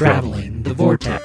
Traveling 0.00 0.62
the 0.62 0.72
Vortex. 0.72 1.22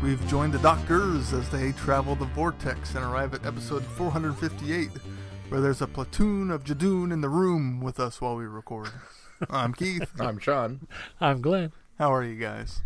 We've 0.00 0.24
joined 0.28 0.52
the 0.52 0.60
doctors 0.62 1.32
as 1.32 1.48
they 1.48 1.72
travel 1.72 2.14
the 2.14 2.26
vortex 2.26 2.94
and 2.94 3.04
arrive 3.04 3.34
at 3.34 3.44
episode 3.44 3.82
458, 3.84 4.90
where 5.48 5.60
there's 5.60 5.82
a 5.82 5.88
platoon 5.88 6.52
of 6.52 6.62
Judoon 6.62 7.12
in 7.12 7.20
the 7.20 7.28
room 7.28 7.80
with 7.80 7.98
us 7.98 8.20
while 8.20 8.36
we 8.36 8.44
record. 8.44 8.90
I'm 9.50 9.74
Keith. 9.74 10.08
I'm 10.20 10.38
Sean. 10.38 10.86
I'm 11.20 11.42
Glenn. 11.42 11.72
How 11.98 12.14
are 12.14 12.22
you 12.22 12.36
guys? 12.36 12.82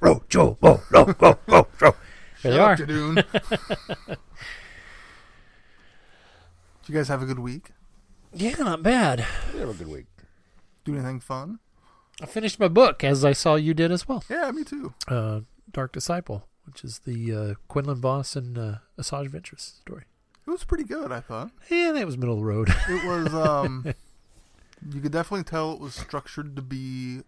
Rojo, 0.00 0.58
ro, 0.60 0.80
ro, 0.90 1.14
ro, 1.20 1.38
ro, 1.46 1.66
ro. 1.80 1.94
There 2.42 2.52
they 2.52 2.58
are. 2.58 2.72
up, 2.72 2.78
Did 6.86 6.88
you 6.88 6.94
guys 6.94 7.08
have 7.08 7.22
a 7.22 7.26
good 7.26 7.38
week? 7.38 7.70
Yeah, 8.32 8.54
not 8.58 8.82
bad. 8.82 9.24
You 9.54 9.60
have 9.60 9.70
a 9.70 9.74
good 9.74 9.88
week. 9.88 10.06
Do 10.84 10.94
anything 10.94 11.20
fun? 11.20 11.58
I 12.22 12.26
finished 12.26 12.60
my 12.60 12.68
book, 12.68 13.02
as 13.02 13.24
I 13.24 13.32
saw 13.32 13.56
you 13.56 13.74
did 13.74 13.90
as 13.90 14.06
well. 14.06 14.22
Yeah, 14.30 14.50
me 14.50 14.64
too. 14.64 14.94
Uh, 15.08 15.40
Dark 15.70 15.92
Disciple, 15.92 16.46
which 16.64 16.84
is 16.84 17.00
the 17.00 17.34
uh, 17.34 17.54
Quinlan 17.68 18.00
Vos 18.00 18.36
and 18.36 18.56
uh, 18.56 18.74
Asajj 18.98 19.28
Ventress 19.30 19.78
story. 19.78 20.04
It 20.46 20.50
was 20.50 20.64
pretty 20.64 20.84
good, 20.84 21.10
I 21.10 21.20
thought. 21.20 21.50
Yeah, 21.68 21.92
that 21.92 22.06
was 22.06 22.16
middle 22.16 22.34
of 22.34 22.40
the 22.40 22.46
road. 22.46 22.68
It 22.88 23.04
was, 23.04 23.34
um, 23.34 23.84
you 24.92 25.00
could 25.00 25.12
definitely 25.12 25.44
tell 25.44 25.72
it 25.72 25.80
was 25.80 25.94
structured 25.94 26.54
to 26.56 26.62
be 26.62 27.22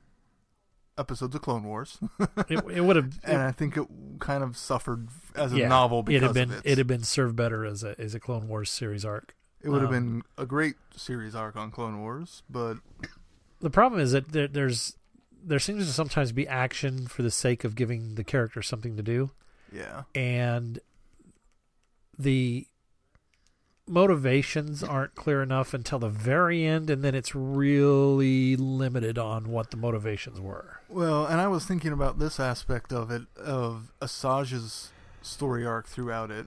episodes 0.98 1.34
of 1.34 1.43
Clone 1.43 1.65
Wars. 1.65 1.98
it, 2.48 2.62
it 2.70 2.80
would 2.83 2.97
have. 2.97 3.19
and 3.25 3.38
I 3.38 3.52
think 3.52 3.77
it 3.77 3.87
kind 4.19 4.43
of 4.43 4.57
suffered 4.57 5.09
as 5.34 5.52
a 5.52 5.59
yeah, 5.59 5.69
novel 5.69 6.02
because 6.02 6.23
it 6.23 6.27
had 6.27 6.48
been 6.48 6.61
it 6.65 6.79
had 6.79 6.87
been 6.87 7.02
served 7.05 7.37
better 7.37 7.65
as 7.65 7.84
a 7.84 7.99
as 8.01 8.15
a 8.15 8.21
Clone 8.21 8.49
Wars 8.49 8.71
series 8.71 9.04
arc. 9.04 9.35
It 9.63 9.71
would 9.71 9.82
have 9.82 9.91
Um, 9.93 10.21
been 10.21 10.23
a 10.37 10.46
great 10.46 10.76
series 10.96 11.35
arc 11.35 11.57
on 11.57 11.71
Clone 11.71 12.01
Wars, 12.01 12.43
but 12.49 12.76
The 13.60 13.71
problem 13.71 14.01
is 14.01 14.13
that 14.13 14.30
there, 14.32 14.46
there's 14.49 14.96
there 15.45 15.59
seems 15.59 15.87
to 15.87 15.93
sometimes 15.93 16.32
be 16.32 16.46
action 16.46 17.07
for 17.07 17.23
the 17.23 17.30
sake 17.30 17.65
of 17.65 17.74
giving 17.74 18.15
the 18.16 18.24
character 18.24 18.60
something 18.63 18.96
to 18.96 19.02
do. 19.02 19.30
yeah, 19.73 20.02
and 20.15 20.79
the 22.19 22.66
motivations 23.89 24.83
aren't 24.83 25.15
clear 25.15 25.43
enough 25.43 25.73
until 25.75 25.99
the 25.99 26.09
very 26.09 26.65
end 26.65 26.91
and 26.91 27.03
then 27.03 27.15
it's 27.15 27.35
really 27.35 28.57
limited 28.57 29.19
on 29.19 29.51
what 29.51 29.71
the 29.71 29.77
motivations 29.77 30.41
were 30.41 30.81
Well, 30.89 31.27
and 31.27 31.41
I 31.41 31.49
was 31.49 31.65
thinking 31.65 31.93
about 31.93 32.19
this 32.19 32.39
aspect 32.39 32.93
of 32.93 33.11
it, 33.11 33.23
of 33.37 33.93
Asajj's 34.01 34.93
story 35.23 35.66
arc 35.66 35.87
throughout 35.87 36.31
it, 36.31 36.47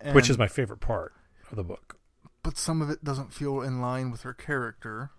and, 0.00 0.14
which 0.14 0.28
is 0.28 0.38
my 0.38 0.48
favorite 0.48 0.80
part 0.80 1.12
of 1.50 1.56
the 1.56 1.64
book 1.64 1.96
But 2.42 2.58
some 2.58 2.82
of 2.82 2.90
it 2.90 3.04
doesn't 3.04 3.32
feel 3.32 3.60
in 3.60 3.80
line 3.80 4.10
with 4.10 4.22
her 4.22 4.34
character, 4.34 5.10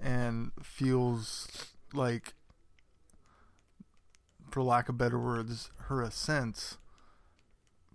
and 0.00 0.52
feels 0.62 1.48
like, 1.94 2.34
for 4.50 4.62
lack 4.62 4.88
of 4.88 4.98
better 4.98 5.18
words, 5.18 5.70
her 5.88 6.02
ascent 6.02 6.76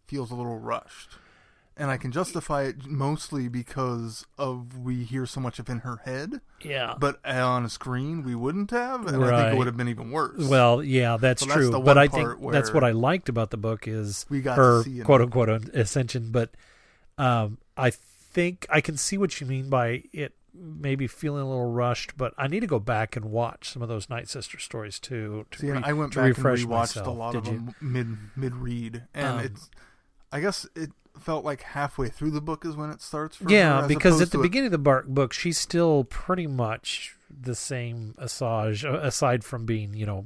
feels 0.07 0.31
a 0.31 0.35
little 0.35 0.57
rushed. 0.57 1.17
And 1.81 1.89
I 1.89 1.97
can 1.97 2.11
justify 2.11 2.63
it 2.65 2.85
mostly 2.85 3.47
because 3.47 4.27
of 4.37 4.77
we 4.77 5.03
hear 5.03 5.25
so 5.25 5.39
much 5.41 5.57
of 5.57 5.67
in 5.67 5.79
her 5.79 5.97
head, 6.05 6.39
yeah 6.63 6.93
but 6.99 7.19
on 7.25 7.65
a 7.65 7.69
screen 7.69 8.23
we 8.23 8.35
wouldn't 8.35 8.69
have, 8.69 9.07
and 9.07 9.23
I 9.25 9.41
think 9.43 9.53
it 9.55 9.57
would 9.57 9.65
have 9.65 9.77
been 9.77 9.87
even 9.89 10.11
worse. 10.11 10.47
well 10.47 10.83
yeah 10.83 11.17
that's 11.17 11.41
So 11.41 11.47
that's 11.47 11.57
true 11.57 11.69
the 11.71 11.79
but 11.79 11.97
i 11.97 12.07
think 12.07 12.29
that's 12.51 12.71
what 12.71 12.83
i 12.83 12.91
liked 12.91 13.29
about 13.29 13.49
the 13.49 13.57
book 13.57 13.87
is 13.87 14.27
we 14.29 14.41
got 14.41 14.57
her 14.57 14.83
to 14.83 14.89
see 14.89 14.99
it. 14.99 15.05
quote 15.05 15.21
unquote 15.21 15.49
ascension 15.73 16.29
but 16.31 16.51
um 17.17 17.57
i 17.77 17.89
think 17.89 18.67
i 18.69 18.79
can 18.79 18.95
see 18.95 19.17
what 19.17 19.41
you 19.41 19.47
mean 19.47 19.67
by 19.69 20.03
it 20.13 20.33
maybe 20.53 21.07
feeling 21.07 21.41
a 21.41 21.47
little 21.49 21.71
rushed 21.71 22.15
but 22.15 22.31
i 22.37 22.47
need 22.47 22.59
to 22.59 22.67
go 22.67 22.79
back 22.79 23.15
and 23.15 23.25
watch 23.25 23.69
some 23.69 23.81
of 23.81 23.89
those 23.89 24.07
night 24.09 24.27
sister 24.29 24.59
stories 24.59 24.99
too 24.99 25.45
to 25.49 25.59
See, 25.59 25.71
re- 25.71 25.81
I 25.83 25.93
went 25.93 26.13
to 26.13 26.19
back 26.19 26.27
and 26.27 26.37
refresh 26.37 26.59
rewatched 26.63 26.69
myself. 26.69 27.07
a 27.07 27.09
lot 27.09 27.31
Did 27.33 27.39
of 27.39 27.47
you? 27.47 27.53
them 27.59 27.75
mid 27.81 28.07
mid 28.35 28.55
read, 28.55 29.03
and 29.15 29.39
Um, 29.39 29.45
it's. 29.45 29.69
I 30.33 30.39
guess 30.39 30.65
it 30.77 30.91
felt 31.19 31.45
like 31.45 31.61
halfway 31.61 32.09
through 32.09 32.31
the 32.31 32.41
book 32.41 32.65
is 32.65 32.75
when 32.75 32.89
it 32.89 33.01
starts. 33.01 33.37
For 33.37 33.45
her, 33.45 33.49
Yeah, 33.49 33.81
as 33.81 33.87
because 33.87 34.21
at 34.21 34.31
the 34.31 34.37
beginning 34.37 34.67
of 34.67 34.71
the 34.71 34.77
Bark 34.77 35.07
book, 35.07 35.33
she's 35.33 35.57
still 35.57 36.03
pretty 36.05 36.47
much 36.47 37.15
the 37.29 37.55
same 37.55 38.15
Asajj, 38.19 38.83
uh, 38.83 38.97
aside 38.99 39.43
from 39.43 39.65
being, 39.65 39.93
you 39.93 40.05
know, 40.05 40.25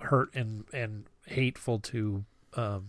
hurt 0.00 0.34
and 0.34 0.64
and 0.72 1.04
hateful 1.26 1.78
to 1.78 2.24
um, 2.54 2.88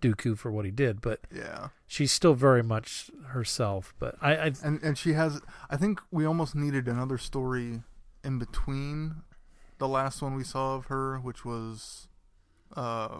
Dooku 0.00 0.36
for 0.36 0.50
what 0.50 0.64
he 0.64 0.70
did. 0.70 1.00
But 1.00 1.20
yeah, 1.34 1.68
she's 1.86 2.12
still 2.12 2.34
very 2.34 2.62
much 2.62 3.10
herself. 3.28 3.94
But 3.98 4.16
I, 4.20 4.34
I 4.34 4.52
and 4.62 4.82
and 4.82 4.98
she 4.98 5.12
has. 5.14 5.40
I 5.70 5.76
think 5.76 6.00
we 6.10 6.24
almost 6.24 6.54
needed 6.54 6.88
another 6.88 7.18
story 7.18 7.82
in 8.24 8.38
between 8.38 9.22
the 9.78 9.88
last 9.88 10.22
one 10.22 10.34
we 10.34 10.44
saw 10.44 10.76
of 10.76 10.86
her, 10.86 11.18
which 11.18 11.44
was 11.44 12.08
uh, 12.76 13.18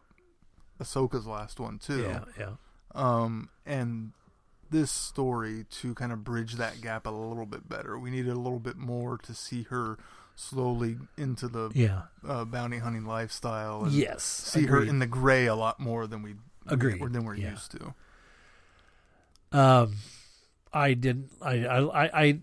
Ahsoka's 0.81 1.27
last 1.27 1.59
one 1.61 1.79
too. 1.79 2.03
yeah, 2.03 2.25
yeah, 2.39 2.51
um, 2.95 3.49
and 3.67 4.13
this 4.71 4.91
story 4.91 5.67
to 5.71 5.95
kind 5.95 6.13
of 6.13 6.25
bridge 6.25 6.55
that 6.55 6.81
gap 6.81 7.07
a 7.07 7.11
little 7.11 7.47
bit 7.47 7.69
better. 7.69 7.99
We 7.99 8.11
needed 8.11 8.33
a 8.33 8.39
little 8.39 8.59
bit 8.59 8.77
more 8.77 9.19
to 9.19 9.35
see 9.35 9.65
her 9.65 9.99
slowly 10.35 10.97
into 11.17 11.47
the 11.47 11.71
yeah. 11.75 12.03
uh, 12.27 12.45
bounty 12.45 12.79
hunting 12.79 13.05
lifestyle. 13.05 13.85
And 13.85 13.93
Yes, 13.93 14.23
see 14.23 14.67
her 14.67 14.83
in 14.83 14.99
the 14.99 15.07
gray 15.07 15.47
a 15.47 15.55
lot 15.55 15.79
more 15.79 16.07
than 16.07 16.23
we 16.23 16.35
Agreed, 16.67 17.01
or 17.01 17.09
than 17.09 17.25
we're 17.25 17.37
yeah. 17.37 17.51
used 17.51 17.73
to. 17.73 17.95
Um, 19.53 19.97
I 20.73 20.95
didn't. 20.95 21.31
I 21.43 21.67
I 21.67 22.23
I, 22.23 22.39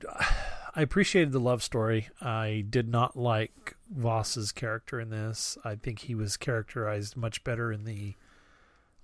I 0.75 0.81
appreciated 0.81 1.31
the 1.31 1.39
love 1.39 1.63
story. 1.63 2.09
I 2.21 2.65
did 2.69 2.87
not 2.89 3.17
like 3.17 3.75
Vos's 3.89 4.51
character 4.51 4.99
in 4.99 5.09
this. 5.09 5.57
I 5.63 5.75
think 5.75 5.99
he 5.99 6.15
was 6.15 6.37
characterized 6.37 7.17
much 7.17 7.43
better 7.43 7.71
in 7.71 7.85
the 7.85 8.15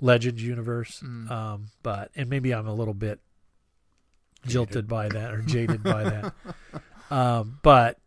Legends 0.02 0.44
universe. 0.44 1.02
Mm. 1.04 1.30
Um, 1.32 1.68
but 1.84 2.12
and 2.16 2.30
maybe 2.30 2.54
I'm 2.54 2.68
a 2.68 2.74
little 2.74 2.94
bit 2.94 3.20
jilted 4.46 4.88
by 4.88 5.08
that 5.10 5.34
or 5.34 5.42
jaded 5.42 5.84
by 5.84 6.04
that. 6.04 6.34
Um, 7.12 7.60
but 7.62 8.00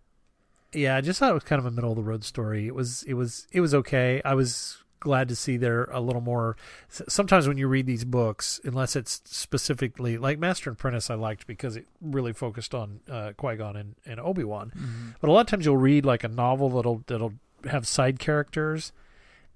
yeah, 0.73 0.97
I 0.97 1.01
just 1.03 1.21
thought 1.21 1.31
it 1.31 1.35
was 1.35 1.45
kind 1.45 1.61
of 1.61 1.67
a 1.67 1.71
middle 1.71 1.91
of 1.93 1.97
the 1.97 2.03
road 2.03 2.25
story. 2.25 2.67
It 2.67 2.75
was 2.75 3.05
it 3.05 3.15
was 3.15 3.47
it 3.53 3.61
was 3.61 3.73
okay. 3.73 4.21
I 4.25 4.35
was 4.35 4.79
glad 4.99 5.29
to 5.29 5.37
see 5.37 5.57
there 5.57 5.85
a 5.93 6.01
little 6.01 6.21
more 6.21 6.57
sometimes 6.89 7.47
when 7.47 7.57
you 7.57 7.69
read 7.69 7.87
these 7.87 8.05
books 8.05 8.61
unless 8.65 8.97
it's 8.97 9.23
specifically 9.25 10.19
like 10.19 10.41
master 10.41 10.69
and 10.69 10.77
apprentice 10.77 11.09
i 11.09 11.15
liked 11.15 11.47
because 11.47 11.77
it 11.77 11.87
really 12.01 12.33
focused 12.33 12.75
on 12.75 12.99
uh, 13.09 13.31
qui-gon 13.37 13.77
and, 13.77 13.95
and 14.05 14.19
obi-wan 14.19 14.73
Mhm. 14.77 15.15
but 15.21 15.31
a 15.31 15.33
lot 15.33 15.43
of 15.43 15.47
times 15.47 15.65
you'll 15.65 15.77
read 15.77 16.05
like 16.05 16.25
a 16.25 16.29
novel 16.29 16.69
that'll 16.71 17.05
that'll 17.07 17.35
have 17.71 17.87
side 17.87 18.19
characters 18.19 18.91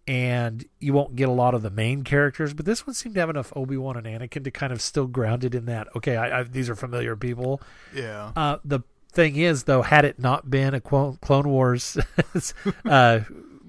and 0.09 0.65
you 0.81 0.93
won't 0.93 1.15
get 1.17 1.29
a 1.29 1.33
lot 1.33 1.55
of 1.55 1.63
the 1.63 1.71
main 1.71 2.03
characters 2.03 2.53
but 2.55 2.67
this 2.67 2.87
one 2.87 2.95
seemed 2.95 3.15
to 3.15 3.21
have 3.21 3.31
enough 3.31 3.53
obi-wan 3.55 3.97
and 3.97 4.07
anakin 4.07 4.43
to 4.43 4.51
kind 4.51 4.73
of 4.73 4.81
still 4.83 5.07
ground 5.07 5.45
it 5.45 5.55
in 5.55 5.65
that 5.67 5.87
okay 5.95 6.17
I, 6.17 6.41
I, 6.41 6.43
these 6.43 6.69
are 6.69 6.75
familiar 6.75 7.15
people 7.17 7.61
Yeah, 7.95 8.33
uh, 8.35 8.59
the 8.65 8.81
thing 9.13 9.37
is, 9.37 9.65
though, 9.65 9.83
had 9.83 10.07
it 10.07 10.19
not 10.19 10.51
been 10.51 10.73
a 10.73 10.81
Clone, 10.81 11.19
Wars 11.29 11.99
uh, 12.87 13.21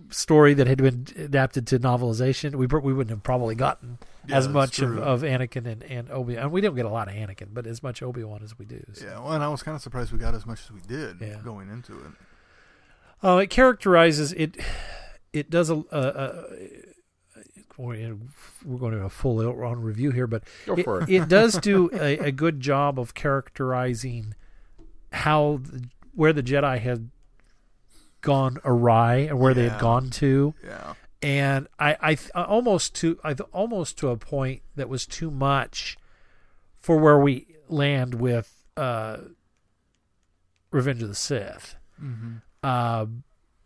story 0.10 0.54
that 0.54 0.68
had 0.68 0.78
been 0.78 1.06
adapted 1.18 1.68
to 1.68 1.80
novelization, 1.80 2.56
we 2.56 2.66
we 2.66 2.94
wouldn't 2.94 3.10
have 3.10 3.24
probably 3.24 3.54
gotten 3.54 3.98
Yeah, 4.26 4.38
as 4.38 4.48
much 4.48 4.80
of, 4.80 4.98
of 4.98 5.22
Anakin 5.22 5.66
and, 5.66 5.84
and 5.84 6.10
Obi. 6.12 6.38
And 6.38 6.50
we 6.54 6.62
don't 6.62 6.76
get 6.76 6.86
a 6.86 6.90
lot 6.90 7.10
of 7.10 7.14
Anakin, 7.16 7.48
but 7.54 7.68
as 7.68 7.84
much 7.84 8.02
Obi 8.02 8.24
Wan 8.24 8.42
as 8.42 8.58
we 8.58 8.64
do. 8.66 8.82
So. 8.94 9.06
yeah. 9.06 9.20
Well, 9.20 9.34
and 9.34 9.44
I 9.44 9.50
was 9.50 9.64
kind 9.64 9.76
of 9.76 9.82
surprised 9.82 10.14
we 10.14 10.18
got 10.18 10.34
as 10.34 10.46
much 10.46 10.62
as 10.62 10.72
we 10.72 10.80
did 10.88 11.18
Yeah. 11.20 11.42
going 11.44 11.70
into 11.70 11.92
it. 11.94 12.12
Oh, 13.22 13.38
it 13.38 13.50
characterizes 13.50 14.32
it. 14.32 14.56
It 15.34 15.50
does 15.50 15.70
a. 15.70 15.76
a, 15.92 16.00
a 16.00 16.44
we're 17.76 18.78
going 18.78 18.94
to 18.94 19.04
a 19.04 19.10
full 19.10 19.40
on 19.64 19.82
review 19.82 20.12
here, 20.12 20.28
but 20.28 20.44
Go 20.68 20.76
it, 20.76 20.84
for 20.84 21.02
it. 21.02 21.10
it 21.10 21.28
does 21.28 21.58
do 21.58 21.90
a, 21.94 22.18
a 22.20 22.32
good 22.32 22.60
job 22.60 23.00
of 23.00 23.14
characterizing 23.16 24.36
how 25.12 25.60
the, 25.64 25.90
where 26.14 26.34
the 26.34 26.44
Jedi 26.44 26.80
had 26.80 27.10
gone 28.22 28.60
awry 28.64 29.16
and 29.16 29.40
where 29.40 29.54
they 29.56 29.68
had 29.68 29.80
gone 29.82 30.10
to, 30.12 30.54
Yeah, 30.64 30.94
and 31.24 31.68
I, 31.80 31.98
I 32.00 32.16
th- 32.16 32.30
almost 32.36 32.94
to 32.96 33.20
I 33.24 33.34
th- 33.34 33.50
almost 33.52 33.98
to 34.00 34.10
a 34.10 34.18
point 34.18 34.62
that 34.76 34.88
was 34.88 35.06
too 35.08 35.32
much 35.32 35.98
for 36.80 36.98
where 36.98 37.18
we 37.18 37.48
land 37.68 38.16
with 38.16 38.54
uh, 38.78 39.18
Revenge 40.72 41.02
of 41.02 41.10
the 41.10 41.16
Sith. 41.16 41.76
hmm 42.00 42.36
Uh, 42.62 43.08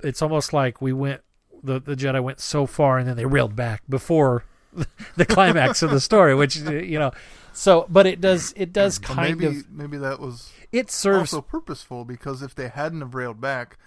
it's 0.04 0.22
almost 0.22 0.54
like 0.54 0.82
we 0.82 0.94
went 0.94 1.22
the 1.64 1.80
the 1.80 1.96
Jedi 1.96 2.22
went 2.22 2.40
so 2.40 2.66
far 2.66 2.98
and 2.98 3.08
then 3.08 3.18
they 3.18 3.26
reeled 3.26 3.56
back 3.56 3.84
before 3.90 4.44
the 5.16 5.26
climax 5.26 5.82
of 5.82 5.92
the 5.92 6.00
story, 6.02 6.36
which 6.36 6.56
you 6.58 7.00
know. 7.00 7.12
So, 7.54 7.88
but 7.90 8.06
it 8.06 8.22
does 8.22 8.54
it 8.56 8.72
does 8.72 9.00
kind 9.00 9.40
maybe 9.40 9.58
of 9.60 9.72
maybe 9.72 9.98
that 9.98 10.20
was 10.20 10.52
it 10.72 10.92
serves 10.92 11.34
also 11.34 11.42
purposeful 11.42 12.06
because 12.06 12.42
if 12.42 12.54
they 12.54 12.68
hadn't 12.68 13.02
have 13.02 13.16
railed 13.16 13.42
back, 13.42 13.78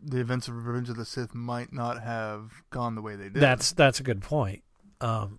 the 0.00 0.20
events 0.20 0.48
of 0.48 0.64
Revenge 0.64 0.90
of 0.90 0.96
the 0.96 1.04
Sith 1.04 1.34
might 1.34 1.72
not 1.72 2.02
have 2.02 2.62
gone 2.70 2.94
the 2.94 3.02
way 3.02 3.16
they 3.16 3.24
did. 3.24 3.34
That's 3.34 3.72
that's 3.72 4.00
a 4.00 4.02
good 4.02 4.22
point. 4.22 4.62
Um, 5.00 5.38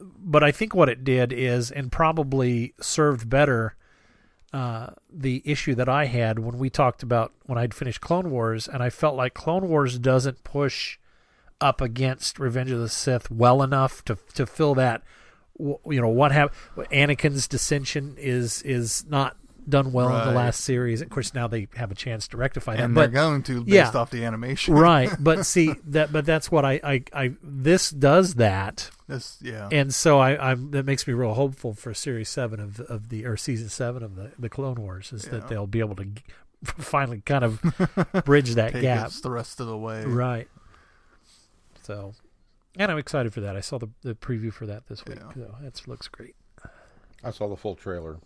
but 0.00 0.42
I 0.42 0.52
think 0.52 0.74
what 0.74 0.88
it 0.88 1.04
did 1.04 1.32
is, 1.32 1.70
and 1.70 1.92
probably 1.92 2.74
served 2.80 3.28
better, 3.28 3.76
uh, 4.56 4.88
the 5.12 5.42
issue 5.44 5.74
that 5.74 5.86
I 5.86 6.06
had 6.06 6.38
when 6.38 6.56
we 6.56 6.70
talked 6.70 7.02
about 7.02 7.30
when 7.44 7.58
I'd 7.58 7.74
finished 7.74 8.00
Clone 8.00 8.30
Wars, 8.30 8.66
and 8.66 8.82
I 8.82 8.88
felt 8.88 9.14
like 9.14 9.34
Clone 9.34 9.68
Wars 9.68 9.98
doesn't 9.98 10.44
push 10.44 10.96
up 11.60 11.82
against 11.82 12.38
Revenge 12.38 12.70
of 12.70 12.80
the 12.80 12.88
Sith 12.88 13.30
well 13.30 13.62
enough 13.62 14.02
to 14.06 14.16
to 14.32 14.46
fill 14.46 14.74
that. 14.76 15.02
You 15.58 16.00
know 16.00 16.08
what 16.08 16.32
happened? 16.32 16.86
Anakin's 16.90 17.46
dissension 17.46 18.14
is 18.16 18.62
is 18.62 19.04
not 19.06 19.36
done 19.68 19.92
well 19.92 20.08
in 20.16 20.26
the 20.26 20.34
last 20.34 20.62
series. 20.62 21.02
Of 21.02 21.10
course, 21.10 21.34
now 21.34 21.46
they 21.48 21.68
have 21.74 21.90
a 21.90 21.94
chance 21.94 22.26
to 22.28 22.38
rectify 22.38 22.76
that. 22.76 22.82
and 22.82 22.96
they're 22.96 23.08
going 23.08 23.42
to 23.42 23.62
based 23.62 23.68
yeah. 23.68 23.90
off 23.90 24.10
the 24.10 24.24
animation. 24.24 24.72
right 24.72 25.10
but 25.20 25.44
see 25.44 25.74
that 25.88 26.12
but 26.12 26.24
that's 26.24 26.50
what 26.50 26.64
I, 26.64 26.80
I 26.82 27.02
i 27.12 27.32
this 27.42 27.90
does 27.90 28.36
that 28.36 28.90
This, 29.08 29.38
yeah. 29.40 29.68
and 29.70 29.94
so 29.94 30.18
i 30.18 30.50
i'm 30.50 30.72
that 30.72 30.84
makes 30.84 31.06
me 31.06 31.14
real 31.14 31.34
hopeful 31.34 31.74
for 31.74 31.94
series 31.94 32.28
seven 32.28 32.58
of 32.58 32.80
of 32.80 33.08
the 33.08 33.24
or 33.24 33.36
season 33.36 33.68
seven 33.68 34.02
of 34.02 34.16
the 34.16 34.32
the 34.38 34.48
clone 34.48 34.74
wars 34.80 35.12
is 35.12 35.24
Yeah. 35.26 35.30
that 35.32 35.48
they'll 35.48 35.68
be 35.68 35.78
able 35.78 35.94
to 35.96 36.08
finally 36.64 37.20
kind 37.20 37.44
of 37.44 37.62
bridge 38.24 38.54
that 38.56 38.72
Take 38.72 38.82
gap 38.82 39.10
the 39.22 39.30
rest 39.30 39.60
of 39.60 39.68
the 39.68 39.78
way. 39.78 40.04
right 40.04 40.48
so 41.82 42.14
and 42.76 42.90
i'm 42.90 42.98
excited 42.98 43.32
for 43.32 43.40
that 43.42 43.54
i 43.56 43.60
saw 43.60 43.78
the 43.78 43.88
the 44.02 44.14
preview 44.16 44.52
for 44.52 44.66
that 44.66 44.88
this 44.88 45.04
week 45.06 45.18
Yeah. 45.20 45.32
so 45.34 45.54
that 45.62 45.86
looks 45.88 46.08
great 46.08 46.34
I 47.24 47.30
saw 47.30 47.48
the 47.48 47.56
full 47.56 47.74
trailer. 47.76 48.18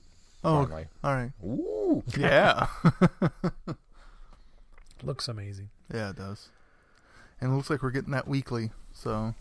Oh, 0.43 0.65
finally. 0.65 0.87
all 1.05 1.15
right. 1.15 1.31
Ooh. 1.45 2.03
Yeah. 2.19 2.67
looks 5.03 5.29
amazing 5.29 5.71
yeah, 5.93 6.11
it 6.11 6.17
does. 6.17 6.49
And 7.41 7.53
it 7.53 7.55
looks 7.57 7.69
like 7.71 7.83
we're 7.83 7.91
getting 7.91 8.13
that 8.13 8.29
weekly, 8.29 8.71
so 8.93 9.35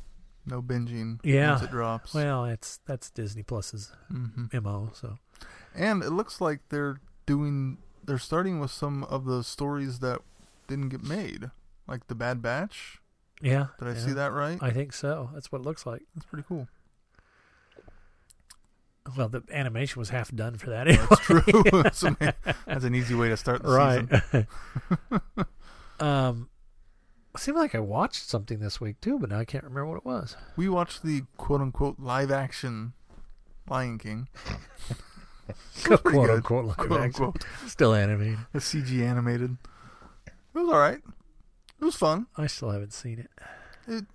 no 0.45 0.61
binging 0.61 1.19
Yeah. 1.23 1.51
once 1.51 1.63
it 1.63 1.71
drops. 1.71 2.13
well 2.13 2.45
it's 2.45 2.79
that's 2.85 3.09
disney 3.11 3.43
plus's 3.43 3.91
hmm 4.09 4.45
mo 4.61 4.91
so 4.93 5.17
And 5.75 6.03
it 6.03 6.09
looks 6.11 6.41
like 6.41 6.59
they're 6.69 6.97
doing. 7.25 7.77
They're 8.03 8.17
starting 8.17 8.59
with 8.59 8.71
some 8.71 9.03
of 9.03 9.25
the 9.25 9.43
stories 9.43 9.99
that 9.99 10.19
didn't 10.67 10.89
get 10.89 11.03
made, 11.03 11.51
like 11.87 12.07
the 12.07 12.15
Bad 12.15 12.41
Batch. 12.41 12.99
yeah 13.41 13.67
Did 13.77 13.87
I 13.87 13.91
yeah. 13.93 13.99
see 14.05 14.13
that 14.13 14.31
right? 14.33 14.57
i 14.61 14.71
think 14.71 14.91
so 14.93 15.29
that's 15.33 15.51
what 15.51 15.61
it 15.61 15.65
looks 15.65 15.85
like 15.85 16.01
That's 16.15 16.25
pretty 16.25 16.45
cool. 16.47 16.67
Well, 19.17 19.29
the 19.29 19.41
animation 19.51 19.99
was 19.99 20.09
half 20.09 20.29
done 20.35 20.57
for 20.57 20.69
that. 20.69 20.85
That's 20.87 21.21
true. 21.21 21.63
that's, 21.83 22.01
that's 22.67 22.83
an 22.83 22.93
easy 22.93 23.15
way 23.15 23.29
to 23.29 23.37
start 23.37 23.63
the 23.63 23.69
right. 23.69 24.07
season. 24.31 24.47
um, 25.99 26.49
it 27.35 27.39
seemed 27.39 27.57
like 27.57 27.75
I 27.75 27.79
watched 27.79 28.27
something 28.27 28.59
this 28.59 28.79
week 28.81 28.99
too, 29.01 29.19
but 29.19 29.29
now 29.29 29.39
I 29.39 29.45
can't 29.45 29.63
remember 29.63 29.87
what 29.87 29.97
it 29.97 30.05
was. 30.05 30.35
We 30.55 30.69
watched 30.69 31.03
the 31.03 31.23
quote 31.37 31.61
unquote 31.61 31.99
live 31.99 32.31
action 32.31 32.93
Lion 33.69 33.97
King. 33.97 34.27
Quote 35.83 36.03
good. 36.03 36.29
unquote 36.29 36.65
live 36.65 36.77
Quote 36.77 37.01
action. 37.01 37.23
unquote. 37.25 37.43
Still 37.65 37.93
animated. 37.95 38.37
The 38.53 38.59
CG 38.59 39.01
animated. 39.03 39.57
It 40.27 40.33
was 40.53 40.67
all 40.69 40.79
right. 40.79 40.99
It 41.81 41.85
was 41.85 41.95
fun. 41.95 42.27
I 42.37 42.45
still 42.47 42.69
haven't 42.69 42.93
seen 42.93 43.19
it. 43.19 43.29
It- 43.87 44.05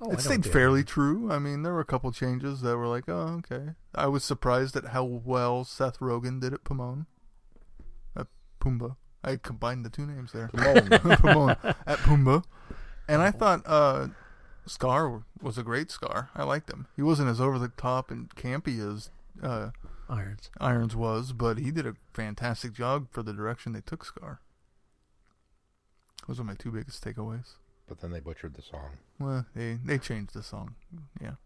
oh, 0.00 0.10
it 0.12 0.20
stayed 0.20 0.46
fairly 0.46 0.82
true. 0.84 1.30
I 1.30 1.38
mean, 1.38 1.62
there 1.62 1.74
were 1.74 1.80
a 1.80 1.84
couple 1.84 2.10
changes 2.12 2.62
that 2.62 2.76
were 2.78 2.86
like, 2.88 3.04
oh, 3.08 3.40
okay. 3.50 3.72
I 3.94 4.06
was 4.06 4.24
surprised 4.24 4.76
at 4.76 4.86
how 4.86 5.04
well 5.04 5.64
Seth 5.64 5.98
Rogen 5.98 6.40
did 6.40 6.54
at 6.54 6.64
Pomone. 6.64 7.04
At 8.16 8.28
Pumbaa. 8.60 8.96
I 9.24 9.36
combined 9.36 9.84
the 9.84 9.90
two 9.90 10.06
names 10.06 10.32
there. 10.32 10.48
Timon. 10.48 10.92
At 11.86 11.98
Pumbaa. 11.98 12.44
And 13.08 13.20
I 13.22 13.30
thought 13.30 13.62
uh, 13.66 14.08
Scar 14.66 15.22
was 15.42 15.58
a 15.58 15.62
great 15.62 15.90
Scar. 15.90 16.30
I 16.34 16.44
liked 16.44 16.70
him. 16.70 16.86
He 16.94 17.02
wasn't 17.02 17.28
as 17.30 17.40
over 17.40 17.58
the 17.58 17.68
top 17.68 18.10
and 18.10 18.28
campy 18.36 18.78
as 18.78 19.10
uh, 19.42 19.70
Irons. 20.08 20.50
Irons 20.60 20.94
was, 20.94 21.32
but 21.32 21.58
he 21.58 21.70
did 21.70 21.86
a 21.86 21.94
fantastic 22.12 22.72
job 22.72 23.08
for 23.10 23.22
the 23.22 23.32
direction 23.32 23.72
they 23.72 23.80
took 23.80 24.04
Scar. 24.04 24.40
Those 26.26 26.38
are 26.38 26.44
my 26.44 26.54
two 26.54 26.70
biggest 26.70 27.02
takeaways. 27.02 27.54
but 27.88 28.00
then 28.00 28.10
they 28.10 28.20
butchered 28.20 28.54
the 28.54 28.62
song. 28.62 28.98
Well, 29.18 29.46
they 29.54 29.78
they 29.82 29.96
changed 29.98 30.34
the 30.34 30.42
song. 30.42 30.74
Yeah. 31.20 31.36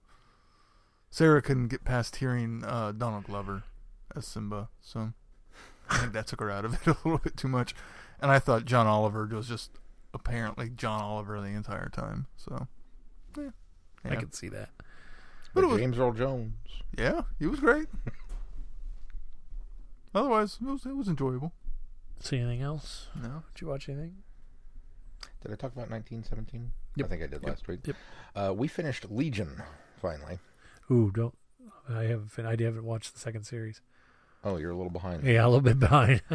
Sarah 1.11 1.43
couldn't 1.43 1.69
get 1.69 1.85
past 1.85 2.17
hearing 2.17 2.65
uh, 2.65 2.91
Donald 2.93 3.25
Glover 3.25 3.63
as 4.17 4.27
Simba, 4.27 4.69
so 4.81 5.13
I 5.93 5.99
think 5.99 6.13
that 6.15 6.27
took 6.27 6.41
her 6.41 6.51
out 6.51 6.65
of 6.65 6.75
it 6.75 6.87
a 6.87 6.97
little 7.05 7.19
bit 7.19 7.37
too 7.37 7.49
much. 7.49 7.75
And 8.21 8.31
I 8.31 8.39
thought 8.39 8.65
John 8.65 8.87
Oliver 8.87 9.27
was 9.27 9.49
just 9.49 9.71
apparently 10.15 10.71
John 10.71 11.01
Oliver 11.03 11.41
the 11.41 11.49
entire 11.49 11.89
time. 11.89 12.27
So, 12.37 12.69
yeah, 13.37 13.51
I 14.05 14.11
yeah, 14.15 14.21
can 14.21 14.33
see 14.33 14.49
that. 14.49 14.71
But 14.79 14.87
But 15.55 15.65
it 15.65 15.67
was- 15.69 15.79
James 15.81 15.99
Earl 15.99 16.13
Jones. 16.13 16.55
yeah 16.97 17.23
he 17.39 17.47
was 17.47 17.61
great. 17.61 17.87
Otherwise, 20.15 20.59
it 20.61 20.67
was 20.67 20.85
it 20.87 20.97
was 20.97 21.09
enjoyable. 21.09 21.53
See 22.21 22.39
anything 22.39 22.61
else? 22.63 23.09
No, 23.21 23.43
Did 23.55 23.63
you 23.63 23.67
watch 23.69 23.89
anything? 23.89 24.17
Did 25.43 25.51
I 25.53 25.57
talk 25.57 25.73
about 25.73 25.91
1917? 25.91 26.71
Yep. 26.97 27.07
I 27.07 27.09
think 27.09 27.23
I 27.23 27.27
did 27.27 27.41
Yep. 27.43 27.45
last 27.49 27.67
week. 27.69 27.81
Yep. 27.87 27.97
Uh, 28.37 28.55
we 28.57 28.69
finished 28.69 29.11
Legion 29.11 29.63
finally. 30.01 30.39
Ooh, 30.91 31.11
don't. 31.11 31.35
I 31.89 32.03
haven't. 32.05 32.29
fin- 32.31 32.47
I 32.47 32.51
haven't 32.51 32.85
watched 32.85 33.15
the 33.15 33.21
second 33.21 33.45
series. 33.45 33.81
Oh, 34.45 34.57
you're 34.57 34.71
a 34.71 34.77
little 34.77 34.91
behind. 34.91 35.25
Yeah, 35.25 35.45
a 35.45 35.49
little 35.49 35.61
bit 35.61 35.79
behind. 35.79 36.23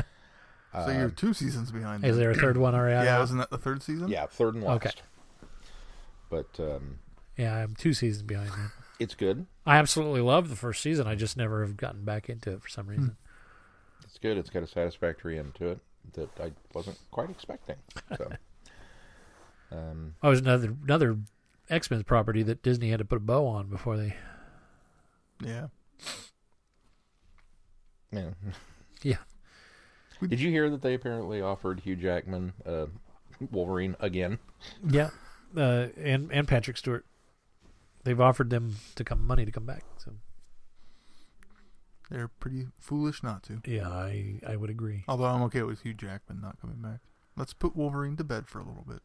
So 0.73 0.91
you're 0.91 1.09
two 1.09 1.33
seasons 1.33 1.71
behind. 1.71 2.05
Is 2.05 2.17
there 2.17 2.29
a 2.29 2.35
third 2.35 2.55
one 2.55 2.75
already? 2.75 3.03
Yeah, 3.03 3.15
out? 3.15 3.21
wasn't 3.21 3.39
that 3.39 3.49
the 3.49 3.57
third 3.57 3.81
season? 3.81 4.09
yeah, 4.09 4.27
third 4.27 4.53
and 4.53 4.63
last. 4.63 4.75
Okay. 4.75 4.91
But 6.29 6.47
um, 6.59 6.99
Yeah, 7.35 7.55
I'm 7.55 7.73
two 7.73 7.93
seasons 7.93 8.21
behind. 8.21 8.51
Then. 8.51 8.71
it's 8.99 9.15
good. 9.15 9.47
I 9.65 9.77
absolutely 9.77 10.21
love 10.21 10.49
the 10.49 10.55
first 10.55 10.83
season. 10.83 11.07
I 11.07 11.15
just 11.15 11.35
never 11.35 11.61
have 11.65 11.77
gotten 11.77 12.05
back 12.05 12.29
into 12.29 12.51
it 12.51 12.61
for 12.61 12.69
some 12.69 12.85
reason. 12.85 13.17
It's 14.03 14.19
good. 14.19 14.37
It's 14.37 14.51
got 14.51 14.61
a 14.61 14.67
satisfactory 14.67 15.39
end 15.39 15.55
to 15.55 15.69
it 15.69 15.79
that 16.13 16.29
I 16.39 16.51
wasn't 16.73 16.99
quite 17.09 17.31
expecting. 17.31 17.77
So, 18.15 18.31
um, 19.71 20.13
Oh, 20.21 20.27
it 20.27 20.31
was 20.31 20.41
another 20.41 20.75
another 20.83 21.17
X 21.71 21.89
Men 21.89 22.03
property 22.03 22.43
that 22.43 22.61
Disney 22.61 22.89
had 22.91 22.99
to 22.99 23.05
put 23.05 23.17
a 23.17 23.21
bow 23.21 23.47
on 23.47 23.67
before 23.67 23.97
they. 23.97 24.15
Yeah. 25.43 25.67
Yeah. 28.11 28.29
Yeah. 29.03 29.17
Did 30.27 30.39
you 30.39 30.49
hear 30.49 30.69
that 30.69 30.81
they 30.81 30.95
apparently 30.95 31.41
offered 31.41 31.81
Hugh 31.81 31.95
Jackman 31.95 32.53
uh, 32.65 32.87
Wolverine 33.51 33.95
again? 33.99 34.39
Yeah, 34.87 35.09
uh, 35.55 35.87
and 35.95 36.31
and 36.31 36.47
Patrick 36.47 36.77
Stewart. 36.77 37.05
They've 38.03 38.19
offered 38.19 38.49
them 38.49 38.77
to 38.95 39.03
come 39.03 39.27
money 39.27 39.45
to 39.45 39.51
come 39.51 39.65
back. 39.65 39.83
So 39.97 40.13
They're 42.09 42.29
pretty 42.29 42.67
foolish 42.79 43.21
not 43.21 43.43
to. 43.43 43.61
yeah, 43.65 43.89
I 43.89 44.39
I 44.47 44.55
would 44.55 44.71
agree. 44.71 45.03
Although 45.07 45.25
I'm 45.25 45.43
okay 45.43 45.61
with 45.61 45.81
Hugh 45.81 45.93
Jackman 45.93 46.41
not 46.41 46.59
coming 46.59 46.77
back. 46.77 47.01
Let's 47.35 47.53
put 47.53 47.75
Wolverine 47.75 48.15
to 48.17 48.23
bed 48.23 48.47
for 48.47 48.59
a 48.59 48.63
little 48.63 48.85
bit. 48.87 49.01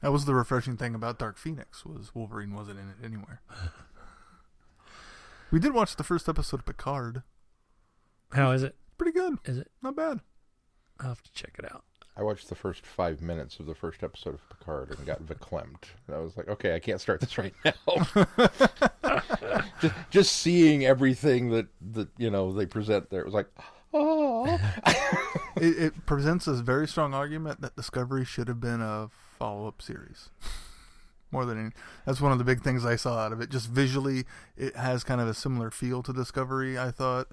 That 0.00 0.12
was 0.12 0.24
the 0.24 0.34
refreshing 0.34 0.76
thing 0.76 0.94
about 0.94 1.18
Dark 1.18 1.36
Phoenix 1.36 1.84
was 1.84 2.14
Wolverine 2.14 2.54
wasn't 2.54 2.78
in 2.78 2.88
it 2.88 3.04
anywhere. 3.04 3.42
we 5.50 5.58
did 5.58 5.74
watch 5.74 5.96
the 5.96 6.04
first 6.04 6.28
episode 6.28 6.60
of 6.60 6.66
Picard. 6.66 7.22
How 8.32 8.50
is 8.50 8.62
it? 8.62 8.74
Pretty 8.96 9.12
good. 9.12 9.38
Is 9.44 9.58
it? 9.58 9.70
Not 9.82 9.96
bad. 9.96 10.20
I'll 11.00 11.08
have 11.08 11.22
to 11.22 11.32
check 11.32 11.56
it 11.58 11.64
out. 11.72 11.84
I 12.16 12.22
watched 12.22 12.48
the 12.48 12.56
first 12.56 12.84
five 12.84 13.22
minutes 13.22 13.60
of 13.60 13.66
the 13.66 13.76
first 13.76 14.02
episode 14.02 14.34
of 14.34 14.48
Picard 14.48 14.90
and 14.90 15.06
got 15.06 15.24
verklempt. 15.24 15.84
And 16.06 16.16
I 16.16 16.18
was 16.18 16.36
like, 16.36 16.48
okay, 16.48 16.74
I 16.74 16.80
can't 16.80 17.00
start 17.00 17.20
this 17.20 17.38
right 17.38 17.54
now. 17.64 18.28
just, 19.80 19.94
just 20.10 20.32
seeing 20.32 20.84
everything 20.84 21.50
that, 21.50 21.68
that 21.92 22.08
you 22.18 22.28
know 22.28 22.52
they 22.52 22.66
present 22.66 23.08
there, 23.10 23.20
it 23.20 23.26
was 23.26 23.34
like, 23.34 23.48
oh. 23.94 24.58
It, 25.60 25.78
it 25.82 26.06
presents 26.06 26.46
a 26.46 26.52
very 26.54 26.86
strong 26.86 27.14
argument 27.14 27.62
that 27.62 27.74
Discovery 27.74 28.24
should 28.24 28.46
have 28.46 28.60
been 28.60 28.80
a 28.80 29.10
follow-up 29.40 29.82
series. 29.82 30.30
More 31.32 31.44
than 31.44 31.58
any, 31.58 31.70
that's 32.06 32.20
one 32.20 32.30
of 32.30 32.38
the 32.38 32.44
big 32.44 32.62
things 32.62 32.86
I 32.86 32.94
saw 32.94 33.18
out 33.18 33.32
of 33.32 33.40
it. 33.40 33.50
Just 33.50 33.68
visually, 33.68 34.24
it 34.56 34.76
has 34.76 35.02
kind 35.02 35.20
of 35.20 35.26
a 35.26 35.34
similar 35.34 35.72
feel 35.72 36.04
to 36.04 36.12
Discovery, 36.12 36.78
I 36.78 36.92
thought, 36.92 37.28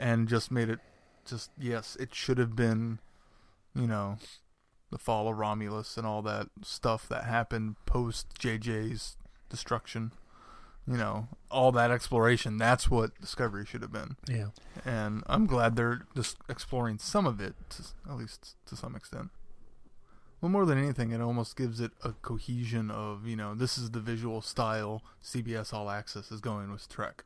and 0.00 0.26
just 0.28 0.50
made 0.50 0.68
it 0.68 0.80
just 1.24 1.50
yes, 1.58 1.96
it 2.00 2.12
should 2.14 2.38
have 2.38 2.56
been, 2.56 2.98
you 3.74 3.86
know, 3.86 4.16
the 4.90 4.98
fall 4.98 5.28
of 5.28 5.36
Romulus 5.38 5.96
and 5.96 6.04
all 6.06 6.22
that 6.22 6.48
stuff 6.62 7.08
that 7.08 7.24
happened 7.24 7.76
post 7.86 8.26
JJ's 8.40 9.16
destruction. 9.48 10.10
You 10.86 10.96
know, 10.96 11.28
all 11.50 11.70
that 11.72 11.92
exploration. 11.92 12.56
That's 12.56 12.90
what 12.90 13.20
Discovery 13.20 13.64
should 13.64 13.82
have 13.82 13.92
been 13.92 14.16
Yeah. 14.26 14.48
and 14.84 15.22
I'm 15.26 15.46
glad 15.46 15.76
they're 15.76 16.02
just 16.16 16.38
exploring 16.48 16.98
some 16.98 17.26
of 17.26 17.40
it, 17.40 17.54
to, 17.70 17.82
at 18.10 18.16
least 18.16 18.56
to 18.66 18.74
some 18.74 18.96
extent. 18.96 19.28
Well, 20.40 20.50
more 20.50 20.64
than 20.64 20.78
anything, 20.78 21.12
it 21.12 21.20
almost 21.20 21.54
gives 21.54 21.80
it 21.80 21.92
a 22.02 22.12
cohesion 22.14 22.90
of 22.90 23.26
you 23.26 23.36
know 23.36 23.54
this 23.54 23.76
is 23.78 23.90
the 23.90 24.00
visual 24.00 24.40
style 24.40 25.02
CBS 25.22 25.72
All 25.72 25.90
Access 25.90 26.32
is 26.32 26.40
going 26.40 26.72
with 26.72 26.88
Trek, 26.88 27.24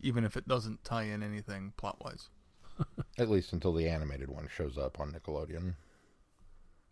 even 0.00 0.24
if 0.24 0.36
it 0.36 0.48
doesn't 0.48 0.84
tie 0.84 1.04
in 1.04 1.22
anything 1.22 1.72
plot 1.76 1.96
wise. 2.04 2.28
At 3.18 3.30
least 3.30 3.52
until 3.52 3.72
the 3.72 3.88
animated 3.88 4.28
one 4.28 4.48
shows 4.54 4.76
up 4.76 5.00
on 5.00 5.12
Nickelodeon. 5.12 5.74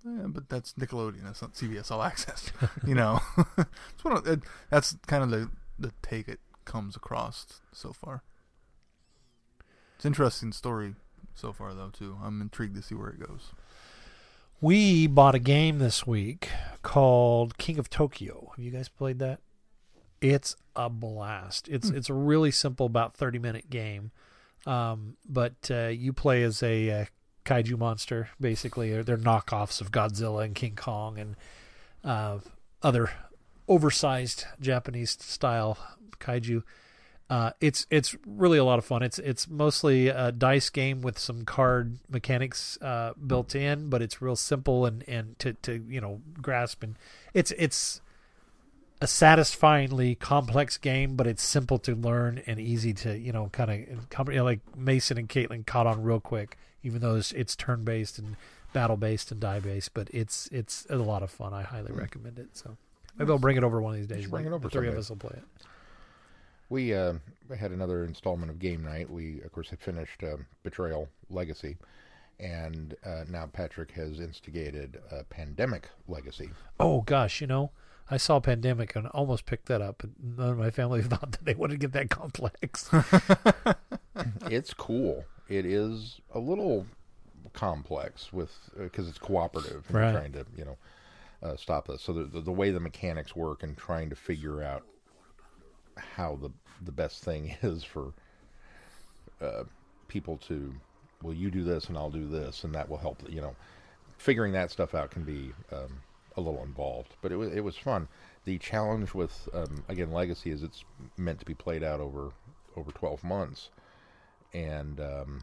Yeah, 0.04 0.26
but 0.26 0.48
that's 0.48 0.74
Nickelodeon. 0.74 1.24
That's 1.24 1.40
not 1.40 1.54
CBS 1.54 1.90
All 1.90 2.02
Access. 2.02 2.52
you 2.86 2.94
know, 2.94 3.20
it's 3.58 4.04
one 4.04 4.16
of, 4.16 4.26
it, 4.26 4.40
that's 4.70 4.96
kind 5.06 5.22
of 5.22 5.30
the 5.30 5.50
the 5.78 5.92
take 6.02 6.28
it 6.28 6.40
comes 6.64 6.94
across 6.94 7.60
so 7.72 7.92
far. 7.92 8.22
It's 9.96 10.04
an 10.04 10.10
interesting 10.10 10.52
story 10.52 10.94
so 11.34 11.52
far, 11.52 11.74
though. 11.74 11.90
Too, 11.90 12.18
I'm 12.22 12.40
intrigued 12.40 12.76
to 12.76 12.82
see 12.82 12.94
where 12.94 13.08
it 13.08 13.20
goes. 13.20 13.52
We 14.60 15.06
bought 15.06 15.34
a 15.34 15.40
game 15.40 15.78
this 15.78 16.06
week 16.06 16.48
called 16.82 17.58
King 17.58 17.78
of 17.78 17.90
Tokyo. 17.90 18.52
Have 18.56 18.64
you 18.64 18.70
guys 18.70 18.88
played 18.88 19.18
that? 19.18 19.40
It's 20.24 20.56
a 20.74 20.88
blast. 20.88 21.68
It's 21.68 21.90
it's 21.90 22.08
a 22.08 22.14
really 22.14 22.50
simple, 22.50 22.86
about 22.86 23.14
thirty 23.14 23.38
minute 23.38 23.68
game, 23.68 24.10
um, 24.66 25.18
but 25.28 25.70
uh, 25.70 25.88
you 25.88 26.14
play 26.14 26.42
as 26.42 26.62
a 26.62 26.90
uh, 26.90 27.04
kaiju 27.44 27.76
monster. 27.76 28.30
Basically, 28.40 28.90
they're, 28.90 29.02
they're 29.02 29.18
knockoffs 29.18 29.82
of 29.82 29.92
Godzilla 29.92 30.42
and 30.42 30.54
King 30.54 30.76
Kong 30.76 31.18
and 31.18 31.36
uh, 32.02 32.38
other 32.82 33.10
oversized 33.68 34.46
Japanese 34.62 35.10
style 35.10 35.76
kaiju. 36.20 36.62
Uh, 37.28 37.50
it's 37.60 37.86
it's 37.90 38.16
really 38.26 38.56
a 38.56 38.64
lot 38.64 38.78
of 38.78 38.84
fun. 38.86 39.02
It's 39.02 39.18
it's 39.18 39.46
mostly 39.46 40.08
a 40.08 40.32
dice 40.32 40.70
game 40.70 41.02
with 41.02 41.18
some 41.18 41.44
card 41.44 41.98
mechanics 42.08 42.78
uh, 42.80 43.12
built 43.26 43.54
in, 43.54 43.90
but 43.90 44.00
it's 44.00 44.22
real 44.22 44.36
simple 44.36 44.86
and, 44.86 45.06
and 45.06 45.38
to, 45.40 45.52
to 45.52 45.84
you 45.86 46.00
know 46.00 46.22
grasp 46.40 46.82
and 46.82 46.96
it's 47.34 47.50
it's 47.58 48.00
a 49.00 49.06
satisfyingly 49.06 50.14
complex 50.14 50.78
game, 50.78 51.16
but 51.16 51.26
it's 51.26 51.42
simple 51.42 51.78
to 51.78 51.94
learn 51.94 52.42
and 52.46 52.58
easy 52.58 52.92
to 52.94 53.18
you 53.18 53.32
know 53.32 53.48
kind 53.52 53.70
of 53.70 54.28
you 54.28 54.36
know, 54.36 54.44
like 54.44 54.60
Mason 54.76 55.18
and 55.18 55.28
Caitlin 55.28 55.66
caught 55.66 55.86
on 55.86 56.02
real 56.02 56.20
quick, 56.20 56.56
even 56.82 57.00
though 57.00 57.16
it's, 57.16 57.32
it's 57.32 57.56
turn 57.56 57.84
based 57.84 58.18
and 58.18 58.36
battle 58.72 58.96
based 58.96 59.30
and 59.30 59.40
die 59.40 59.60
based. 59.60 59.94
But 59.94 60.08
it's 60.12 60.48
it's 60.52 60.86
a 60.88 60.96
lot 60.96 61.22
of 61.22 61.30
fun. 61.30 61.52
I 61.52 61.62
highly 61.62 61.92
recommend 61.92 62.38
it. 62.38 62.56
So 62.56 62.76
maybe 63.18 63.30
I'll 63.30 63.38
bring 63.38 63.56
it 63.56 63.64
over 63.64 63.80
one 63.80 63.94
of 63.94 63.98
these 63.98 64.06
days. 64.06 64.26
Bring 64.26 64.46
it 64.46 64.52
over 64.52 64.68
The 64.68 64.70
three 64.70 64.88
of 64.88 64.96
us 64.96 65.08
will 65.08 65.16
play 65.16 65.36
it. 65.36 65.44
We 66.70 66.94
uh, 66.94 67.14
had 67.56 67.72
another 67.72 68.04
installment 68.04 68.50
of 68.50 68.58
game 68.58 68.82
night. 68.82 69.10
We, 69.10 69.42
of 69.42 69.52
course, 69.52 69.68
had 69.68 69.80
finished 69.80 70.22
um, 70.22 70.46
Betrayal 70.62 71.08
Legacy, 71.28 71.76
and 72.40 72.96
uh, 73.04 73.24
now 73.28 73.46
Patrick 73.52 73.90
has 73.92 74.18
instigated 74.18 75.00
uh, 75.12 75.22
Pandemic 75.28 75.88
Legacy. 76.08 76.50
Oh 76.80 77.02
gosh, 77.02 77.40
you 77.42 77.46
know, 77.46 77.70
I 78.10 78.16
saw 78.18 78.38
Pandemic 78.40 78.94
and 78.96 79.06
almost 79.08 79.46
picked 79.46 79.66
that 79.66 79.80
up, 79.80 79.96
but 79.98 80.10
none 80.22 80.50
of 80.50 80.58
my 80.58 80.70
family 80.70 81.02
thought 81.02 81.32
that 81.32 81.44
they 81.44 81.54
wanted 81.54 81.80
to 81.80 81.86
get 81.86 81.92
that 81.92 82.10
complex. 82.10 82.90
it's 84.50 84.74
cool. 84.74 85.24
It 85.48 85.66
is 85.66 86.20
a 86.34 86.38
little 86.38 86.86
complex 87.52 88.32
with 88.32 88.52
because 88.76 89.08
it's 89.08 89.18
cooperative 89.18 89.84
and 89.88 89.96
Right. 89.96 90.12
trying 90.12 90.32
to 90.32 90.44
you 90.56 90.64
know 90.64 90.76
uh, 91.42 91.56
stop 91.56 91.86
this. 91.88 92.02
So 92.02 92.12
the, 92.12 92.24
the 92.24 92.40
the 92.40 92.52
way 92.52 92.70
the 92.70 92.80
mechanics 92.80 93.34
work 93.36 93.62
and 93.62 93.76
trying 93.76 94.10
to 94.10 94.16
figure 94.16 94.62
out 94.62 94.82
how 95.96 96.36
the 96.40 96.50
the 96.84 96.92
best 96.92 97.22
thing 97.24 97.54
is 97.62 97.84
for 97.84 98.12
uh, 99.40 99.64
people 100.08 100.36
to 100.48 100.74
well 101.22 101.34
you 101.34 101.50
do 101.50 101.64
this 101.64 101.86
and 101.88 101.96
I'll 101.96 102.10
do 102.10 102.28
this 102.28 102.64
and 102.64 102.74
that 102.74 102.88
will 102.88 102.98
help 102.98 103.22
you 103.28 103.40
know 103.40 103.54
figuring 104.18 104.52
that 104.52 104.70
stuff 104.70 104.94
out 104.94 105.10
can 105.10 105.22
be 105.24 105.52
um, 105.72 106.00
a 106.36 106.40
little 106.40 106.62
involved 106.62 107.14
but 107.22 107.32
it 107.32 107.36
was 107.36 107.52
it 107.52 107.62
was 107.62 107.76
fun. 107.76 108.08
The 108.44 108.58
challenge 108.58 109.14
with 109.14 109.48
um, 109.54 109.84
again 109.88 110.10
legacy 110.10 110.50
is 110.50 110.62
it's 110.62 110.84
meant 111.16 111.38
to 111.40 111.46
be 111.46 111.54
played 111.54 111.82
out 111.82 112.00
over 112.00 112.32
over 112.76 112.90
12 112.90 113.22
months. 113.24 113.70
And 114.52 115.00
um, 115.00 115.40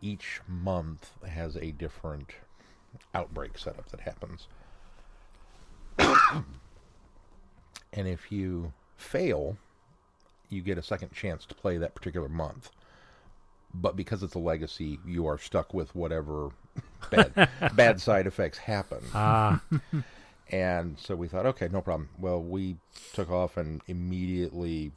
each 0.00 0.40
month 0.46 1.12
has 1.26 1.56
a 1.56 1.70
different 1.72 2.30
outbreak 3.14 3.58
setup 3.58 3.90
that 3.90 4.00
happens. 4.00 4.48
And 7.92 8.06
if 8.06 8.30
you 8.30 8.72
fail 8.96 9.56
you 10.50 10.60
get 10.62 10.76
a 10.76 10.82
second 10.82 11.12
chance 11.12 11.46
to 11.46 11.54
play 11.54 11.78
that 11.78 11.94
particular 11.94 12.28
month. 12.28 12.70
But 13.72 13.96
because 13.96 14.22
it's 14.22 14.34
a 14.34 14.40
legacy 14.40 14.98
you 15.06 15.26
are 15.26 15.38
stuck 15.38 15.72
with 15.72 15.94
whatever 15.94 16.50
bad 17.10 17.48
bad 17.76 18.00
side 18.00 18.26
effects 18.26 18.58
happen 18.58 19.02
ah, 19.14 19.60
and 20.52 20.98
so 20.98 21.14
we 21.14 21.28
thought, 21.28 21.46
okay, 21.46 21.68
no 21.70 21.80
problem. 21.80 22.08
Well, 22.18 22.42
we 22.42 22.76
took 23.12 23.30
off 23.30 23.56
and 23.56 23.80
immediately, 23.86 24.92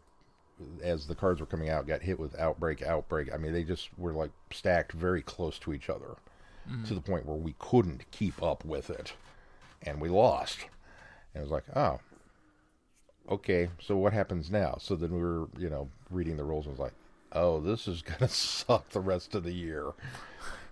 as 0.84 1.06
the 1.06 1.16
cards 1.16 1.40
were 1.40 1.46
coming 1.46 1.70
out, 1.70 1.88
got 1.88 2.02
hit 2.02 2.20
with 2.20 2.38
outbreak, 2.40 2.82
outbreak. 2.82 3.32
I 3.34 3.38
mean, 3.38 3.54
they 3.54 3.64
just 3.64 3.90
were 3.98 4.14
like 4.14 4.32
stacked 4.52 4.94
very 4.94 5.22
close 5.22 5.60
to 5.60 5.74
each 5.74 5.90
other 5.90 6.16
to 6.86 6.94
the 6.94 7.02
point 7.02 7.26
where 7.26 7.38
we 7.38 7.56
couldn't 7.60 8.10
keep 8.12 8.42
up 8.42 8.64
with 8.64 8.90
it. 8.90 9.14
And 9.82 10.00
we 10.00 10.08
lost. 10.08 10.60
And 11.34 11.42
it 11.42 11.44
was 11.44 11.52
like, 11.52 11.66
oh, 11.76 12.00
okay, 13.30 13.70
so 13.82 13.98
what 13.98 14.14
happens 14.14 14.50
now? 14.50 14.78
So 14.80 14.96
then 14.96 15.12
we 15.12 15.22
were, 15.22 15.48
you 15.58 15.70
know, 15.70 15.90
reading 16.10 16.38
the 16.38 16.46
rules 16.46 16.66
and 16.66 16.74
was 16.74 16.80
like, 16.80 16.94
oh, 17.34 17.60
this 17.60 17.86
is 17.88 18.02
going 18.02 18.20
to 18.20 18.28
suck 18.30 18.90
the 18.90 19.02
rest 19.02 19.36
of 19.36 19.44
the 19.44 19.54
year 19.54 19.92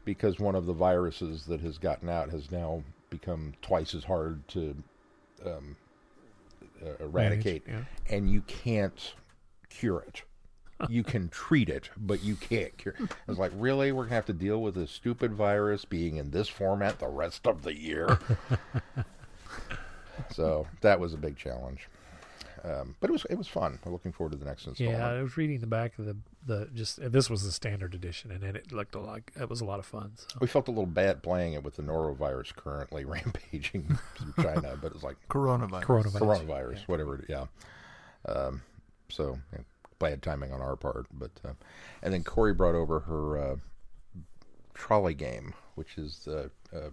because 0.05 0.39
one 0.39 0.55
of 0.55 0.65
the 0.65 0.74
viruses 0.74 1.46
that 1.46 1.62
has 1.62 1.77
gotten 1.77 2.10
out 2.10 2.29
has 2.29 2.51
now 2.51 2.84
become 3.10 3.53
twice 3.62 3.93
as 3.93 4.03
hard 4.03 4.48
to 4.50 4.75
um, 5.46 5.75
uh, 6.84 7.03
eradicate, 7.03 7.63
yeah. 7.67 7.81
and 8.10 8.29
you 8.29 8.41
can't 8.41 9.13
cure 9.70 10.03
it. 10.08 10.24
You 10.89 11.03
can 11.03 11.29
treat 11.29 11.70
it, 11.70 11.91
but 11.96 12.24
you 12.24 12.36
can't 12.36 12.75
cure. 12.75 12.96
It 13.00 13.12
was 13.27 13.38
like, 13.38 13.51
really, 13.55 13.91
we're 13.91 14.05
gonna 14.05 14.15
have 14.15 14.25
to 14.25 14.34
deal 14.34 14.60
with 14.63 14.74
this 14.74 14.89
stupid 14.89 15.31
virus 15.31 15.86
being 15.86 16.17
in 16.17 16.31
this 16.31 16.50
format 16.50 16.98
the 16.98 17.08
rest 17.08 17.46
of 17.46 17.62
the 17.62 17.77
year. 17.77 18.17
so 20.31 20.65
that 20.81 21.00
was 21.00 21.13
a 21.13 21.17
big 21.17 21.38
challenge, 21.38 21.88
um, 22.63 22.96
but 23.00 23.10
it 23.10 23.13
was 23.13 23.25
it 23.30 23.36
was 23.38 23.48
fun. 23.48 23.80
I'm 23.86 23.91
looking 23.91 24.12
forward 24.12 24.32
to 24.34 24.38
the 24.38 24.46
next 24.46 24.68
installment. 24.68 25.00
yeah. 25.00 25.08
I 25.10 25.22
was 25.22 25.36
reading 25.38 25.60
the 25.60 25.68
back 25.68 25.98
of 25.98 26.06
the 26.06 26.15
the 26.46 26.70
just 26.74 27.00
this 27.12 27.30
was 27.30 27.44
the 27.44 27.51
standard 27.51 27.94
edition, 27.96 28.32
and 28.32 28.44
it 28.44 28.72
looked 28.72 28.96
like 28.96 29.32
it 29.39 29.50
was 29.50 29.62
a 29.62 29.65
lot 29.65 29.80
of 29.80 29.86
fun. 29.86 30.12
So. 30.15 30.27
We 30.39 30.48
felt 30.48 30.68
a 30.68 30.72
little 30.72 30.86
bad 30.86 31.24
playing 31.24 31.53
it 31.53 31.63
with 31.63 31.75
the 31.75 31.84
norovirus 31.84 32.56
currently 32.56 33.03
rampaging 33.15 33.98
through 34.18 34.34
China, 34.44 34.77
but 34.82 34.91
it's 34.94 35.03
like 35.03 35.18
Coronavirus. 35.30 35.84
Coronavirus. 35.84 36.20
coronavirus, 36.46 36.88
whatever. 36.88 37.15
it- 37.15 37.25
Yeah. 37.30 37.46
Um, 38.27 38.62
so 39.10 39.39
yeah, 39.51 39.60
bad 40.00 40.22
timing 40.22 40.51
on 40.53 40.62
our 40.62 40.75
part, 40.75 41.08
but 41.12 41.32
uh, 41.44 41.53
and 42.03 42.13
then 42.13 42.24
Corey 42.24 42.53
brought 42.53 42.75
over 42.75 43.00
her 43.01 43.38
uh, 43.53 43.56
trolley 44.74 45.13
game, 45.13 45.53
which 45.75 45.98
is 45.98 46.20
the 46.25 46.51
uh, 46.74 46.89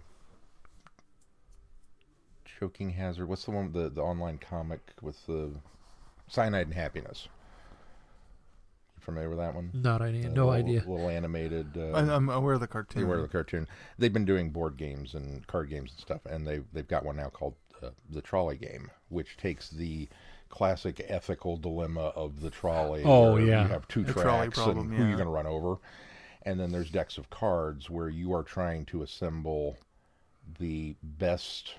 choking 2.59 2.91
hazard. 2.91 3.27
What's 3.27 3.45
the 3.45 3.51
one 3.51 3.71
the 3.71 3.89
the 3.89 4.01
online 4.01 4.37
comic 4.37 4.81
with 5.01 5.25
the 5.27 5.51
cyanide 6.27 6.67
and 6.67 6.73
happiness? 6.75 7.27
You 8.97 9.01
familiar 9.01 9.29
with 9.29 9.39
that 9.39 9.55
one? 9.55 9.71
Not 9.73 10.01
idea. 10.01 10.23
The 10.23 10.29
No 10.29 10.47
little, 10.47 10.51
idea. 10.51 10.79
Little 10.85 11.09
animated. 11.09 11.77
Uh, 11.77 11.91
I, 11.91 12.15
I'm 12.15 12.29
aware 12.29 12.55
of 12.55 12.59
the 12.59 12.67
cartoon. 12.67 13.03
aware 13.03 13.17
of 13.17 13.23
the 13.23 13.29
cartoon? 13.29 13.67
They've 13.97 14.13
been 14.13 14.25
doing 14.25 14.49
board 14.49 14.77
games 14.77 15.13
and 15.13 15.45
card 15.47 15.69
games 15.69 15.91
and 15.91 15.99
stuff, 15.99 16.25
and 16.25 16.45
they 16.45 16.61
they've 16.73 16.87
got 16.87 17.05
one 17.05 17.15
now 17.15 17.29
called 17.29 17.55
uh, 17.81 17.89
the 18.09 18.21
Trolley 18.21 18.57
Game, 18.57 18.91
which 19.09 19.37
takes 19.37 19.69
the 19.69 20.09
classic 20.49 21.05
ethical 21.07 21.57
dilemma 21.57 22.11
of 22.15 22.41
the 22.41 22.49
trolley. 22.49 23.03
Oh, 23.05 23.37
yeah. 23.37 23.63
you 23.63 23.67
have 23.69 23.87
two 23.87 24.03
The 24.03 24.13
tracks 24.13 24.57
problem, 24.57 24.79
and 24.79 24.93
who 24.97 25.03
yeah. 25.03 25.09
you're 25.09 25.17
going 25.17 25.27
to 25.27 25.33
run 25.33 25.45
over, 25.45 25.77
and 26.43 26.59
then 26.59 26.71
there's 26.71 26.89
decks 26.89 27.17
of 27.17 27.29
cards 27.29 27.89
where 27.89 28.09
you 28.09 28.33
are 28.33 28.43
trying 28.43 28.85
to 28.85 29.03
assemble 29.03 29.77
the 30.59 30.95
best 31.03 31.75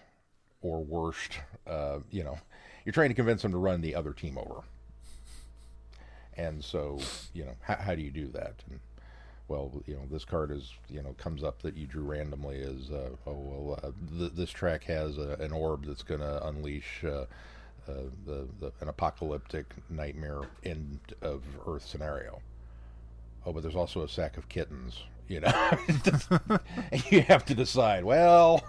or 0.63 0.83
worst. 0.83 1.39
Uh, 1.67 1.99
you 2.11 2.25
know, 2.25 2.39
you're 2.85 2.93
trying 2.93 3.11
to 3.11 3.15
convince 3.15 3.43
them 3.43 3.53
to 3.53 3.59
run 3.59 3.81
the 3.81 3.95
other 3.95 4.13
team 4.13 4.39
over. 4.39 4.63
And 6.37 6.65
so, 6.65 6.99
you 7.35 7.45
know, 7.45 7.55
how, 7.61 7.77
how 7.77 7.95
do 7.95 8.03
you 8.03 8.11
do 8.11 8.29
that? 8.29 8.55
And 8.71 8.81
well, 9.49 9.83
you 9.85 9.95
know, 9.95 10.03
this 10.09 10.25
card 10.25 10.53
is, 10.53 10.73
you 10.89 11.03
know, 11.03 11.13
comes 11.19 11.43
up 11.43 11.61
that 11.63 11.77
you 11.77 11.85
drew 11.87 12.05
randomly 12.05 12.57
is, 12.57 12.91
uh, 12.91 13.11
oh, 13.27 13.33
well, 13.33 13.81
uh, 13.83 13.91
th- 14.17 14.33
this 14.35 14.51
track 14.51 14.85
has 14.85 15.19
a, 15.19 15.37
an 15.41 15.53
orb 15.53 15.85
that's 15.87 16.05
going 16.05 16.21
to 16.21 16.47
unleash 16.47 17.03
uh, 17.05 17.27
uh, 17.89 17.95
the, 18.27 18.47
the 18.61 18.73
an 18.81 18.89
apocalyptic 18.89 19.75
nightmare 19.89 20.43
end 20.63 21.01
of 21.21 21.43
Earth 21.67 21.85
scenario. 21.85 22.41
Oh, 23.45 23.53
but 23.53 23.63
there's 23.63 23.75
also 23.75 24.03
a 24.03 24.09
sack 24.09 24.37
of 24.37 24.49
kittens, 24.49 25.03
you 25.27 25.41
know. 25.41 25.49
and 26.93 27.05
you 27.11 27.23
have 27.23 27.45
to 27.47 27.55
decide. 27.55 28.05
Well, 28.05 28.63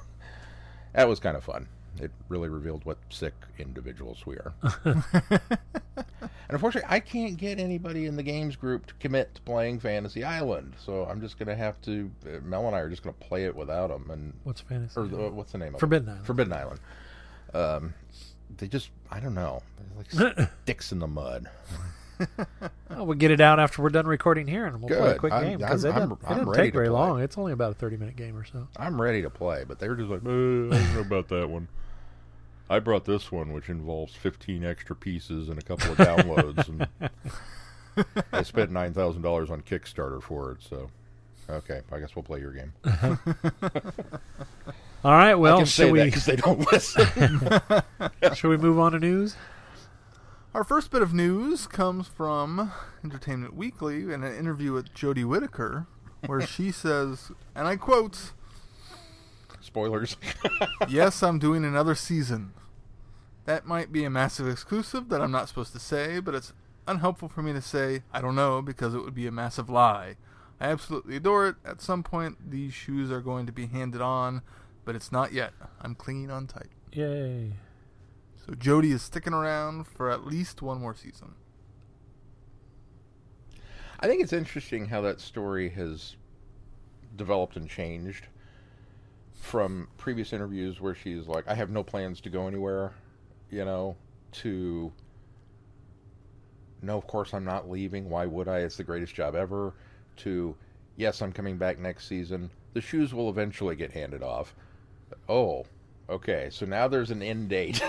that 0.93 1.07
was 1.07 1.19
kind 1.19 1.37
of 1.37 1.43
fun. 1.43 1.67
It 1.99 2.11
really 2.29 2.49
revealed 2.49 2.85
what 2.85 2.97
sick 3.09 3.33
individuals 3.59 4.25
we 4.25 4.37
are. 4.37 4.53
And 6.47 6.55
unfortunately, 6.57 6.89
I 6.93 6.99
can't 6.99 7.37
get 7.37 7.59
anybody 7.61 8.07
in 8.07 8.17
the 8.17 8.23
games 8.23 8.57
group 8.57 8.85
to 8.87 8.93
commit 8.95 9.33
to 9.35 9.41
playing 9.43 9.79
Fantasy 9.79 10.25
Island, 10.25 10.73
so 10.77 11.05
I'm 11.05 11.21
just 11.21 11.39
going 11.39 11.47
to 11.47 11.55
have 11.55 11.81
to. 11.83 12.11
Uh, 12.25 12.39
Mel 12.43 12.67
and 12.67 12.75
I 12.75 12.79
are 12.79 12.89
just 12.89 13.03
going 13.03 13.15
to 13.15 13.25
play 13.25 13.45
it 13.45 13.55
without 13.55 13.87
them. 13.87 14.09
And 14.11 14.33
What's 14.43 14.59
fantasy? 14.59 14.99
or 14.99 15.07
the, 15.07 15.29
what's 15.29 15.53
the 15.53 15.57
name 15.59 15.75
of 15.75 15.79
Forbidden 15.79 16.09
it? 16.09 16.11
Island. 16.11 16.25
Forbidden 16.25 16.53
Island. 16.53 16.79
Um, 17.53 17.93
they 18.57 18.67
just, 18.67 18.89
I 19.09 19.21
don't 19.21 19.33
know, 19.33 19.61
like 19.95 20.11
sticks 20.63 20.91
in 20.91 20.99
the 20.99 21.07
mud. 21.07 21.47
Oh, 22.89 23.03
we'll 23.05 23.13
get 23.17 23.31
it 23.31 23.39
out 23.39 23.57
after 23.59 23.81
we're 23.81 23.89
done 23.89 24.05
recording 24.05 24.45
here, 24.45 24.65
and 24.65 24.81
we'll 24.81 24.89
play 24.99 25.11
a 25.11 25.15
quick 25.17 25.31
I'm- 25.31 25.43
game 25.45 25.57
because 25.59 25.85
it 25.85 25.93
doesn't, 25.93 26.01
I'm- 26.01 26.11
it 26.11 26.17
I'm 26.27 26.37
doesn't 26.39 26.53
take 26.53 26.73
very 26.73 26.87
play. 26.87 26.93
long. 26.99 27.21
It's 27.21 27.37
only 27.37 27.53
about 27.53 27.71
a 27.71 27.75
thirty-minute 27.75 28.17
game 28.17 28.35
or 28.35 28.43
so. 28.43 28.67
I'm 28.75 29.01
ready 29.01 29.21
to 29.21 29.29
play, 29.29 29.63
but 29.65 29.79
they're 29.79 29.95
just 29.95 30.09
like, 30.09 30.21
uh, 30.25 30.29
I 30.29 30.31
don't 30.31 30.93
know 30.95 30.99
about 31.01 31.29
that 31.29 31.49
one. 31.49 31.69
I 32.69 32.79
brought 32.79 33.05
this 33.05 33.31
one, 33.31 33.51
which 33.53 33.69
involves 33.69 34.15
15 34.15 34.63
extra 34.63 34.95
pieces 34.95 35.49
and 35.49 35.59
a 35.59 35.61
couple 35.61 35.91
of 35.91 35.97
downloads, 35.97 36.67
and 36.69 36.87
I 38.33 38.43
spent 38.43 38.71
nine 38.71 38.93
thousand 38.93 39.21
dollars 39.23 39.49
on 39.49 39.61
Kickstarter 39.61 40.21
for 40.21 40.51
it. 40.53 40.59
So, 40.61 40.89
okay, 41.49 41.81
I 41.91 41.99
guess 41.99 42.15
we'll 42.15 42.23
play 42.23 42.39
your 42.39 42.53
game. 42.53 42.73
All 45.03 45.11
right. 45.11 45.31
I 45.31 45.35
Well, 45.35 45.57
can 45.57 45.65
say 45.65 45.85
that 45.85 45.91
we 45.91 46.03
because 46.05 46.25
they 46.25 46.35
don't 46.37 46.71
listen. 46.71 47.05
should 48.35 48.49
we 48.49 48.57
move 48.57 48.79
on 48.79 48.91
to 48.93 48.99
news? 48.99 49.35
Our 50.53 50.63
first 50.63 50.91
bit 50.91 51.01
of 51.01 51.13
news 51.13 51.65
comes 51.65 52.07
from 52.07 52.71
Entertainment 53.03 53.55
Weekly 53.55 54.13
in 54.13 54.23
an 54.23 54.35
interview 54.35 54.73
with 54.73 54.93
Jodie 54.93 55.25
Whittaker, 55.25 55.87
where 56.25 56.41
she 56.41 56.71
says, 56.71 57.31
and 57.55 57.67
I 57.67 57.77
quote, 57.77 58.33
Spoilers. 59.71 60.17
Yes, 60.89 61.23
I'm 61.23 61.39
doing 61.39 61.63
another 61.63 61.95
season. 61.95 62.51
That 63.45 63.65
might 63.65 63.91
be 63.91 64.03
a 64.03 64.09
massive 64.09 64.49
exclusive 64.49 65.07
that 65.09 65.21
I'm 65.21 65.31
not 65.31 65.47
supposed 65.47 65.71
to 65.71 65.79
say, 65.79 66.19
but 66.19 66.35
it's 66.35 66.51
unhelpful 66.87 67.29
for 67.29 67.41
me 67.41 67.53
to 67.53 67.61
say 67.61 68.03
I 68.11 68.19
don't 68.19 68.35
know 68.35 68.61
because 68.61 68.93
it 68.93 68.99
would 68.99 69.15
be 69.15 69.27
a 69.27 69.31
massive 69.31 69.69
lie. 69.69 70.17
I 70.59 70.67
absolutely 70.67 71.15
adore 71.15 71.47
it. 71.47 71.55
At 71.63 71.81
some 71.81 72.03
point, 72.03 72.51
these 72.51 72.73
shoes 72.73 73.11
are 73.11 73.21
going 73.21 73.45
to 73.45 73.53
be 73.53 73.67
handed 73.67 74.01
on, 74.01 74.41
but 74.83 74.95
it's 74.95 75.09
not 75.11 75.31
yet. 75.31 75.53
I'm 75.79 75.95
clinging 75.95 76.29
on 76.31 76.47
tight. 76.47 76.69
Yay! 76.91 77.53
So 78.45 78.53
Jodie 78.53 78.91
is 78.91 79.01
sticking 79.01 79.33
around 79.33 79.87
for 79.87 80.11
at 80.11 80.25
least 80.25 80.61
one 80.61 80.81
more 80.81 80.95
season. 80.95 81.35
I 84.01 84.07
think 84.07 84.21
it's 84.21 84.33
interesting 84.33 84.87
how 84.87 84.99
that 85.01 85.21
story 85.21 85.69
has 85.69 86.17
developed 87.15 87.55
and 87.55 87.69
changed 87.69 88.27
from 89.41 89.87
previous 89.97 90.33
interviews 90.33 90.79
where 90.79 90.95
she's 90.95 91.27
like, 91.27 91.47
I 91.47 91.55
have 91.55 91.69
no 91.71 91.83
plans 91.83 92.21
to 92.21 92.29
go 92.29 92.47
anywhere, 92.47 92.93
you 93.49 93.65
know, 93.65 93.97
to 94.33 94.91
no, 96.81 96.97
of 96.97 97.07
course 97.07 97.33
I'm 97.33 97.43
not 97.43 97.69
leaving. 97.69 98.09
Why 98.09 98.25
would 98.25 98.47
I? 98.47 98.59
It's 98.59 98.77
the 98.77 98.83
greatest 98.83 99.13
job 99.13 99.35
ever. 99.35 99.73
To 100.17 100.55
yes, 100.95 101.21
I'm 101.21 101.31
coming 101.31 101.57
back 101.57 101.79
next 101.79 102.07
season. 102.07 102.49
The 102.73 102.81
shoes 102.81 103.13
will 103.13 103.29
eventually 103.29 103.75
get 103.75 103.91
handed 103.91 104.23
off. 104.23 104.55
Oh, 105.27 105.65
okay. 106.09 106.49
So 106.51 106.65
now 106.65 106.87
there's 106.87 107.11
an 107.11 107.21
end 107.21 107.49
date. 107.49 107.83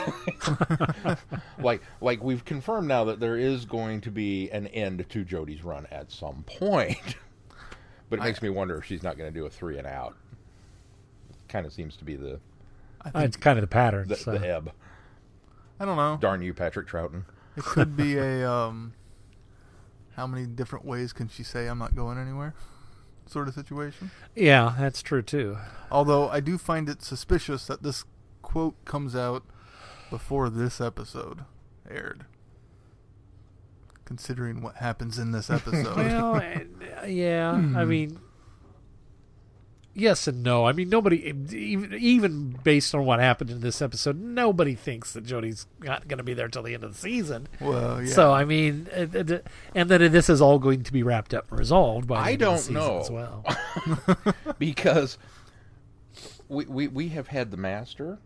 like 1.59 1.83
like 2.01 2.23
we've 2.23 2.45
confirmed 2.45 2.89
now 2.89 3.05
that 3.05 3.21
there 3.21 3.37
is 3.37 3.65
going 3.65 4.01
to 4.03 4.11
be 4.11 4.51
an 4.51 4.67
end 4.69 5.07
to 5.09 5.25
Jodie's 5.25 5.63
run 5.63 5.87
at 5.91 6.11
some 6.11 6.45
point. 6.47 7.17
but 8.11 8.19
it 8.19 8.23
I- 8.23 8.27
makes 8.27 8.43
me 8.43 8.49
wonder 8.49 8.77
if 8.77 8.85
she's 8.87 9.03
not 9.03 9.17
going 9.19 9.33
to 9.33 9.39
do 9.39 9.47
a 9.47 9.51
three 9.51 9.79
and 9.79 9.87
out. 9.87 10.17
Kind 11.53 11.67
of 11.67 11.73
seems 11.73 11.97
to 11.99 12.05
be 12.05 12.17
the 12.17 12.41
I 13.03 13.09
Uh, 13.09 13.13
think 13.13 13.25
It's 13.27 13.37
kind 13.37 13.59
of 13.59 13.63
the 13.63 13.69
pattern. 13.69 14.09
the, 14.09 14.17
so. 14.17 14.33
the 14.39 14.49
ebb. 14.49 14.73
I 15.79 15.85
don't 15.85 15.97
know. 15.97 16.17
Darn 16.21 16.41
you, 16.43 16.55
Patrick 16.55 16.89
Troughton. 16.89 17.25
It 17.57 17.65
could 17.65 17.97
be 17.97 18.17
a 18.19 18.51
um, 18.51 18.95
how 20.17 20.27
many 20.27 20.47
different 20.47 20.85
ways 20.87 21.13
can 21.13 21.29
she 21.29 21.43
say 21.43 21.67
I'm 21.67 21.79
not 21.79 21.95
going 21.95 22.17
anywhere? 22.19 22.55
Sort 23.27 23.49
of 23.49 23.55
situation. 23.55 24.11
Yeah, 24.35 24.75
that's 24.79 25.03
true 25.03 25.23
too. 25.23 25.59
Although 25.91 26.29
I 26.29 26.41
do 26.41 26.57
find 26.59 26.89
it 26.89 27.03
suspicious 27.03 27.67
that 27.67 27.83
this 27.83 28.05
quote 28.43 28.83
comes 28.85 29.15
out 29.15 29.43
before 30.11 30.49
this 30.51 30.81
episode 30.81 31.41
aired. 31.91 32.25
Considering 34.05 34.61
what 34.63 34.77
happens 34.77 35.19
in 35.19 35.33
this 35.33 35.49
episode. 35.59 35.97
Well, 35.97 36.43
yeah. 37.07 37.55
Hmm. 37.57 37.77
I 37.77 37.85
mean, 37.85 38.19
yes 39.95 40.27
and 40.27 40.43
no. 40.43 40.65
I 40.67 40.73
mean, 40.73 40.89
nobody, 40.89 41.17
even 41.53 41.95
even 41.95 42.59
based 42.65 42.95
on 42.95 43.05
what 43.05 43.19
happened 43.21 43.51
in 43.51 43.61
this 43.61 43.81
episode, 43.83 44.19
nobody 44.21 44.75
thinks 44.75 45.13
that 45.13 45.25
Jodie's 45.25 45.67
not 45.81 46.09
going 46.09 46.19
to 46.19 46.25
be 46.25 46.35
there 46.35 46.49
till 46.49 46.63
the 46.63 46.75
end 46.75 46.85
of 46.85 46.93
the 46.95 46.99
season. 46.99 47.49
well, 47.61 48.03
yeah. 48.03 48.13
So 48.13 48.33
I 48.33 48.45
mean, 48.45 48.89
uh, 48.95 49.07
and 49.75 49.89
then 49.91 50.13
this 50.13 50.29
is 50.31 50.41
all 50.41 50.59
going 50.59 50.83
to 50.85 50.93
be 50.93 51.03
wrapped 51.03 51.35
up 51.35 51.51
and 51.51 51.59
resolved 51.59 52.07
by 52.07 52.21
I 52.21 52.37
don't 52.37 52.71
know. 52.71 53.01
as 53.01 53.11
well. 53.11 53.45
because 54.59 55.19
we, 56.49 56.65
we 56.67 56.89
we 56.89 57.09
have 57.09 57.29
had 57.29 57.51
the 57.51 57.57
master 57.57 58.19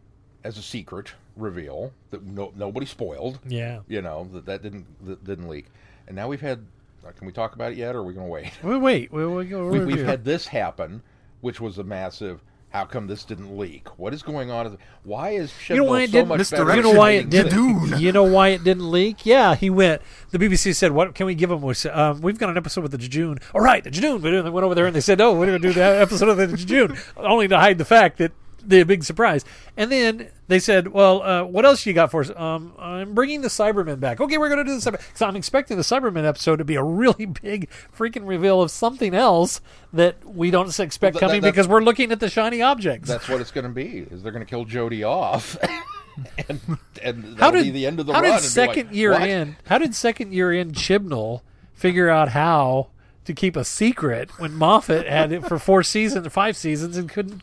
as 0.44 0.58
a 0.58 0.62
secret 0.62 1.12
reveal 1.36 1.92
that 2.10 2.24
no, 2.24 2.52
nobody 2.56 2.86
spoiled. 2.86 3.38
Yeah. 3.46 3.80
You 3.88 4.02
know 4.02 4.28
that 4.32 4.46
that 4.46 4.62
didn't 4.62 4.86
that 5.06 5.24
didn't 5.24 5.48
leak, 5.48 5.66
and 6.06 6.16
now 6.16 6.28
we've 6.28 6.40
had. 6.40 6.64
uh, 7.06 7.12
Can 7.12 7.26
we 7.26 7.32
talk 7.32 7.54
about 7.54 7.72
it 7.72 7.78
yet, 7.78 7.94
or 7.94 7.98
are 7.98 8.04
we 8.04 8.14
going 8.14 8.26
to 8.26 8.32
wait? 8.32 8.52
Wait, 8.62 8.78
wait. 8.78 9.12
We, 9.12 9.26
we, 9.26 9.44
we, 9.44 9.64
we, 9.80 9.84
we've 9.84 10.06
had 10.06 10.24
this 10.24 10.46
happen, 10.46 11.02
which 11.40 11.60
was 11.60 11.78
a 11.78 11.84
massive. 11.84 12.42
How 12.70 12.84
come 12.84 13.06
this 13.06 13.24
didn't 13.24 13.56
leak? 13.56 13.88
What 13.98 14.12
is 14.12 14.22
going 14.22 14.50
on? 14.50 14.76
Why 15.04 15.30
is 15.30 15.50
You 15.68 15.76
know 15.76 15.84
why 15.84 16.02
it 16.02 16.08
so 16.08 16.12
didn't- 16.12 16.28
much 16.28 16.50
better? 16.50 16.76
You 16.76 16.82
know 16.82 16.90
why 16.92 17.12
it 17.12 17.30
didn't? 17.30 17.52
things? 17.52 18.00
You 18.02 18.12
know 18.12 18.24
why 18.24 18.48
it 18.48 18.64
didn't 18.64 18.90
leak? 18.90 19.24
Yeah, 19.24 19.54
he 19.54 19.70
went. 19.70 20.02
The 20.30 20.38
BBC 20.38 20.74
said, 20.74 20.92
"What 20.92 21.14
can 21.14 21.26
we 21.26 21.34
give 21.34 21.50
him?" 21.50 21.62
We 21.62 21.72
said, 21.74 21.96
um, 21.96 22.20
"We've 22.20 22.36
got 22.38 22.50
an 22.50 22.56
episode 22.58 22.82
with 22.82 22.90
the 22.92 22.98
Jejune." 22.98 23.38
All 23.54 23.62
right, 23.62 23.82
the 23.82 23.90
Jejune. 23.90 24.20
They 24.20 24.50
went 24.50 24.64
over 24.64 24.74
there 24.74 24.84
and 24.86 24.94
they 24.94 25.00
said, 25.00 25.20
"Oh, 25.20 25.32
we're 25.32 25.46
going 25.46 25.62
to 25.62 25.68
do 25.68 25.72
that 25.74 26.02
episode 26.02 26.28
of 26.28 26.36
the 26.36 26.48
Jejune," 26.54 26.98
only 27.16 27.48
to 27.48 27.56
hide 27.58 27.78
the 27.78 27.84
fact 27.86 28.18
that 28.18 28.32
the 28.68 28.82
big 28.84 29.04
surprise. 29.04 29.44
And 29.76 29.90
then 29.92 30.28
they 30.48 30.58
said, 30.58 30.88
"Well, 30.88 31.22
uh, 31.22 31.44
what 31.44 31.64
else 31.64 31.86
you 31.86 31.92
got 31.92 32.10
for 32.10 32.20
us?" 32.22 32.30
Um, 32.36 32.72
I'm 32.78 33.14
bringing 33.14 33.42
the 33.42 33.48
Cybermen 33.48 34.00
back. 34.00 34.20
Okay, 34.20 34.38
we're 34.38 34.48
going 34.48 34.64
to 34.64 34.70
do 34.70 34.78
the 34.78 34.90
Cyber. 34.90 34.98
Because 34.98 35.22
I'm 35.22 35.36
expecting 35.36 35.76
the 35.76 35.82
Cybermen 35.82 36.24
episode 36.24 36.56
to 36.56 36.64
be 36.64 36.74
a 36.76 36.82
really 36.82 37.26
big 37.42 37.68
freaking 37.96 38.26
reveal 38.26 38.62
of 38.62 38.70
something 38.70 39.14
else 39.14 39.60
that 39.92 40.16
we 40.24 40.50
don't 40.50 40.78
expect 40.80 41.14
Well, 41.14 41.20
that- 41.20 41.26
coming 41.26 41.42
that- 41.42 41.52
because 41.52 41.68
we're 41.68 41.82
looking 41.82 42.12
at 42.12 42.20
the 42.20 42.28
shiny 42.28 42.62
objects. 42.62 43.08
That's 43.08 43.28
what 43.28 43.40
it's 43.40 43.50
going 43.52 43.64
to 43.66 43.70
be. 43.72 44.06
Is 44.10 44.22
they're 44.22 44.32
going 44.32 44.44
to 44.44 44.48
kill 44.50 44.64
Jodie 44.66 45.06
off, 45.08 45.56
and 46.48 46.60
and 47.02 47.22
that'll 47.22 47.36
how 47.38 47.50
did 47.50 47.64
be 47.64 47.70
the 47.70 47.86
end 47.86 48.00
of 48.00 48.06
the 48.06 48.12
how 48.14 48.20
run. 48.22 48.32
did 48.32 48.42
second 48.42 48.86
like, 48.88 48.96
year 48.96 49.12
"What?" 49.12 49.28
in 49.28 49.56
how 49.66 49.78
did 49.78 49.94
second 49.94 50.32
year 50.32 50.52
in 50.52 50.72
Chibnall 50.72 51.42
figure 51.74 52.08
out 52.08 52.30
how 52.30 52.88
to 53.26 53.34
keep 53.34 53.56
a 53.56 53.64
secret 53.64 54.30
when 54.38 54.54
Moffat 54.54 55.06
had 55.06 55.32
it 55.32 55.44
for 55.46 55.58
four 55.58 55.82
seasons, 55.82 56.26
five 56.32 56.56
seasons, 56.56 56.96
and 56.96 57.10
couldn't 57.10 57.42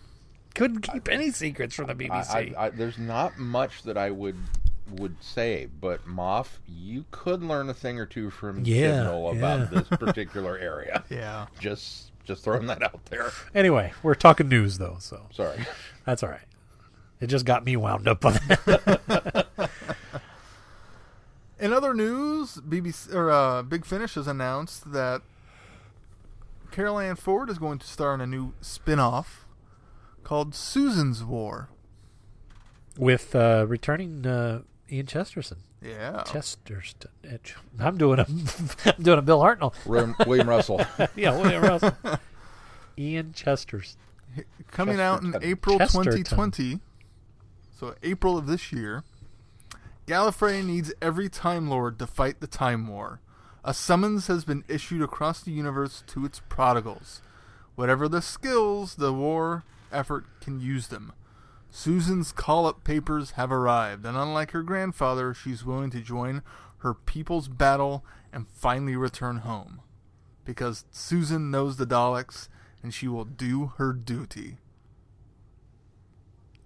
couldn't 0.54 0.82
keep 0.82 1.10
any 1.10 1.32
secrets 1.32 1.76
from 1.76 1.88
the 1.88 1.96
BBC? 1.96 2.12
I, 2.34 2.54
I, 2.58 2.66
I, 2.66 2.70
there's 2.70 2.98
not 2.98 3.38
much 3.38 3.84
that 3.84 3.98
I 3.98 4.12
would 4.12 4.38
would 4.98 5.16
say, 5.24 5.68
but 5.80 6.06
Moff, 6.06 6.60
you 6.68 7.06
could 7.12 7.42
learn 7.42 7.70
a 7.70 7.74
thing 7.74 7.98
or 8.00 8.06
two 8.06 8.30
from 8.30 8.64
Yeah, 8.66 9.06
Chibnall 9.06 9.38
about 9.38 9.60
yeah. 9.60 9.66
this 9.80 9.88
particular 9.88 10.58
area. 10.58 11.04
yeah. 11.10 11.48
Just 11.60 12.12
just 12.26 12.44
throwing 12.44 12.68
that 12.68 12.82
out 12.84 13.04
there. 13.06 13.32
anyway, 13.56 13.92
we're 14.04 14.14
talking 14.16 14.48
news 14.50 14.78
though, 14.78 14.98
so 15.00 15.26
Sorry. 15.32 15.66
that's 16.06 16.22
all 16.24 16.30
right. 16.30 16.40
It 17.20 17.28
just 17.28 17.46
got 17.46 17.64
me 17.66 17.76
wound 17.78 18.08
up 18.08 18.26
on 18.26 18.34
that. 18.34 19.48
In 21.60 21.72
other 21.72 21.94
news, 21.94 22.56
BBC 22.56 23.14
or 23.14 23.32
uh, 23.32 23.62
Big 23.64 23.86
Finish 23.86 24.16
has 24.16 24.28
announced 24.28 24.92
that 24.92 25.22
Carol 26.72 27.00
Ann 27.00 27.16
Ford 27.16 27.50
is 27.50 27.58
going 27.58 27.80
to 27.80 27.88
star 27.88 28.14
in 28.14 28.20
a 28.22 28.28
new 28.28 28.54
spin-off 28.60 29.43
called 30.24 30.56
Susan's 30.56 31.24
War. 31.24 31.70
With 32.98 33.36
uh, 33.36 33.66
returning 33.68 34.26
uh, 34.26 34.62
Ian 34.92 35.08
Chesterton. 35.08 35.58
Yeah. 35.82 36.24
Chesterton. 36.24 37.10
I'm 37.80 37.98
doing 37.98 38.20
a 38.20 38.26
I'm 38.86 39.04
doing 39.04 39.20
a 39.20 39.22
Bill 39.22 39.40
Hartnell. 39.40 39.74
William, 39.86 40.16
William 40.26 40.48
Russell. 40.48 40.82
yeah, 41.16 41.38
William 41.38 41.64
Russell. 41.64 41.96
Ian 42.98 43.34
Chesterton. 43.34 44.00
Coming 44.72 45.00
out 45.00 45.24
in 45.24 45.36
April 45.42 45.78
Chesterton. 45.80 46.24
2020. 46.24 46.80
So 47.78 47.96
April 48.04 48.38
of 48.38 48.48
this 48.48 48.72
year. 48.72 49.04
Gallifrey 50.08 50.66
needs 50.66 50.94
every 51.02 51.30
Time 51.30 51.70
Lord 51.70 51.98
to 52.00 52.08
fight 52.08 52.40
the 52.40 52.48
Time 52.48 52.88
War. 52.88 53.20
A 53.64 53.74
summons 53.74 54.28
has 54.28 54.44
been 54.44 54.64
issued 54.68 55.02
across 55.02 55.42
the 55.42 55.52
universe 55.52 56.04
to 56.08 56.26
its 56.26 56.42
prodigals. 56.50 57.22
Whatever 57.76 58.08
the 58.08 58.22
skills, 58.22 58.96
the 58.96 59.14
war 59.14 59.64
effort 59.94 60.26
can 60.42 60.60
use 60.60 60.88
them. 60.88 61.14
Susan's 61.70 62.32
call 62.32 62.66
up 62.68 62.84
papers 62.84 63.32
have 63.32 63.52
arrived, 63.52 64.06
and 64.06 64.16
unlike 64.18 64.52
her 64.52 64.62
grandfather, 64.64 65.34
she's 65.34 65.66
willing 65.66 65.90
to 65.92 66.02
join 66.02 66.42
her 66.80 66.94
people's 66.94 67.48
battle 67.48 68.06
and 68.32 68.48
finally 68.48 68.96
return 68.96 69.38
home. 69.38 69.82
Because 70.46 70.86
Susan 70.92 71.50
knows 71.50 71.78
the 71.78 71.88
Daleks, 71.88 72.48
and 72.84 72.94
she 72.94 73.08
will 73.08 73.26
do 73.26 73.72
her 73.78 73.94
duty. 73.94 74.58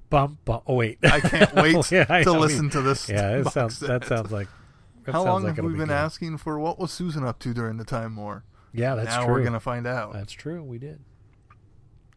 Bum, 0.09 0.37
bum. 0.45 0.61
Oh 0.65 0.75
wait, 0.75 0.99
I 1.03 1.19
can't 1.19 1.53
wait 1.55 1.91
Yeah, 1.91 2.05
I 2.09 2.23
to 2.23 2.31
listen 2.31 2.69
to 2.71 2.81
this. 2.81 3.09
Yeah, 3.09 3.37
it 3.37 3.43
box 3.43 3.53
sounds, 3.53 3.79
that 3.81 4.05
sounds 4.05 4.31
like. 4.31 4.47
that 5.03 5.11
How 5.11 5.19
sounds 5.19 5.27
long 5.27 5.43
like 5.43 5.55
have 5.57 5.65
we 5.65 5.73
be 5.73 5.79
been 5.79 5.89
good. 5.89 5.93
asking 5.93 6.37
for 6.37 6.57
what 6.59 6.79
was 6.79 6.91
Susan 6.91 7.25
up 7.25 7.39
to 7.39 7.53
during 7.53 7.77
the 7.77 7.83
Time 7.83 8.15
War? 8.15 8.43
Yeah, 8.73 8.95
that's 8.95 9.09
now 9.09 9.25
true. 9.25 9.33
we're 9.33 9.43
gonna 9.43 9.59
find 9.59 9.85
out, 9.85 10.13
That's 10.13 10.33
true. 10.33 10.63
We 10.63 10.77
did. 10.77 10.99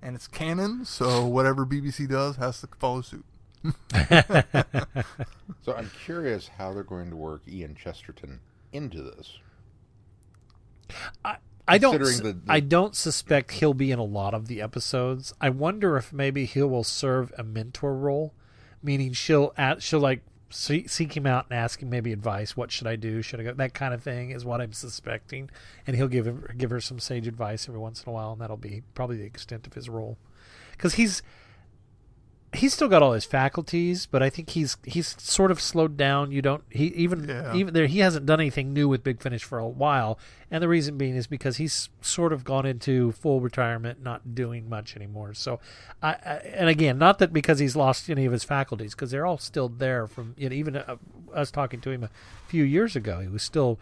And 0.02 0.14
it's 0.16 0.26
canon, 0.28 0.84
so 0.84 1.26
whatever 1.26 1.64
BBC 1.66 2.08
does 2.08 2.36
has 2.36 2.60
to 2.60 2.68
follow 2.78 3.02
suit. 3.02 3.24
So 5.62 5.74
I'm 5.74 5.90
curious 6.04 6.48
how 6.56 6.72
they're 6.72 6.82
going 6.82 7.10
to 7.10 7.16
work 7.16 7.42
Ian 7.46 7.74
Chesterton 7.74 8.40
into 8.72 9.02
this. 9.02 9.38
I 11.68 11.78
don't. 11.78 11.92
The- 12.00 12.32
the- 12.32 12.40
I 12.48 12.60
don't 12.60 12.96
suspect 12.96 13.52
he'll 13.52 13.74
be 13.74 13.92
in 13.92 13.98
a 13.98 14.04
lot 14.04 14.32
of 14.34 14.48
the 14.48 14.60
episodes. 14.62 15.34
I 15.40 15.50
wonder 15.50 15.96
if 15.96 16.12
maybe 16.12 16.46
he 16.46 16.62
will 16.62 16.82
serve 16.84 17.32
a 17.36 17.44
mentor 17.44 17.94
role, 17.94 18.32
meaning 18.82 19.12
she'll 19.12 19.52
at, 19.56 19.82
she'll 19.82 20.00
like 20.00 20.22
see, 20.50 20.86
seek 20.86 21.16
him 21.16 21.26
out 21.26 21.46
and 21.48 21.58
ask 21.58 21.82
him 21.82 21.90
maybe 21.90 22.12
advice. 22.12 22.56
What 22.56 22.70
should 22.70 22.86
I 22.86 22.96
do? 22.96 23.22
Should 23.22 23.40
I 23.40 23.44
go? 23.44 23.54
That 23.54 23.74
kind 23.74 23.94
of 23.94 24.02
thing 24.02 24.30
is 24.30 24.44
what 24.44 24.60
I'm 24.60 24.72
suspecting, 24.72 25.50
and 25.86 25.96
he'll 25.96 26.08
give 26.08 26.26
him, 26.26 26.46
give 26.58 26.70
her 26.70 26.80
some 26.80 26.98
sage 26.98 27.26
advice 27.26 27.68
every 27.68 27.80
once 27.80 28.02
in 28.02 28.10
a 28.10 28.12
while, 28.12 28.32
and 28.32 28.40
that'll 28.40 28.56
be 28.56 28.82
probably 28.94 29.16
the 29.16 29.24
extent 29.24 29.66
of 29.66 29.74
his 29.74 29.88
role, 29.88 30.18
because 30.72 30.94
he's 30.94 31.22
he's 32.52 32.74
still 32.74 32.88
got 32.88 33.02
all 33.02 33.12
his 33.12 33.24
faculties, 33.24 34.06
but 34.06 34.22
I 34.22 34.30
think 34.30 34.50
he's 34.50 34.76
he's 34.84 35.14
sort 35.22 35.50
of 35.50 35.60
slowed 35.60 35.96
down. 35.96 36.32
You 36.32 36.42
don't 36.42 36.64
he 36.70 36.86
even 36.88 37.28
Yeah. 37.28 37.54
even 37.54 37.74
there 37.74 37.86
he 37.86 38.00
hasn't 38.00 38.26
done 38.26 38.40
anything 38.40 38.72
new 38.72 38.88
with 38.88 39.04
Big 39.04 39.20
Finish 39.20 39.44
for 39.44 39.58
a 39.58 39.68
while, 39.68 40.18
and 40.50 40.62
the 40.62 40.68
reason 40.68 40.98
being 40.98 41.14
is 41.14 41.26
because 41.26 41.58
he's 41.58 41.88
sort 42.00 42.32
of 42.32 42.42
gone 42.44 42.66
into 42.66 43.12
full 43.12 43.40
retirement, 43.40 44.02
not 44.02 44.34
doing 44.34 44.68
much 44.68 44.96
anymore. 44.96 45.32
So, 45.34 45.60
I, 46.02 46.10
I 46.12 46.34
and 46.54 46.68
again, 46.68 46.98
not 46.98 47.18
that 47.20 47.32
because 47.32 47.58
he's 47.60 47.76
lost 47.76 48.10
any 48.10 48.24
of 48.26 48.32
his 48.32 48.42
faculties, 48.44 48.94
because 48.94 49.10
they're 49.12 49.26
all 49.26 49.38
still 49.38 49.68
there 49.68 50.06
from 50.06 50.34
you 50.36 50.48
know, 50.48 50.54
even 50.56 50.76
uh, 50.76 50.96
us 51.32 51.50
talking 51.50 51.80
to 51.82 51.90
him 51.90 52.02
a 52.04 52.10
few 52.48 52.64
years 52.64 52.96
ago, 52.96 53.20
he 53.20 53.28
was 53.28 53.42
still. 53.42 53.78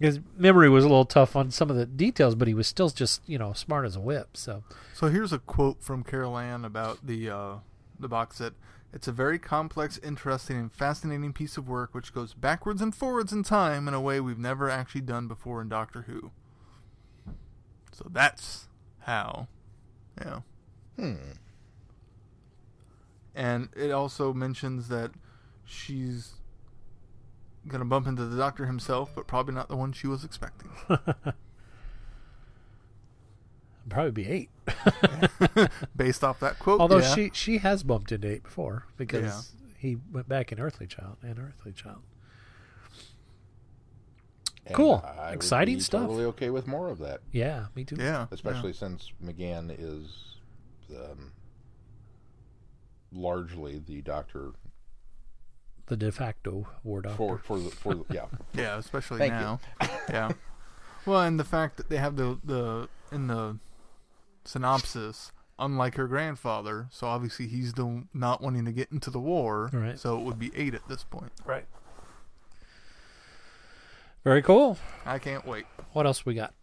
His 0.00 0.20
memory 0.36 0.68
was 0.68 0.84
a 0.84 0.88
little 0.88 1.04
tough 1.04 1.34
on 1.34 1.50
some 1.50 1.70
of 1.70 1.76
the 1.76 1.84
details, 1.84 2.36
but 2.36 2.46
he 2.46 2.54
was 2.54 2.68
still 2.68 2.88
just 2.88 3.20
you 3.26 3.36
know 3.36 3.52
smart 3.52 3.84
as 3.84 3.96
a 3.96 4.00
whip. 4.00 4.36
So 4.36 4.62
So 4.94 5.08
here's 5.08 5.32
a 5.32 5.40
quote 5.40 5.82
from 5.82 6.04
Carol 6.04 6.38
Ann 6.38 6.64
about 6.64 7.04
the 7.04 7.28
uh, 7.28 7.54
the 8.00 8.08
box 8.08 8.36
set. 8.36 8.54
It's 8.92 9.06
a 9.06 9.12
very 9.12 9.38
complex, 9.38 9.98
interesting, 10.02 10.56
and 10.56 10.72
fascinating 10.72 11.32
piece 11.32 11.56
of 11.56 11.68
work 11.68 11.94
which 11.94 12.14
goes 12.14 12.32
backwards 12.34 12.80
and 12.80 12.94
forwards 12.94 13.32
in 13.32 13.42
time 13.42 13.86
in 13.86 13.94
a 13.94 14.00
way 14.00 14.20
we've 14.20 14.38
never 14.38 14.70
actually 14.70 15.02
done 15.02 15.28
before 15.28 15.60
in 15.60 15.68
Doctor 15.68 16.02
Who. 16.02 16.30
So 17.92 18.06
that's 18.10 18.68
how, 19.00 19.48
yeah. 20.20 20.40
Hmm. 20.96 21.16
And 23.34 23.68
it 23.76 23.90
also 23.90 24.32
mentions 24.32 24.88
that 24.88 25.12
she's 25.64 26.34
gonna 27.66 27.84
bump 27.84 28.06
into 28.06 28.24
the 28.24 28.36
Doctor 28.36 28.66
himself, 28.66 29.10
but 29.14 29.26
probably 29.26 29.54
not 29.54 29.68
the 29.68 29.76
one 29.76 29.92
she 29.92 30.06
was 30.06 30.24
expecting. 30.24 30.70
probably 33.88 34.10
be 34.12 34.28
eight. 34.28 34.50
Based 35.96 36.22
off 36.22 36.40
that 36.40 36.58
quote, 36.58 36.80
Although 36.80 36.98
yeah. 36.98 37.14
she 37.14 37.30
she 37.32 37.58
has 37.58 37.82
bumped 37.82 38.12
into 38.12 38.28
eight 38.28 38.42
before 38.44 38.86
because 38.96 39.52
he 39.78 39.96
went 40.12 40.28
back 40.28 40.52
in 40.52 40.60
Earthly 40.60 40.86
Child 40.86 41.16
and 41.22 41.38
Earthly 41.38 41.72
Child. 41.72 42.02
And 44.66 44.74
Cool. 44.76 45.02
I 45.04 45.30
would 45.30 45.34
Exciting 45.36 45.76
be 45.76 45.80
stuff. 45.80 46.02
Totally 46.02 46.24
okay 46.26 46.50
with 46.50 46.66
more 46.66 46.88
of 46.88 46.98
that, 46.98 47.20
Yeah, 47.32 47.66
me 47.74 47.84
too. 47.84 47.96
yeah, 47.98 48.26
especially 48.30 48.72
since 48.74 49.10
McGann 49.24 49.74
is 49.78 50.36
um, 50.94 51.32
largely 53.12 53.78
the 53.86 54.02
doctor 54.02 54.52
The 55.86 55.96
de 55.96 56.12
facto 56.12 56.66
war 56.84 57.00
doctor. 57.00 57.16
for 57.16 57.38
for 57.38 57.58
the, 57.58 57.70
for 57.70 57.94
the, 57.94 58.04
yeah. 58.10 58.26
yeah, 58.54 58.62
yeah 58.62 58.78
especially 58.78 59.18
Thank 59.18 59.32
now. 59.32 59.60
yeah. 60.10 60.32
Well, 61.06 61.22
and 61.22 61.40
the 61.40 61.44
fact 61.44 61.78
that 61.78 61.88
they 61.88 61.96
have 61.96 62.16
the 62.16 62.38
the 62.44 62.88
in 63.10 63.26
the 63.28 63.56
synopsis, 64.48 65.30
unlike 65.58 65.96
her 65.96 66.06
grandfather, 66.06 66.86
so 66.90 67.06
obviously 67.06 67.46
he's 67.46 67.74
the 67.74 68.04
not 68.14 68.40
wanting 68.40 68.64
to 68.64 68.72
get 68.72 68.90
into 68.90 69.10
the 69.10 69.20
war. 69.20 69.70
Right. 69.72 69.98
So 69.98 70.18
it 70.18 70.24
would 70.24 70.38
be 70.38 70.50
eight 70.54 70.74
at 70.74 70.88
this 70.88 71.04
point. 71.04 71.32
Right. 71.44 71.66
Very 74.24 74.42
cool. 74.42 74.78
I 75.06 75.18
can't 75.18 75.46
wait. 75.46 75.66
What 75.92 76.06
else 76.06 76.26
we 76.26 76.34
got? 76.34 76.54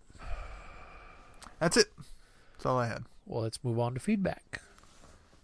That's 1.60 1.78
it. 1.78 1.88
That's 2.54 2.66
all 2.66 2.78
I 2.78 2.88
had. 2.88 3.06
Well, 3.26 3.44
let's 3.44 3.64
move 3.64 3.80
on 3.80 3.94
to 3.94 4.00
feedback. 4.00 4.62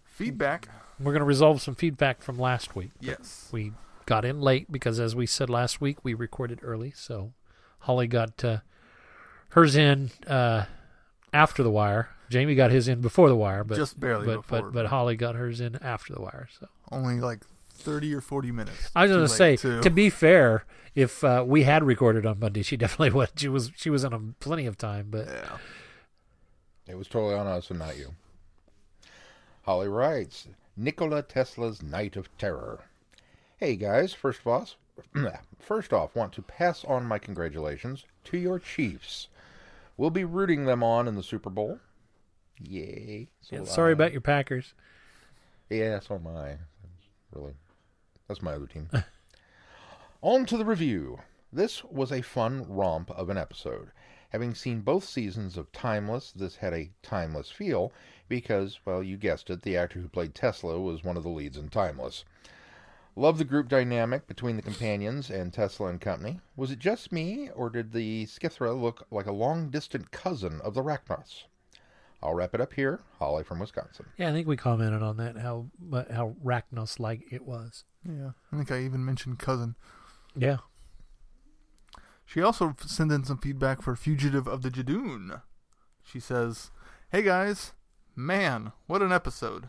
Feedback. 0.04 0.68
We're 1.00 1.12
going 1.12 1.20
to 1.20 1.26
resolve 1.26 1.62
some 1.62 1.74
feedback 1.74 2.22
from 2.22 2.38
last 2.38 2.76
week. 2.76 2.90
Yes. 3.00 3.48
We 3.50 3.72
got 4.06 4.24
in 4.24 4.40
late 4.40 4.70
because, 4.70 5.00
as 5.00 5.16
we 5.16 5.26
said 5.26 5.48
last 5.48 5.80
week, 5.80 6.04
we 6.04 6.14
recorded 6.14 6.60
early. 6.62 6.92
So 6.94 7.32
Holly 7.80 8.06
got 8.06 8.44
uh, 8.44 8.58
hers 9.50 9.74
in 9.74 10.10
uh, 10.26 10.66
after 11.32 11.62
the 11.62 11.70
wire. 11.70 12.10
Jamie 12.32 12.54
got 12.54 12.70
his 12.70 12.88
in 12.88 13.00
before 13.00 13.28
the 13.28 13.36
wire, 13.36 13.62
but 13.62 13.76
Just 13.76 14.00
barely 14.00 14.26
but, 14.26 14.36
before. 14.38 14.62
but 14.62 14.72
but 14.72 14.86
Holly 14.86 15.14
got 15.16 15.34
hers 15.36 15.60
in 15.60 15.76
after 15.82 16.12
the 16.14 16.20
wire. 16.20 16.48
So 16.58 16.66
only 16.90 17.20
like 17.20 17.40
thirty 17.70 18.12
or 18.14 18.20
forty 18.20 18.50
minutes. 18.50 18.90
I 18.96 19.02
was 19.02 19.10
Too 19.10 19.16
going 19.16 19.28
to 19.28 19.34
say, 19.34 19.56
too. 19.56 19.80
to 19.82 19.90
be 19.90 20.10
fair, 20.10 20.64
if 20.94 21.22
uh, 21.22 21.44
we 21.46 21.62
had 21.64 21.84
recorded 21.84 22.24
on 22.26 22.40
Monday, 22.40 22.62
she 22.62 22.76
definitely 22.78 23.10
would. 23.10 23.30
She 23.36 23.48
was 23.48 23.70
she 23.76 23.90
was 23.90 24.04
on 24.04 24.12
a 24.12 24.20
plenty 24.42 24.66
of 24.66 24.76
time, 24.78 25.08
but 25.10 25.26
yeah. 25.28 25.58
It 26.88 26.96
was 26.98 27.06
totally 27.06 27.34
on 27.34 27.46
us 27.46 27.70
and 27.70 27.78
not 27.78 27.96
you. 27.96 28.14
Holly 29.62 29.88
writes 29.88 30.48
Nikola 30.76 31.22
Tesla's 31.22 31.82
Night 31.82 32.16
of 32.16 32.28
Terror. 32.38 32.80
Hey 33.58 33.76
guys, 33.76 34.12
first 34.12 34.40
of 34.40 34.46
all, 34.48 34.68
first 35.60 35.92
off, 35.92 36.16
want 36.16 36.32
to 36.32 36.42
pass 36.42 36.84
on 36.84 37.04
my 37.06 37.18
congratulations 37.18 38.04
to 38.24 38.36
your 38.36 38.58
Chiefs. 38.58 39.28
We'll 39.96 40.10
be 40.10 40.24
rooting 40.24 40.64
them 40.64 40.82
on 40.82 41.06
in 41.06 41.14
the 41.14 41.22
Super 41.22 41.50
Bowl. 41.50 41.78
Yay! 42.62 43.28
So 43.40 43.56
Yeah, 43.56 43.64
sorry 43.64 43.90
I. 43.90 43.92
about 43.92 44.12
your 44.12 44.20
Packers. 44.20 44.74
Yeah, 45.70 46.00
so 46.00 46.16
am 46.16 46.26
I. 46.26 46.56
Really, 47.32 47.54
that's 48.28 48.42
my 48.42 48.52
other 48.54 48.66
team. 48.66 48.88
On 50.22 50.46
to 50.46 50.56
the 50.56 50.64
review. 50.64 51.20
This 51.52 51.84
was 51.84 52.12
a 52.12 52.22
fun 52.22 52.64
romp 52.68 53.10
of 53.10 53.28
an 53.28 53.36
episode. 53.36 53.90
Having 54.30 54.54
seen 54.54 54.80
both 54.80 55.04
seasons 55.04 55.58
of 55.58 55.70
Timeless, 55.72 56.32
this 56.32 56.56
had 56.56 56.72
a 56.72 56.90
timeless 57.02 57.50
feel 57.50 57.92
because, 58.28 58.78
well, 58.86 59.02
you 59.02 59.18
guessed 59.18 59.50
it, 59.50 59.60
the 59.62 59.76
actor 59.76 60.00
who 60.00 60.08
played 60.08 60.34
Tesla 60.34 60.80
was 60.80 61.04
one 61.04 61.18
of 61.18 61.22
the 61.22 61.28
leads 61.28 61.58
in 61.58 61.68
Timeless. 61.68 62.24
Love 63.14 63.36
the 63.36 63.44
group 63.44 63.68
dynamic 63.68 64.26
between 64.26 64.56
the 64.56 64.62
companions 64.62 65.28
and 65.28 65.52
Tesla 65.52 65.88
and 65.88 66.00
company. 66.00 66.40
Was 66.56 66.70
it 66.70 66.78
just 66.78 67.12
me, 67.12 67.50
or 67.54 67.68
did 67.68 67.92
the 67.92 68.24
Skithra 68.24 68.74
look 68.80 69.06
like 69.10 69.26
a 69.26 69.32
long 69.32 69.68
distant 69.68 70.10
cousin 70.12 70.62
of 70.62 70.72
the 70.72 70.82
Racnoss? 70.82 71.44
I'll 72.22 72.34
wrap 72.34 72.54
it 72.54 72.60
up 72.60 72.72
here. 72.74 73.00
Holly 73.18 73.42
from 73.42 73.58
Wisconsin. 73.58 74.06
Yeah, 74.16 74.28
I 74.28 74.32
think 74.32 74.46
we 74.46 74.56
commented 74.56 75.02
on 75.02 75.16
that 75.16 75.36
how 75.38 75.66
how 76.12 76.36
Racnoss 76.44 77.00
like 77.00 77.22
it 77.32 77.44
was. 77.44 77.84
Yeah. 78.08 78.30
I 78.52 78.56
think 78.56 78.70
I 78.70 78.80
even 78.80 79.04
mentioned 79.04 79.38
cousin. 79.38 79.74
Yeah, 80.34 80.58
She 82.24 82.40
also 82.40 82.74
sent 82.86 83.12
in 83.12 83.24
some 83.24 83.36
feedback 83.38 83.82
for 83.82 83.94
Fugitive 83.94 84.46
of 84.46 84.62
the 84.62 84.70
Judoon. 84.70 85.42
She 86.02 86.18
says, 86.18 86.70
Hey 87.10 87.20
guys, 87.22 87.72
man, 88.16 88.72
what 88.86 89.02
an 89.02 89.12
episode. 89.12 89.68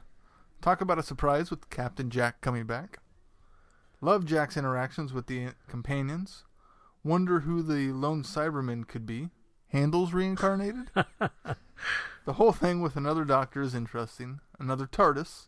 Talk 0.61 0.79
about 0.79 0.99
a 0.99 1.03
surprise 1.03 1.49
with 1.51 1.69
Captain 1.69 2.09
Jack 2.09 2.39
coming 2.39 2.65
back. 2.65 2.99
Love 3.99 4.25
Jack's 4.25 4.55
interactions 4.55 5.11
with 5.11 5.27
the 5.27 5.49
companions. 5.67 6.43
Wonder 7.03 7.41
who 7.41 7.61
the 7.61 7.91
lone 7.91 8.23
Cyberman 8.23 8.87
could 8.87 9.05
be. 9.05 9.29
Handles 9.73 10.13
reincarnated? 10.13 10.91
the 12.25 12.33
whole 12.33 12.51
thing 12.51 12.79
with 12.79 12.95
another 12.95 13.25
doctor 13.25 13.63
is 13.63 13.73
interesting. 13.73 14.39
Another 14.59 14.85
TARDIS. 14.85 15.47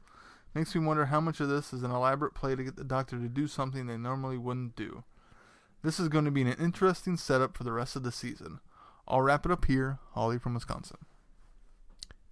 Makes 0.56 0.74
me 0.74 0.84
wonder 0.84 1.06
how 1.06 1.22
much 1.22 1.40
of 1.40 1.48
this 1.48 1.72
is 1.72 1.84
an 1.84 1.92
elaborate 1.92 2.34
play 2.34 2.56
to 2.56 2.64
get 2.64 2.76
the 2.76 2.84
doctor 2.84 3.20
to 3.20 3.30
do 3.30 3.46
something 3.46 3.86
they 3.86 3.98
normally 3.98 4.40
wouldn't 4.40 4.76
do. 4.76 5.04
This 5.84 6.00
is 6.00 6.10
going 6.10 6.26
to 6.26 6.32
be 6.32 6.42
an 6.42 6.48
interesting 6.48 7.18
setup 7.18 7.56
for 7.56 7.64
the 7.64 7.72
rest 7.72 7.96
of 7.96 8.02
the 8.02 8.12
season. 8.12 8.62
I'll 9.08 9.22
wrap 9.22 9.46
it 9.46 9.52
up 9.52 9.66
here. 9.66 10.00
Holly 10.14 10.40
from 10.40 10.56
Wisconsin. 10.56 10.98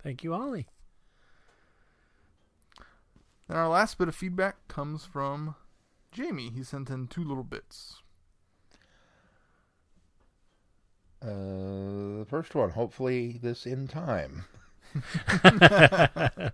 thank 0.02 0.24
you, 0.24 0.34
Ollie. 0.34 0.68
And 3.48 3.56
our 3.56 3.70
last 3.70 4.00
bit 4.00 4.08
of 4.08 4.16
feedback 4.16 4.68
comes 4.68 5.06
from 5.06 5.54
Jamie. 6.12 6.50
He 6.50 6.64
sent 6.64 6.90
in 6.90 7.08
two 7.08 7.24
little 7.24 7.44
bits. 7.44 8.03
Uh, 11.24 12.20
the 12.20 12.26
first 12.30 12.54
one, 12.54 12.72
hopefully 12.72 13.40
this 13.42 13.66
in 13.66 13.88
time. 13.88 14.44
That's 15.42 16.54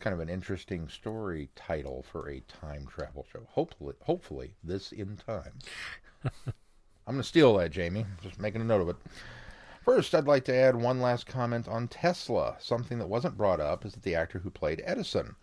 kind 0.00 0.12
of 0.12 0.20
an 0.20 0.28
interesting 0.28 0.88
story 0.88 1.48
title 1.54 2.04
for 2.10 2.28
a 2.28 2.40
time 2.40 2.86
travel 2.86 3.24
show. 3.32 3.46
Hopefully, 3.50 3.94
hopefully 4.02 4.54
this 4.64 4.90
in 4.92 5.16
time. 5.16 5.52
I'm 6.24 7.14
going 7.14 7.18
to 7.18 7.22
steal 7.22 7.56
that, 7.56 7.70
Jamie. 7.70 8.04
Just 8.22 8.38
making 8.40 8.60
a 8.60 8.64
note 8.64 8.82
of 8.82 8.88
it. 8.90 8.96
First, 9.82 10.14
I'd 10.14 10.26
like 10.26 10.44
to 10.46 10.54
add 10.54 10.76
one 10.76 11.00
last 11.00 11.26
comment 11.26 11.66
on 11.68 11.88
Tesla. 11.88 12.56
Something 12.58 12.98
that 12.98 13.08
wasn't 13.08 13.38
brought 13.38 13.60
up 13.60 13.86
is 13.86 13.92
that 13.94 14.02
the 14.02 14.14
actor 14.14 14.40
who 14.40 14.50
played 14.50 14.82
Edison. 14.84 15.36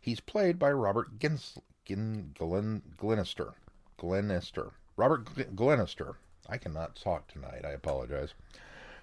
He's 0.00 0.20
played 0.20 0.58
by 0.58 0.72
Robert 0.72 1.18
Gins- 1.18 1.58
Gin- 1.86 2.32
Glen- 2.36 2.82
Glenister. 2.98 3.54
Glenister. 3.96 4.72
Robert 4.96 5.24
Gl- 5.24 5.54
Glenister. 5.56 6.16
I 6.48 6.58
cannot 6.58 6.96
talk 6.96 7.28
tonight. 7.28 7.64
I 7.64 7.70
apologize. 7.70 8.34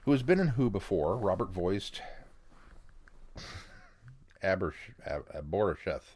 Who 0.06 0.12
has 0.12 0.24
been 0.24 0.40
in 0.40 0.50
Who 0.50 0.70
before? 0.70 1.18
Robert 1.18 1.50
voiced 1.52 2.02
Abersh- 4.44 4.94
Ab- 5.06 5.28
Aborisheth 5.34 6.16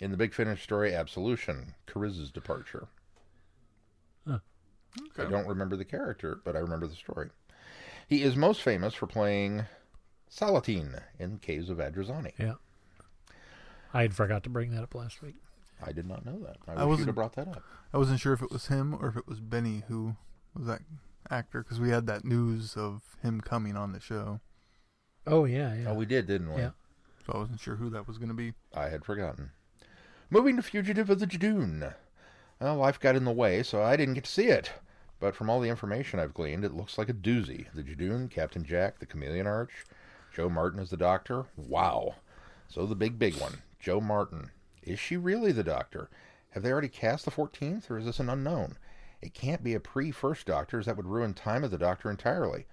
in 0.00 0.10
the 0.10 0.16
Big 0.16 0.34
Finish 0.34 0.62
story 0.62 0.94
Absolution, 0.94 1.74
C'rizz's 1.86 2.30
departure. 2.30 2.88
I 4.26 4.38
Okay. 5.20 5.28
don't 5.28 5.48
remember 5.48 5.76
the 5.76 5.84
character, 5.84 6.38
but 6.44 6.54
I 6.54 6.60
remember 6.60 6.86
the 6.86 6.94
story. 6.94 7.30
He 8.08 8.22
is 8.22 8.36
most 8.36 8.62
famous 8.62 8.94
for 8.94 9.08
playing 9.08 9.64
Salateen 10.30 11.02
in 11.18 11.38
Caves 11.38 11.68
of 11.68 11.78
Androzani. 11.78 12.32
Yeah. 12.38 12.54
I 13.92 14.02
had 14.02 14.14
forgot 14.14 14.44
to 14.44 14.50
bring 14.50 14.70
that 14.70 14.84
up 14.84 14.94
last 14.94 15.20
week. 15.20 15.34
I 15.82 15.92
did 15.92 16.06
not 16.06 16.24
know 16.24 16.38
that. 16.40 16.56
I, 16.68 16.72
I 16.72 16.74
wish 16.74 16.80
you'd 16.82 16.88
wasn't- 16.88 17.06
have 17.08 17.14
brought 17.14 17.32
that 17.36 17.48
up. 17.48 17.62
I 17.92 17.98
wasn't 17.98 18.20
sure 18.20 18.32
if 18.32 18.42
it 18.42 18.50
was 18.50 18.66
him 18.68 18.94
or 19.00 19.08
if 19.08 19.16
it 19.16 19.26
was 19.28 19.40
Benny 19.40 19.82
who 19.88 20.16
was 20.56 20.66
that 20.66 20.80
actor 21.30 21.62
because 21.62 21.78
we 21.80 21.90
had 21.90 22.06
that 22.06 22.24
news 22.24 22.76
of 22.76 23.02
him 23.22 23.40
coming 23.40 23.76
on 23.76 23.92
the 23.92 24.00
show, 24.00 24.40
Oh 25.26 25.44
yeah, 25.46 25.74
yeah. 25.74 25.90
Oh, 25.90 25.94
we 25.94 26.04
did, 26.06 26.26
didn't 26.26 26.52
we? 26.52 26.60
Yeah. 26.60 26.70
so 27.26 27.32
I 27.34 27.38
wasn't 27.38 27.60
sure 27.60 27.76
who 27.76 27.88
that 27.90 28.06
was 28.06 28.18
going 28.18 28.28
to 28.28 28.34
be. 28.34 28.52
I 28.74 28.88
had 28.88 29.04
forgotten. 29.04 29.50
Moving 30.28 30.56
to 30.56 30.62
Fugitive 30.62 31.08
of 31.08 31.18
the 31.18 31.26
Judoon. 31.26 31.94
Well, 32.60 32.76
life 32.76 33.00
got 33.00 33.16
in 33.16 33.24
the 33.24 33.30
way, 33.32 33.62
so 33.62 33.82
I 33.82 33.96
didn't 33.96 34.14
get 34.14 34.24
to 34.24 34.30
see 34.30 34.48
it. 34.48 34.72
But 35.20 35.34
from 35.34 35.48
all 35.48 35.60
the 35.60 35.68
information 35.70 36.18
I've 36.20 36.34
gleaned, 36.34 36.64
it 36.64 36.74
looks 36.74 36.98
like 36.98 37.08
a 37.08 37.14
doozy. 37.14 37.66
The 37.74 37.82
Judoon, 37.82 38.30
Captain 38.30 38.64
Jack, 38.64 38.98
the 38.98 39.06
Chameleon 39.06 39.46
Arch, 39.46 39.84
Jo 40.34 40.48
Martin 40.50 40.80
as 40.80 40.90
the 40.90 40.96
Doctor. 40.98 41.46
Wow. 41.56 42.16
So 42.68 42.84
the 42.84 42.94
big, 42.94 43.18
big 43.18 43.36
one, 43.36 43.62
Jo 43.80 44.00
Martin. 44.00 44.50
Is 44.84 44.98
she 45.00 45.16
really 45.16 45.52
the 45.52 45.64
Doctor? 45.64 46.08
Have 46.50 46.62
they 46.62 46.70
already 46.70 46.88
cast 46.88 47.24
the 47.24 47.30
14th, 47.30 47.90
or 47.90 47.98
is 47.98 48.04
this 48.04 48.20
an 48.20 48.28
unknown? 48.30 48.76
It 49.20 49.34
can't 49.34 49.64
be 49.64 49.74
a 49.74 49.80
pre 49.80 50.10
first 50.10 50.46
Doctor, 50.46 50.78
as 50.78 50.86
that 50.86 50.96
would 50.96 51.06
ruin 51.06 51.34
time 51.34 51.64
of 51.64 51.70
the 51.70 51.78
Doctor 51.78 52.10
entirely. 52.10 52.66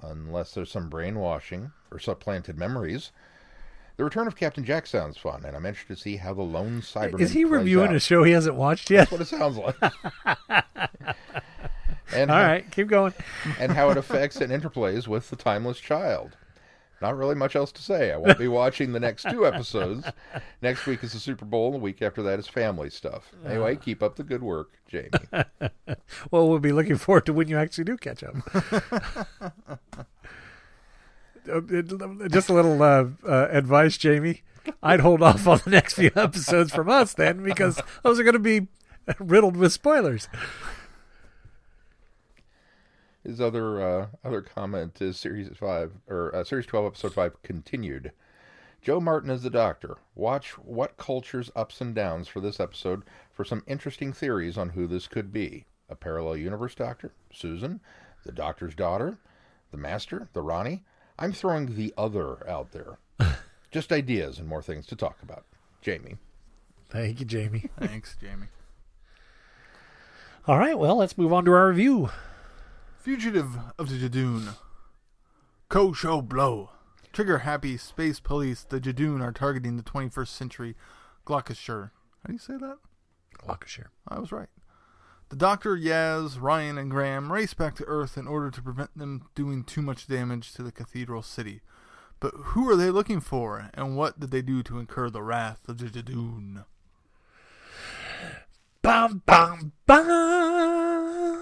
Unless 0.00 0.54
there's 0.54 0.70
some 0.70 0.88
brainwashing 0.88 1.70
or 1.90 1.98
supplanted 1.98 2.58
memories. 2.58 3.12
The 3.98 4.04
return 4.04 4.26
of 4.26 4.34
Captain 4.34 4.64
Jack 4.64 4.86
sounds 4.86 5.18
fun, 5.18 5.44
and 5.44 5.54
I'm 5.54 5.66
interested 5.66 5.94
to 5.96 6.00
see 6.02 6.16
how 6.16 6.32
the 6.34 6.42
lone 6.42 6.80
Cyberman 6.80 7.20
Is 7.20 7.32
he 7.32 7.44
reviewing 7.44 7.90
out. 7.90 7.94
a 7.96 8.00
show 8.00 8.24
he 8.24 8.32
hasn't 8.32 8.56
watched 8.56 8.90
yet? 8.90 9.10
That's 9.10 9.12
what 9.12 9.20
it 9.20 9.26
sounds 9.26 9.58
like. 9.58 9.76
and 12.14 12.30
All 12.30 12.36
how, 12.36 12.42
right, 12.46 12.70
keep 12.70 12.88
going. 12.88 13.12
and 13.58 13.72
how 13.72 13.90
it 13.90 13.96
affects 13.98 14.36
and 14.36 14.50
interplays 14.50 15.06
with 15.06 15.30
the 15.30 15.36
timeless 15.36 15.78
child. 15.78 16.36
Not 17.02 17.16
really 17.18 17.34
much 17.34 17.56
else 17.56 17.72
to 17.72 17.82
say. 17.82 18.12
I 18.12 18.16
won't 18.16 18.38
be 18.38 18.46
watching 18.46 18.92
the 18.92 19.00
next 19.00 19.28
two 19.28 19.44
episodes. 19.44 20.06
Next 20.62 20.86
week 20.86 21.02
is 21.02 21.12
the 21.12 21.18
Super 21.18 21.44
Bowl, 21.44 21.66
and 21.66 21.74
the 21.74 21.80
week 21.80 22.00
after 22.00 22.22
that 22.22 22.38
is 22.38 22.46
family 22.46 22.90
stuff. 22.90 23.32
Anyway, 23.44 23.74
keep 23.74 24.04
up 24.04 24.14
the 24.14 24.22
good 24.22 24.42
work, 24.42 24.78
Jamie. 24.86 25.10
Well, 26.30 26.48
we'll 26.48 26.60
be 26.60 26.72
looking 26.72 26.96
forward 26.96 27.26
to 27.26 27.32
when 27.32 27.48
you 27.48 27.58
actually 27.58 27.84
do 27.84 27.96
catch 27.96 28.22
up. 28.22 28.34
Just 32.30 32.48
a 32.48 32.52
little 32.54 32.80
uh, 32.82 33.06
uh, 33.26 33.48
advice, 33.50 33.96
Jamie. 33.98 34.42
I'd 34.82 35.00
hold 35.00 35.22
off 35.22 35.46
on 35.48 35.60
the 35.64 35.70
next 35.70 35.94
few 35.94 36.12
episodes 36.14 36.72
from 36.72 36.88
us 36.88 37.14
then, 37.14 37.42
because 37.42 37.80
those 38.04 38.20
are 38.20 38.22
going 38.22 38.34
to 38.34 38.38
be 38.38 38.68
riddled 39.18 39.56
with 39.56 39.72
spoilers. 39.72 40.28
His 43.24 43.40
other 43.40 43.80
uh, 43.80 44.06
other 44.24 44.42
comment 44.42 45.00
is 45.00 45.16
series 45.16 45.48
five 45.56 45.92
or 46.08 46.34
uh, 46.34 46.44
series 46.44 46.66
twelve, 46.66 46.86
episode 46.86 47.14
five 47.14 47.40
continued. 47.42 48.12
Jo 48.80 48.98
Martin 49.00 49.30
is 49.30 49.42
the 49.42 49.50
Doctor. 49.50 49.98
Watch 50.16 50.58
what 50.58 50.96
culture's 50.96 51.52
ups 51.54 51.80
and 51.80 51.94
downs 51.94 52.26
for 52.26 52.40
this 52.40 52.58
episode 52.58 53.04
for 53.32 53.44
some 53.44 53.62
interesting 53.68 54.12
theories 54.12 54.58
on 54.58 54.70
who 54.70 54.88
this 54.88 55.06
could 55.06 55.32
be: 55.32 55.66
a 55.88 55.94
parallel 55.94 56.36
universe 56.36 56.74
Doctor, 56.74 57.12
Susan, 57.32 57.80
the 58.24 58.32
Doctor's 58.32 58.74
daughter, 58.74 59.18
the 59.70 59.76
Master, 59.76 60.28
the 60.32 60.42
Rani. 60.42 60.82
I'm 61.18 61.32
throwing 61.32 61.76
the 61.76 61.94
other 61.96 62.48
out 62.48 62.72
there. 62.72 62.98
Just 63.70 63.92
ideas 63.92 64.38
and 64.38 64.48
more 64.48 64.62
things 64.62 64.86
to 64.86 64.96
talk 64.96 65.18
about. 65.22 65.44
Jamie. 65.80 66.16
Thank 66.90 67.20
you, 67.20 67.26
Jamie. 67.26 67.70
Thanks, 67.78 68.16
Jamie. 68.20 68.48
All 70.48 70.58
right, 70.58 70.76
well, 70.76 70.96
let's 70.96 71.16
move 71.16 71.32
on 71.32 71.44
to 71.44 71.52
our 71.52 71.68
review. 71.68 72.10
Fugitive 73.02 73.58
of 73.80 73.88
the 73.88 73.96
Judoon. 73.96 74.54
Co 75.68 75.92
show 75.92 76.22
blow. 76.22 76.70
Trigger 77.12 77.38
happy 77.38 77.76
space 77.76 78.20
police. 78.20 78.62
The 78.62 78.80
Judoon 78.80 79.20
are 79.20 79.32
targeting 79.32 79.76
the 79.76 79.82
21st 79.82 80.28
century 80.28 80.76
Gloucestershire. 81.24 81.90
How 82.22 82.28
do 82.28 82.32
you 82.34 82.38
say 82.38 82.56
that? 82.58 82.78
Lancashire. 83.44 83.90
I 84.06 84.20
was 84.20 84.30
right. 84.30 84.46
The 85.30 85.36
Doctor, 85.36 85.76
Yaz, 85.76 86.40
Ryan, 86.40 86.78
and 86.78 86.92
Graham 86.92 87.32
race 87.32 87.54
back 87.54 87.74
to 87.76 87.84
Earth 87.86 88.16
in 88.16 88.28
order 88.28 88.52
to 88.52 88.62
prevent 88.62 88.96
them 88.96 89.26
doing 89.34 89.64
too 89.64 89.82
much 89.82 90.06
damage 90.06 90.52
to 90.52 90.62
the 90.62 90.70
cathedral 90.70 91.22
city. 91.22 91.60
But 92.20 92.34
who 92.34 92.70
are 92.70 92.76
they 92.76 92.90
looking 92.90 93.20
for, 93.20 93.68
and 93.74 93.96
what 93.96 94.20
did 94.20 94.30
they 94.30 94.42
do 94.42 94.62
to 94.62 94.78
incur 94.78 95.10
the 95.10 95.24
wrath 95.24 95.68
of 95.68 95.78
the 95.78 95.86
Jadoon? 95.86 96.66
Bum, 98.80 99.22
bum, 99.26 99.72
bum. 99.86 101.41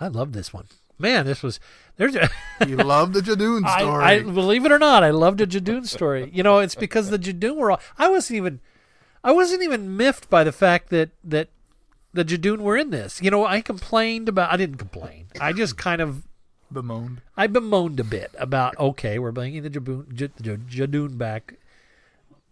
I 0.00 0.08
love 0.08 0.32
this 0.32 0.52
one. 0.52 0.66
Man, 0.98 1.26
this 1.26 1.42
was 1.42 1.60
there's 1.96 2.16
a 2.16 2.30
You 2.66 2.76
love 2.76 3.12
the 3.12 3.20
Judoon 3.20 3.68
story. 3.78 4.04
I, 4.04 4.12
I 4.12 4.22
believe 4.22 4.64
it 4.64 4.72
or 4.72 4.78
not, 4.78 5.02
I 5.02 5.10
loved 5.10 5.40
a 5.40 5.46
Judoon 5.46 5.86
story. 5.86 6.30
You 6.32 6.42
know, 6.42 6.58
it's 6.58 6.74
because 6.74 7.10
the 7.10 7.18
Judoon 7.18 7.56
were 7.56 7.72
all. 7.72 7.80
I 7.98 8.08
wasn't 8.08 8.38
even, 8.38 8.60
I 9.22 9.32
wasn't 9.32 9.62
even 9.62 9.96
miffed 9.96 10.30
by 10.30 10.42
the 10.42 10.52
fact 10.52 10.88
that 10.90 11.10
that 11.22 11.48
the 12.14 12.24
Judoon 12.24 12.60
were 12.60 12.76
in 12.76 12.90
this. 12.90 13.20
You 13.20 13.30
know, 13.30 13.44
I 13.44 13.60
complained 13.60 14.28
about. 14.28 14.52
I 14.52 14.56
didn't 14.56 14.76
complain. 14.76 15.26
I 15.38 15.52
just 15.52 15.76
kind 15.76 16.00
of 16.00 16.22
Bemoaned. 16.72 17.18
I 17.36 17.46
bemoaned 17.46 18.00
a 18.00 18.04
bit 18.04 18.34
about 18.38 18.76
okay, 18.78 19.18
we're 19.18 19.32
bringing 19.32 19.62
the 19.62 19.70
Jaboon, 19.70 20.12
J, 20.12 20.30
J, 20.40 20.56
Judoon 20.56 21.16
back. 21.16 21.54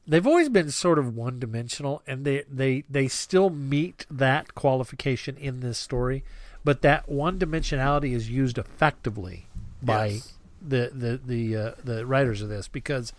They've 0.06 0.26
always 0.26 0.48
been 0.48 0.70
sort 0.70 0.98
of 0.98 1.16
one 1.16 1.40
dimensional, 1.40 2.02
and 2.06 2.24
they 2.24 2.44
they 2.48 2.84
they 2.88 3.08
still 3.08 3.50
meet 3.50 4.06
that 4.10 4.54
qualification 4.54 5.36
in 5.36 5.60
this 5.60 5.78
story, 5.78 6.22
but 6.64 6.82
that 6.82 7.08
one 7.08 7.38
dimensionality 7.38 8.12
is 8.14 8.30
used 8.30 8.58
effectively 8.58 9.46
by 9.82 10.06
Yes. 10.06 10.32
the 10.66 10.90
the 10.94 11.20
the 11.24 11.56
uh, 11.56 11.72
the 11.84 12.06
writers 12.06 12.40
of 12.42 12.48
this 12.48 12.68
because 12.68 13.12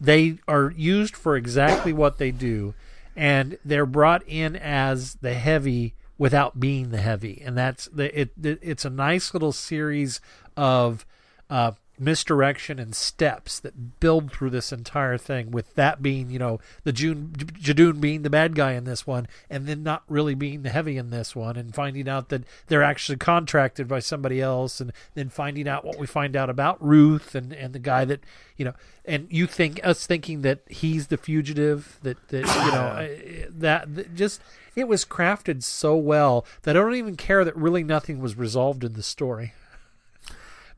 they 0.00 0.38
are 0.46 0.72
used 0.76 1.16
for 1.16 1.36
exactly 1.36 1.92
what 1.92 2.18
they 2.18 2.30
do, 2.30 2.74
and 3.16 3.58
they're 3.64 3.86
brought 3.86 4.22
in 4.26 4.56
as 4.56 5.14
the 5.16 5.34
heavy 5.34 5.94
without 6.16 6.58
being 6.58 6.90
the 6.90 7.00
heavy, 7.00 7.42
and 7.44 7.56
that's 7.56 7.86
the 7.86 8.18
it. 8.18 8.30
it 8.42 8.58
it's 8.62 8.84
a 8.84 8.90
nice 8.90 9.34
little 9.34 9.52
series 9.52 10.20
of 10.56 11.04
uh, 11.50 11.72
misdirection 12.00 12.78
and 12.78 12.94
steps 12.94 13.60
that 13.60 14.00
build 14.00 14.32
through 14.32 14.50
this 14.50 14.72
entire 14.72 15.18
thing. 15.18 15.50
With 15.50 15.74
that 15.74 16.02
being, 16.02 16.30
you 16.30 16.38
know, 16.38 16.60
the 16.84 16.92
June 16.92 17.32
Judoon 17.36 18.00
being 18.00 18.22
the 18.22 18.30
bad 18.30 18.54
guy 18.54 18.72
in 18.72 18.84
this 18.84 19.06
one, 19.06 19.28
and 19.48 19.66
then 19.66 19.82
not 19.82 20.02
really 20.08 20.34
being 20.34 20.62
the 20.62 20.70
heavy 20.70 20.96
in 20.96 21.10
this 21.10 21.34
one, 21.34 21.56
and 21.56 21.74
finding 21.74 22.08
out 22.08 22.28
that 22.28 22.44
they're 22.66 22.82
actually 22.82 23.18
contracted 23.18 23.88
by 23.88 23.98
somebody 23.98 24.40
else, 24.40 24.80
and 24.80 24.92
then 25.14 25.28
finding 25.28 25.68
out 25.68 25.84
what 25.84 25.98
we 25.98 26.06
find 26.06 26.36
out 26.36 26.50
about 26.50 26.82
Ruth 26.84 27.34
and 27.34 27.52
and 27.52 27.72
the 27.72 27.78
guy 27.78 28.04
that 28.04 28.20
you 28.56 28.64
know, 28.64 28.74
and 29.04 29.26
you 29.30 29.46
think 29.46 29.80
us 29.84 30.06
thinking 30.06 30.42
that 30.42 30.60
he's 30.68 31.06
the 31.06 31.16
fugitive, 31.16 31.98
that 32.02 32.28
that 32.28 32.46
you 32.46 32.72
know 32.72 33.46
uh, 33.46 33.48
that, 33.50 33.94
that 33.94 34.14
just 34.14 34.40
it 34.74 34.86
was 34.86 35.04
crafted 35.04 35.62
so 35.62 35.96
well 35.96 36.44
that 36.62 36.76
I 36.76 36.80
don't 36.80 36.94
even 36.94 37.16
care 37.16 37.44
that 37.44 37.56
really 37.56 37.82
nothing 37.82 38.20
was 38.20 38.36
resolved 38.36 38.84
in 38.84 38.94
the 38.94 39.02
story. 39.02 39.54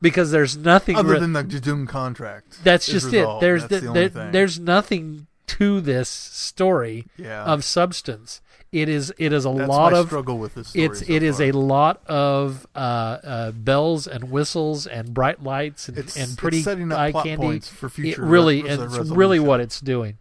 Because 0.01 0.31
there's 0.31 0.57
nothing 0.57 0.95
Other 0.95 1.13
re- 1.13 1.19
than 1.19 1.33
the 1.33 1.43
Judoon 1.43 1.87
contract. 1.87 2.63
that's 2.63 2.85
just 2.87 3.05
resolved. 3.11 3.43
it. 3.43 3.45
There's 3.45 3.67
the, 3.67 3.87
only 3.87 4.07
there- 4.07 4.31
there's 4.31 4.59
nothing 4.59 5.27
to 5.47 5.79
this 5.81 6.09
story 6.09 7.05
yeah. 7.17 7.43
of 7.43 7.63
substance. 7.63 8.41
It 8.71 8.87
is 8.87 9.13
it 9.17 9.33
is 9.33 9.45
a 9.45 9.51
That's 9.53 9.67
lot 9.69 9.93
of 9.93 10.05
struggle 10.07 10.37
with 10.39 10.55
this 10.55 10.69
story. 10.69 10.85
it's 10.85 10.99
so 10.99 11.05
it 11.09 11.23
is 11.23 11.41
a 11.41 11.51
lot 11.51 12.01
of 12.07 12.65
uh, 12.73 12.79
uh, 12.79 13.51
bells 13.51 14.07
and 14.07 14.31
whistles 14.31 14.87
and 14.87 15.13
bright 15.13 15.43
lights 15.43 15.89
and, 15.89 15.97
It's- 15.97 16.15
and 16.15 16.23
it's 16.29 16.35
pretty 16.35 16.61
setting 16.61 16.89
up 16.91 16.97
eye 16.97 17.11
plot 17.11 17.25
candy. 17.25 17.45
points 17.45 17.67
for 17.67 17.87
it 17.87 17.89
future 17.91 18.23
really 18.25 18.61
res- 18.63 18.71
it's 18.73 18.81
resolution. 18.81 19.15
really 19.17 19.39
what 19.41 19.59
it's 19.59 19.81
doing. 19.81 20.17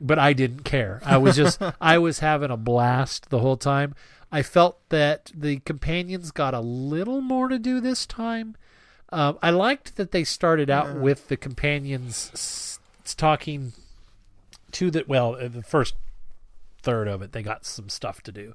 But 0.00 0.18
I 0.18 0.32
didn't 0.32 0.64
care. 0.64 1.00
I 1.04 1.18
was 1.18 1.36
just 1.36 1.60
I 1.80 1.98
was 1.98 2.18
having 2.18 2.50
a 2.50 2.56
blast 2.56 3.30
the 3.30 3.38
whole 3.38 3.56
time. 3.56 3.94
I 4.32 4.42
felt 4.42 4.78
that 4.90 5.30
the 5.34 5.60
companions 5.60 6.32
got 6.32 6.52
a 6.52 6.60
little 6.60 7.20
more 7.20 7.48
to 7.48 7.58
do 7.60 7.80
this 7.80 8.06
time. 8.06 8.56
Um, 9.10 9.38
I 9.42 9.50
liked 9.50 9.96
that 9.96 10.10
they 10.12 10.24
started 10.24 10.68
out 10.70 10.86
Yeah. 10.86 10.92
with 10.94 11.28
the 11.28 11.36
companions 11.36 12.30
s- 12.34 12.78
talking 13.16 13.72
to 14.72 14.90
the 14.90 15.04
well 15.08 15.34
uh, 15.36 15.48
the 15.48 15.62
first 15.62 15.94
third 16.82 17.08
of 17.08 17.22
it 17.22 17.32
they 17.32 17.42
got 17.42 17.64
some 17.64 17.88
stuff 17.88 18.20
to 18.22 18.30
do 18.30 18.52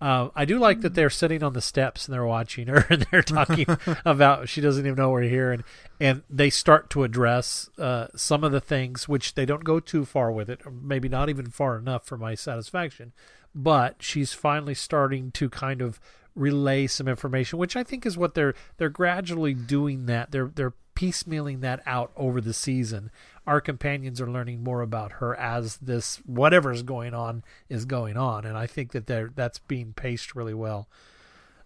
uh, 0.00 0.28
i 0.36 0.44
do 0.44 0.58
like 0.58 0.82
that 0.82 0.94
they're 0.94 1.08
sitting 1.10 1.42
on 1.42 1.54
the 1.54 1.60
steps 1.62 2.06
and 2.06 2.12
they're 2.14 2.26
watching 2.26 2.66
her 2.66 2.86
and 2.90 3.06
they're 3.10 3.22
talking 3.22 3.66
about 4.04 4.46
she 4.48 4.60
doesn't 4.60 4.84
even 4.86 4.96
know 4.96 5.10
we're 5.10 5.22
here 5.22 5.50
and 5.52 5.64
and 5.98 6.22
they 6.28 6.50
start 6.50 6.90
to 6.90 7.02
address 7.02 7.70
uh, 7.78 8.08
some 8.14 8.44
of 8.44 8.52
the 8.52 8.60
things 8.60 9.08
which 9.08 9.34
they 9.34 9.46
don't 9.46 9.64
go 9.64 9.80
too 9.80 10.04
far 10.04 10.30
with 10.30 10.50
it 10.50 10.60
or 10.66 10.70
maybe 10.70 11.08
not 11.08 11.30
even 11.30 11.46
far 11.46 11.78
enough 11.78 12.04
for 12.04 12.18
my 12.18 12.34
satisfaction 12.34 13.12
but 13.54 13.96
she's 14.02 14.34
finally 14.34 14.74
starting 14.74 15.30
to 15.30 15.48
kind 15.48 15.80
of 15.80 15.98
relay 16.34 16.86
some 16.86 17.06
information 17.08 17.58
which 17.58 17.76
i 17.76 17.82
think 17.82 18.04
is 18.04 18.18
what 18.18 18.34
they're 18.34 18.54
they're 18.76 18.88
gradually 18.88 19.54
doing 19.54 20.06
that 20.06 20.30
they're 20.30 20.50
they're 20.54 20.74
piecemealing 20.96 21.60
that 21.60 21.80
out 21.86 22.12
over 22.16 22.40
the 22.40 22.54
season 22.54 23.10
our 23.46 23.60
companions 23.60 24.20
are 24.20 24.30
learning 24.30 24.62
more 24.62 24.80
about 24.80 25.12
her 25.12 25.36
as 25.36 25.76
this 25.78 26.16
whatever's 26.26 26.82
going 26.82 27.12
on 27.14 27.42
is 27.68 27.84
going 27.84 28.16
on 28.16 28.44
and 28.44 28.56
i 28.56 28.66
think 28.66 28.92
that 28.92 29.06
they're 29.06 29.30
that's 29.34 29.58
being 29.60 29.92
paced 29.92 30.34
really 30.34 30.54
well 30.54 30.88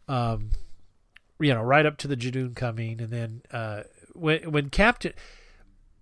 um, 0.09 0.51
you 1.39 1.55
know, 1.55 1.63
right 1.63 1.87
up 1.87 1.97
to 1.99 2.09
the 2.09 2.17
Judoon 2.17 2.57
coming, 2.57 3.01
and 3.01 3.11
then 3.11 3.43
uh, 3.53 3.83
when 4.15 4.51
when 4.51 4.71
Captain 4.71 5.13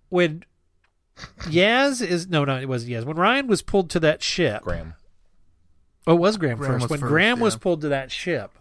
when 0.09 0.43
Yaz 1.41 2.01
is 2.01 2.27
no, 2.27 2.45
no, 2.45 2.57
it 2.57 2.67
was 2.67 2.85
Yaz. 2.87 3.05
When 3.05 3.17
Ryan 3.17 3.47
was 3.47 3.61
pulled 3.61 3.89
to 3.91 3.99
that 3.99 4.23
ship, 4.23 4.63
Graham. 4.63 4.95
Oh, 6.07 6.13
it 6.13 6.19
was 6.19 6.37
Graham, 6.37 6.57
Graham 6.57 6.73
first. 6.73 6.83
was 6.83 6.89
when 6.89 6.99
first, 7.01 7.09
Graham 7.09 7.39
was 7.39 7.55
pulled 7.57 7.81
to 7.81 7.89
that 7.89 8.11
ship, 8.11 8.56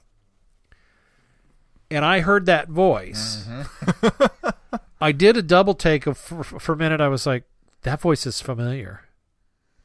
and 1.91 2.05
I 2.05 2.21
heard 2.21 2.47
that 2.47 2.69
voice, 2.69 3.47
mm-hmm. 3.49 4.77
I 5.01 5.13
did 5.13 5.37
a 5.37 5.43
double 5.43 5.75
take 5.75 6.07
of 6.07 6.19
for, 6.19 6.43
for 6.43 6.73
a 6.73 6.77
minute. 6.77 7.01
I 7.01 7.09
was 7.09 7.27
like, 7.27 7.45
"That 7.83 8.01
voice 8.01 8.27
is 8.27 8.41
familiar," 8.41 9.03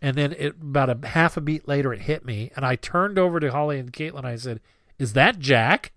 and 0.02 0.18
then 0.18 0.34
it 0.38 0.56
about 0.62 0.90
a 0.90 1.08
half 1.08 1.38
a 1.38 1.42
beat 1.42 1.68
later, 1.68 1.94
it 1.94 2.02
hit 2.02 2.26
me, 2.26 2.52
and 2.56 2.66
I 2.66 2.76
turned 2.76 3.20
over 3.20 3.40
to 3.40 3.52
Holly 3.52 3.80
and 3.80 3.94
Caitlin. 3.94 4.26
I 4.26 4.36
said, 4.36 4.62
"Is 4.98 5.14
that 5.14 5.40
Jack?" 5.40 5.92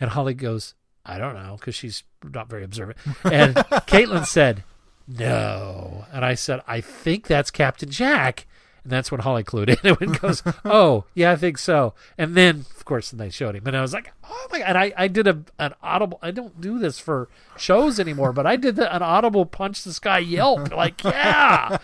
And 0.00 0.10
Holly 0.10 0.34
goes, 0.34 0.74
"I 1.06 1.18
don't 1.18 1.34
know," 1.34 1.56
because 1.58 1.74
she's 1.74 2.04
not 2.22 2.48
very 2.48 2.64
observant. 2.64 2.98
And 3.24 3.54
Caitlin 3.86 4.26
said, 4.26 4.64
"No," 5.06 6.06
and 6.12 6.24
I 6.24 6.34
said, 6.34 6.62
"I 6.66 6.80
think 6.80 7.26
that's 7.26 7.50
Captain 7.50 7.90
Jack." 7.90 8.46
And 8.84 8.92
that's 8.92 9.12
when 9.12 9.20
Holly 9.20 9.44
clued 9.44 9.68
in 9.68 9.96
and 10.00 10.20
goes, 10.20 10.42
"Oh, 10.64 11.04
yeah, 11.14 11.32
I 11.32 11.36
think 11.36 11.58
so." 11.58 11.94
And 12.18 12.34
then, 12.34 12.64
of 12.76 12.84
course, 12.84 13.10
they 13.10 13.30
showed 13.30 13.54
him, 13.54 13.66
and 13.66 13.76
I 13.76 13.80
was 13.80 13.92
like, 13.92 14.12
"Oh 14.24 14.46
my!" 14.50 14.58
God. 14.58 14.68
And 14.68 14.78
I, 14.78 14.92
I 14.96 15.08
did 15.08 15.28
a 15.28 15.42
an 15.58 15.74
audible. 15.82 16.18
I 16.20 16.32
don't 16.32 16.60
do 16.60 16.78
this 16.78 16.98
for 16.98 17.28
shows 17.56 18.00
anymore, 18.00 18.32
but 18.32 18.46
I 18.46 18.56
did 18.56 18.76
the, 18.76 18.94
an 18.94 19.02
audible 19.02 19.46
punch 19.46 19.84
the 19.84 19.92
sky 19.92 20.18
yelp, 20.18 20.72
like, 20.72 21.04
"Yeah!" 21.04 21.78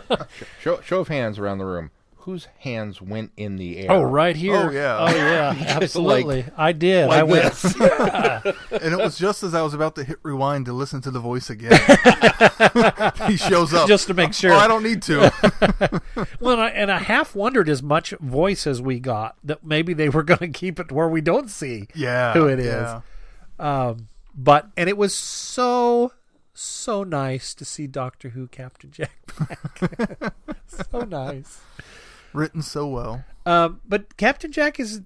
Show, 0.60 0.80
show 0.80 1.00
of 1.00 1.08
hands 1.08 1.38
around 1.38 1.58
the 1.58 1.66
room. 1.66 1.90
Whose 2.24 2.46
hands 2.60 3.02
went 3.02 3.32
in 3.36 3.56
the 3.56 3.76
air? 3.80 3.92
Oh, 3.92 4.02
right 4.02 4.34
here. 4.34 4.56
Oh, 4.56 4.70
yeah. 4.70 4.96
Oh 4.98 5.14
yeah. 5.14 5.54
Just 5.58 5.70
Absolutely. 5.96 6.46
I 6.56 6.72
did. 6.72 7.08
like 7.08 7.20
I 7.20 7.22
went. 7.22 7.52
this. 7.52 7.74
And 8.82 8.94
it 8.94 8.98
was 8.98 9.18
just 9.18 9.42
as 9.42 9.54
I 9.54 9.60
was 9.60 9.74
about 9.74 9.94
to 9.96 10.04
hit 10.04 10.18
rewind 10.22 10.64
to 10.66 10.72
listen 10.72 11.02
to 11.02 11.10
the 11.10 11.20
voice 11.20 11.50
again. 11.50 11.72
he 13.28 13.36
shows 13.36 13.74
up. 13.74 13.88
Just 13.88 14.06
to 14.06 14.14
make 14.14 14.32
sure. 14.32 14.52
Oh, 14.52 14.56
I 14.56 14.66
don't 14.66 14.82
need 14.82 15.02
to. 15.02 15.32
Well, 16.40 16.54
and 16.54 16.62
I, 16.62 16.68
and 16.70 16.90
I 16.90 16.98
half 16.98 17.34
wondered 17.34 17.68
as 17.68 17.82
much 17.82 18.12
voice 18.20 18.66
as 18.66 18.80
we 18.80 19.00
got 19.00 19.36
that 19.44 19.64
maybe 19.64 19.92
they 19.92 20.08
were 20.08 20.22
going 20.22 20.38
to 20.40 20.48
keep 20.48 20.80
it 20.80 20.90
where 20.90 21.08
we 21.08 21.20
don't 21.20 21.50
see 21.50 21.88
yeah. 21.94 22.32
who 22.32 22.46
it 22.46 22.58
is. 22.58 22.66
yeah. 22.66 23.00
Um, 23.58 24.08
but 24.34 24.68
and 24.76 24.88
it 24.88 24.96
was 24.96 25.14
so 25.14 26.12
so 26.54 27.04
nice 27.04 27.54
to 27.54 27.64
see 27.66 27.86
Doctor 27.86 28.30
Who 28.30 28.48
Captain 28.48 28.90
Jack 28.90 29.12
back. 29.38 30.34
so 30.66 31.00
nice. 31.02 31.60
Written 32.34 32.60
so 32.60 32.86
well. 32.86 33.24
Um, 33.46 33.80
but 33.88 34.16
Captain 34.18 34.52
Jack 34.52 34.78
is 34.78 35.00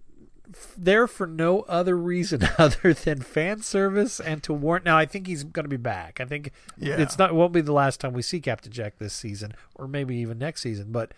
there 0.76 1.06
for 1.06 1.26
no 1.26 1.60
other 1.62 1.96
reason 1.96 2.48
other 2.58 2.94
than 2.94 3.20
fan 3.20 3.60
service 3.62 4.18
and 4.18 4.42
to 4.42 4.52
warn. 4.54 4.82
Now, 4.84 4.96
I 4.96 5.04
think 5.06 5.26
he's 5.26 5.44
going 5.44 5.64
to 5.64 5.68
be 5.68 5.76
back. 5.76 6.20
I 6.20 6.24
think 6.24 6.50
Yeah. 6.78 6.96
it's 7.00 7.18
not. 7.18 7.30
It 7.30 7.34
won't 7.34 7.52
be 7.52 7.60
the 7.60 7.72
last 7.72 8.00
time 8.00 8.12
we 8.14 8.22
see 8.22 8.40
Captain 8.40 8.72
Jack 8.72 8.98
this 8.98 9.12
season, 9.12 9.52
or 9.74 9.86
maybe 9.86 10.16
even 10.16 10.38
next 10.38 10.62
season. 10.62 10.90
But 10.90 11.12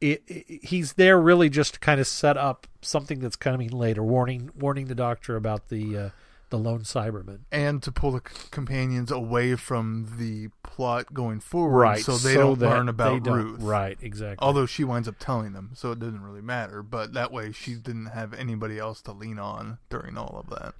it, 0.00 0.22
it, 0.26 0.64
he's 0.64 0.94
there 0.94 1.20
really 1.20 1.48
just 1.50 1.74
to 1.74 1.80
kind 1.80 2.00
of 2.00 2.06
set 2.06 2.36
up 2.36 2.66
something 2.80 3.18
that's 3.20 3.36
coming 3.36 3.70
later, 3.70 4.02
warning 4.02 4.50
warning 4.56 4.86
the 4.86 4.94
Doctor 4.94 5.36
about 5.36 5.68
the 5.68 5.96
uh, 5.98 6.08
the 6.52 6.58
lone 6.58 6.82
Cyberman. 6.82 7.40
And 7.50 7.82
to 7.82 7.90
pull 7.90 8.12
the 8.12 8.20
c- 8.30 8.46
companions 8.50 9.10
away 9.10 9.56
from 9.56 10.14
the 10.18 10.48
plot 10.62 11.12
going 11.14 11.40
forward 11.40 11.80
right? 11.80 12.04
so 12.04 12.16
they 12.18 12.34
don't 12.34 12.60
learn 12.60 12.88
about 12.90 13.24
they 13.24 13.30
don't- 13.30 13.44
Ruth. 13.44 13.62
Right, 13.62 13.98
exactly. 14.00 14.46
Although 14.46 14.66
she 14.66 14.84
winds 14.84 15.08
up 15.08 15.16
telling 15.18 15.54
them, 15.54 15.70
so 15.74 15.90
it 15.92 15.98
doesn't 15.98 16.22
really 16.22 16.42
matter. 16.42 16.82
But 16.82 17.14
that 17.14 17.32
way 17.32 17.52
she 17.52 17.74
didn't 17.74 18.06
have 18.06 18.34
anybody 18.34 18.78
else 18.78 19.00
to 19.02 19.12
lean 19.12 19.38
on 19.38 19.78
during 19.88 20.16
all 20.18 20.36
of 20.38 20.54
that. 20.54 20.74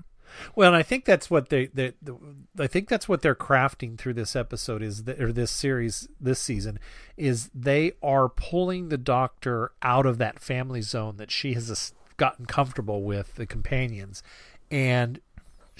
Well, 0.54 0.68
and 0.68 0.76
I 0.76 0.82
think 0.82 1.04
that's 1.06 1.30
what 1.30 1.48
they, 1.48 1.66
they, 1.66 1.94
the 2.02 2.16
I 2.58 2.66
think 2.66 2.88
that's 2.88 3.08
what 3.08 3.22
they're 3.22 3.34
crafting 3.34 3.98
through 3.98 4.14
this 4.14 4.36
episode 4.36 4.82
is 4.82 5.04
that, 5.04 5.20
or 5.20 5.32
this 5.32 5.50
series 5.50 6.08
this 6.20 6.38
season 6.38 6.78
is 7.16 7.50
they 7.54 7.92
are 8.02 8.28
pulling 8.28 8.88
the 8.88 8.98
doctor 8.98 9.72
out 9.82 10.06
of 10.06 10.18
that 10.18 10.38
family 10.38 10.82
zone 10.82 11.16
that 11.16 11.30
she 11.30 11.54
has 11.54 11.92
gotten 12.18 12.46
comfortable 12.46 13.02
with 13.02 13.34
the 13.36 13.46
companions, 13.46 14.22
and 14.70 15.20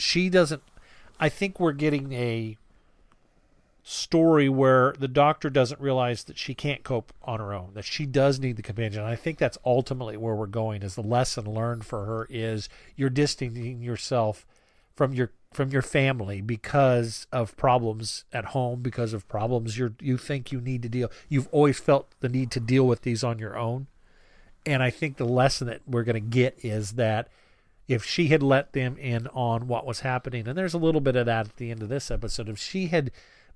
she 0.02 0.28
doesn't. 0.28 0.62
I 1.18 1.28
think 1.28 1.60
we're 1.60 1.72
getting 1.72 2.12
a 2.12 2.56
story 3.84 4.48
where 4.48 4.94
the 4.98 5.08
doctor 5.08 5.50
doesn't 5.50 5.80
realize 5.80 6.24
that 6.24 6.38
she 6.38 6.54
can't 6.54 6.84
cope 6.84 7.12
on 7.24 7.40
her 7.40 7.52
own 7.52 7.72
that 7.74 7.84
she 7.84 8.06
does 8.06 8.38
need 8.38 8.56
the 8.56 8.62
companion 8.62 9.00
and 9.00 9.10
i 9.10 9.16
think 9.16 9.38
that's 9.38 9.58
ultimately 9.66 10.16
where 10.16 10.36
we're 10.36 10.46
going 10.46 10.84
is 10.84 10.94
the 10.94 11.02
lesson 11.02 11.52
learned 11.52 11.84
for 11.84 12.04
her 12.04 12.28
is 12.30 12.68
you're 12.94 13.10
distancing 13.10 13.82
yourself 13.82 14.46
from 14.94 15.12
your 15.12 15.32
from 15.52 15.70
your 15.70 15.82
family 15.82 16.40
because 16.40 17.26
of 17.32 17.56
problems 17.56 18.24
at 18.32 18.46
home 18.46 18.80
because 18.82 19.12
of 19.12 19.26
problems 19.26 19.76
you 19.76 19.92
you 20.00 20.16
think 20.16 20.52
you 20.52 20.60
need 20.60 20.80
to 20.80 20.88
deal 20.88 21.10
you've 21.28 21.48
always 21.50 21.80
felt 21.80 22.08
the 22.20 22.28
need 22.28 22.52
to 22.52 22.60
deal 22.60 22.86
with 22.86 23.02
these 23.02 23.24
on 23.24 23.36
your 23.36 23.58
own 23.58 23.88
and 24.64 24.80
i 24.80 24.90
think 24.90 25.16
the 25.16 25.24
lesson 25.24 25.66
that 25.66 25.80
we're 25.88 26.04
going 26.04 26.14
to 26.14 26.20
get 26.20 26.56
is 26.62 26.92
that 26.92 27.26
if 27.92 28.04
she 28.04 28.28
had 28.28 28.42
let 28.42 28.72
them 28.72 28.96
in 28.98 29.26
on 29.28 29.68
what 29.68 29.86
was 29.86 30.00
happening 30.00 30.46
and 30.48 30.56
there's 30.56 30.74
a 30.74 30.78
little 30.78 31.00
bit 31.00 31.16
of 31.16 31.26
that 31.26 31.46
at 31.46 31.56
the 31.56 31.70
end 31.70 31.82
of 31.82 31.88
this 31.88 32.10
episode 32.10 32.48
if 32.48 32.58
she 32.58 32.86
had 32.88 33.10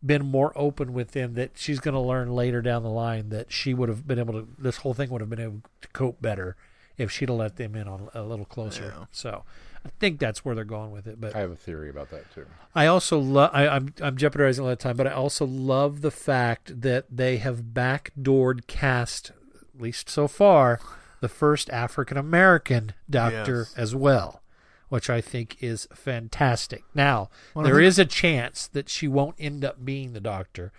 been 0.05 0.25
more 0.25 0.53
open 0.57 0.93
with 0.93 1.13
them 1.13 1.35
that 1.35 1.51
she's 1.55 1.81
going 1.81 1.95
to 1.95 2.01
learn 2.01 2.31
later 2.31 2.61
down 2.63 2.83
the 2.83 2.89
line 2.91 3.31
that 3.31 3.51
she 3.51 3.73
would 3.75 3.89
have 3.89 4.07
been 4.07 4.19
able 4.19 4.35
to 4.35 4.47
this 4.59 4.79
whole 4.79 4.95
thing 4.95 5.09
would 5.11 5.21
have 5.23 5.31
been 5.31 5.41
able 5.41 5.63
to 5.81 5.89
cope 5.89 6.21
better 6.21 6.55
if 6.99 7.11
she'd 7.11 7.29
have 7.29 7.39
let 7.39 7.57
them 7.57 7.75
in 7.75 7.89
on 7.89 8.09
a 8.15 8.23
little 8.23 8.45
closer 8.45 8.93
Yeah. 8.97 9.05
so 9.11 9.45
i 9.85 9.89
think 10.01 10.19
that's 10.19 10.45
where 10.45 10.55
they're 10.55 10.65
going 10.65 10.91
with 10.91 11.07
it 11.07 11.21
but 11.21 11.35
I 11.35 11.41
have 11.41 11.51
a 11.51 11.57
theory 11.57 11.89
about 11.91 12.11
that 12.11 12.31
too. 12.35 12.47
I 12.75 12.87
also 12.87 13.19
love. 13.19 13.51
I'm 13.55 13.95
I'm 14.03 14.17
jeopardizing 14.19 14.63
a 14.63 14.67
lot 14.67 14.73
of 14.73 14.79
time, 14.79 14.97
but 14.99 15.07
I 15.07 15.13
also 15.13 15.47
love 15.47 16.03
the 16.03 16.11
fact 16.11 16.83
that 16.83 17.07
they 17.11 17.39
have 17.39 17.73
backdoored 17.73 18.67
cast, 18.67 19.31
at 19.75 19.81
least 19.81 20.11
so 20.11 20.29
far, 20.29 20.79
the 21.21 21.29
first 21.29 21.71
African 21.71 22.17
American 22.17 22.93
Doctor 23.09 23.59
Yes. 23.69 23.75
as 23.77 23.95
well, 23.95 24.43
which 24.89 25.09
I 25.11 25.21
think 25.21 25.57
is 25.63 25.89
fantastic. 25.95 26.85
Now 26.95 27.31
Well, 27.55 27.65
there 27.65 27.81
is 27.81 27.99
a 27.99 28.05
chance 28.05 28.67
that 28.69 28.89
she 28.89 29.09
won't 29.09 29.37
end 29.39 29.65
up 29.65 29.85
being 29.85 30.13
the 30.13 30.21
Doctor. 30.21 30.73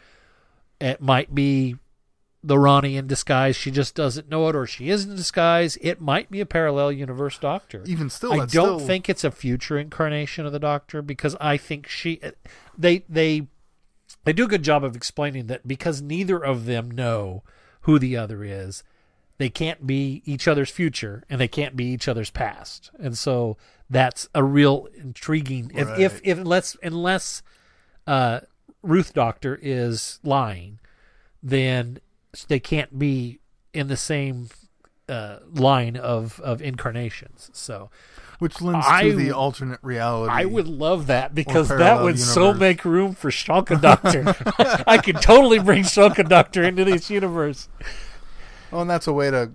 It 0.79 1.01
might 1.01 1.33
be 1.33 1.77
the 2.43 2.59
Rani 2.59 2.95
in 2.95 3.07
disguise. 3.07 3.55
She 3.55 3.71
just 3.71 3.95
doesn't 3.95 4.29
know 4.29 4.47
it, 4.47 4.55
or 4.55 4.67
she 4.67 4.89
is 4.89 5.05
in 5.05 5.15
disguise. 5.15 5.77
It 5.81 5.99
might 5.99 6.29
be 6.29 6.39
a 6.39 6.45
parallel 6.45 6.91
universe 6.91 7.37
Doctor. 7.39 7.81
Even 7.85 8.09
still, 8.09 8.31
I 8.33 8.37
don't 8.37 8.49
still- 8.49 8.79
think 8.79 9.09
it's 9.09 9.23
a 9.23 9.31
future 9.31 9.77
incarnation 9.77 10.45
of 10.45 10.51
the 10.53 10.59
Doctor 10.59 11.01
because 11.01 11.35
I 11.41 11.57
think 11.57 11.87
she, 11.87 12.21
they 12.77 13.03
they 13.09 13.47
they 14.23 14.33
do 14.33 14.45
a 14.45 14.47
good 14.47 14.63
job 14.63 14.83
of 14.83 14.95
explaining 14.95 15.47
that 15.47 15.67
because 15.67 16.01
neither 16.01 16.37
of 16.37 16.65
them 16.65 16.91
know 16.91 17.43
who 17.81 17.97
the 17.97 18.15
other 18.15 18.43
is, 18.43 18.83
they 19.37 19.49
can't 19.49 19.85
be 19.85 20.21
each 20.25 20.47
other's 20.47 20.69
future 20.69 21.23
and 21.29 21.39
they 21.39 21.47
can't 21.47 21.75
be 21.75 21.85
each 21.85 22.07
other's 22.07 22.29
past, 22.29 22.91
and 22.99 23.17
so 23.17 23.57
that's 23.89 24.27
a 24.33 24.43
real 24.43 24.87
intriguing. 24.95 25.71
If 25.75 25.89
if, 25.99 26.21
if 26.23 26.37
unless 26.37 26.75
unless 26.81 27.43
uh, 28.05 28.41
Ruth 28.81 29.13
Doctor 29.13 29.59
is 29.61 30.19
lying, 30.23 30.79
then 31.41 31.99
they 32.47 32.59
can't 32.59 32.97
be 32.97 33.39
in 33.73 33.87
the 33.87 33.97
same 33.97 34.49
uh, 35.09 35.37
line 35.53 35.95
of 35.95 36.39
of 36.41 36.61
incarnations. 36.61 37.49
So 37.53 37.89
which 38.39 38.61
lends 38.61 38.85
I 38.87 39.03
to 39.03 39.15
the 39.15 39.31
alternate 39.31 39.79
reality. 39.81 40.31
I 40.31 40.45
would 40.45 40.67
love 40.67 41.07
that 41.07 41.33
because 41.33 41.69
that 41.69 42.03
would 42.03 42.19
so 42.19 42.53
make 42.53 42.85
room 42.85 43.13
for 43.13 43.31
Shalka 43.31 43.81
Doctor. 43.81 44.35
I 44.87 44.97
could 44.97 45.21
totally 45.21 45.59
bring 45.59 45.83
Shalka 45.83 46.27
Doctor 46.27 46.63
into 46.63 46.85
this 46.85 47.09
universe. 47.09 47.67
Well, 48.71 48.81
and 48.81 48.89
that's 48.89 49.07
a 49.07 49.13
way 49.13 49.31
to 49.31 49.51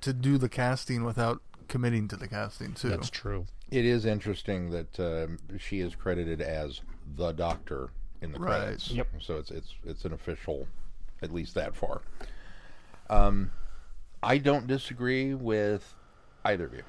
to 0.00 0.12
do 0.12 0.38
the 0.38 0.48
casting 0.48 1.04
without 1.04 1.40
committing 1.68 2.08
to 2.08 2.16
the 2.16 2.28
casting 2.28 2.72
too. 2.74 2.90
That's 2.90 3.10
true. 3.10 3.46
It 3.70 3.84
is 3.84 4.04
interesting 4.04 4.70
that 4.70 5.00
um, 5.00 5.38
she 5.58 5.80
is 5.80 5.94
credited 5.94 6.40
as 6.40 6.80
the 7.16 7.32
Doctor 7.32 7.88
in 8.20 8.32
the 8.32 8.38
Right. 8.38 8.60
credits. 8.62 8.90
Yep. 8.90 9.08
So 9.20 9.36
it's 9.38 9.50
it's 9.50 9.74
it's 9.84 10.04
an 10.04 10.12
official, 10.12 10.66
at 11.22 11.32
least 11.32 11.54
that 11.54 11.74
far. 11.74 12.02
Um, 13.10 13.50
I 14.22 14.38
don't 14.38 14.66
disagree 14.66 15.34
with 15.34 15.94
either 16.44 16.64
of 16.66 16.74
you. 16.74 16.82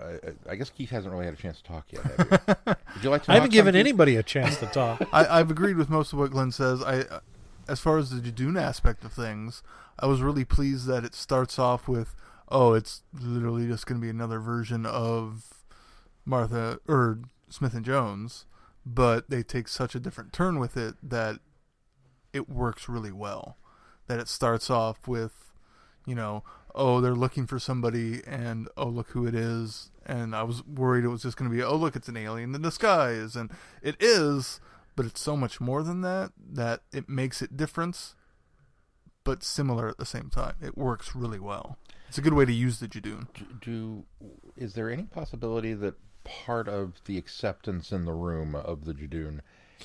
I, 0.00 0.04
I- 0.04 0.52
I 0.52 0.54
guess 0.56 0.70
Keith 0.70 0.90
hasn't 0.90 1.12
really 1.12 1.24
had 1.26 1.34
a 1.34 1.36
chance 1.36 1.58
to 1.58 1.64
talk 1.64 1.86
yet. 1.92 2.02
Have 2.04 2.28
you? 2.30 2.56
Would 2.94 3.04
you 3.04 3.10
like 3.10 3.24
to? 3.24 3.32
I 3.32 3.34
haven't 3.34 3.50
given 3.52 3.72
some, 3.74 3.78
Keith? 3.78 3.86
anybody 3.86 4.16
a 4.16 4.22
chance 4.22 4.56
to 4.58 4.66
talk. 4.66 5.02
I, 5.12 5.26
I've 5.40 5.50
agreed 5.50 5.76
with 5.76 5.90
most 5.90 6.12
of 6.12 6.18
what 6.18 6.30
Glenn 6.30 6.50
says. 6.52 6.82
I, 6.82 7.04
as 7.68 7.80
far 7.80 7.98
as 7.98 8.10
the 8.10 8.20
Judoon 8.20 8.60
aspect 8.60 9.04
of 9.04 9.12
things, 9.12 9.62
I 9.98 10.06
was 10.06 10.22
really 10.22 10.44
pleased 10.44 10.86
that 10.86 11.04
it 11.04 11.14
starts 11.14 11.58
off 11.58 11.88
with, 11.88 12.14
oh, 12.48 12.74
it's 12.74 13.02
literally 13.12 13.66
just 13.66 13.86
going 13.86 14.00
to 14.00 14.04
be 14.04 14.10
another 14.10 14.40
version 14.40 14.86
of 14.86 15.64
Martha 16.24 16.78
or 16.88 17.20
Smith 17.48 17.74
and 17.74 17.84
Jones, 17.84 18.46
but 18.86 19.28
they 19.28 19.42
take 19.42 19.68
such 19.68 19.94
a 19.94 20.00
different 20.00 20.32
turn 20.32 20.58
with 20.58 20.76
it 20.76 20.94
that 21.02 21.38
it 22.32 22.48
works 22.48 22.88
really 22.88 23.12
well. 23.12 23.56
That 24.06 24.20
it 24.20 24.28
starts 24.28 24.70
off 24.70 25.06
with, 25.06 25.52
you 26.06 26.14
know, 26.14 26.42
oh, 26.74 27.00
they're 27.00 27.14
looking 27.14 27.46
for 27.46 27.58
somebody, 27.58 28.22
and 28.26 28.68
oh, 28.76 28.88
look 28.88 29.10
who 29.10 29.26
it 29.26 29.34
is. 29.34 29.90
And 30.06 30.34
I 30.34 30.42
was 30.42 30.64
worried 30.64 31.04
it 31.04 31.08
was 31.08 31.22
just 31.22 31.36
going 31.36 31.50
to 31.50 31.56
be, 31.56 31.62
oh, 31.62 31.76
look, 31.76 31.94
it's 31.94 32.08
an 32.08 32.16
alien 32.16 32.54
in 32.54 32.62
disguise. 32.62 33.36
And 33.36 33.50
it 33.82 33.96
is, 34.00 34.60
but 34.96 35.06
it's 35.06 35.20
so 35.20 35.36
much 35.36 35.60
more 35.60 35.82
than 35.82 36.00
that 36.02 36.32
that 36.52 36.80
it 36.92 37.08
makes 37.08 37.42
it 37.42 37.56
different, 37.56 38.14
but 39.24 39.42
similar 39.42 39.88
at 39.88 39.98
the 39.98 40.06
same 40.06 40.30
time. 40.30 40.54
It 40.62 40.76
works 40.76 41.14
really 41.14 41.40
well. 41.40 41.78
It's 42.08 42.18
a 42.18 42.22
good 42.22 42.34
way 42.34 42.44
to 42.44 42.52
use 42.52 42.80
the 42.80 42.88
Judoon. 42.88 43.28
Do, 43.34 43.46
do 43.60 44.04
is 44.56 44.74
there 44.74 44.90
any 44.90 45.04
possibility 45.04 45.74
that 45.74 45.94
part 46.24 46.68
of 46.68 47.00
the 47.04 47.16
acceptance 47.16 47.92
in 47.92 48.04
the 48.04 48.12
room 48.12 48.54
of 48.54 48.84
the 48.84 48.92
Judoon 48.92 49.40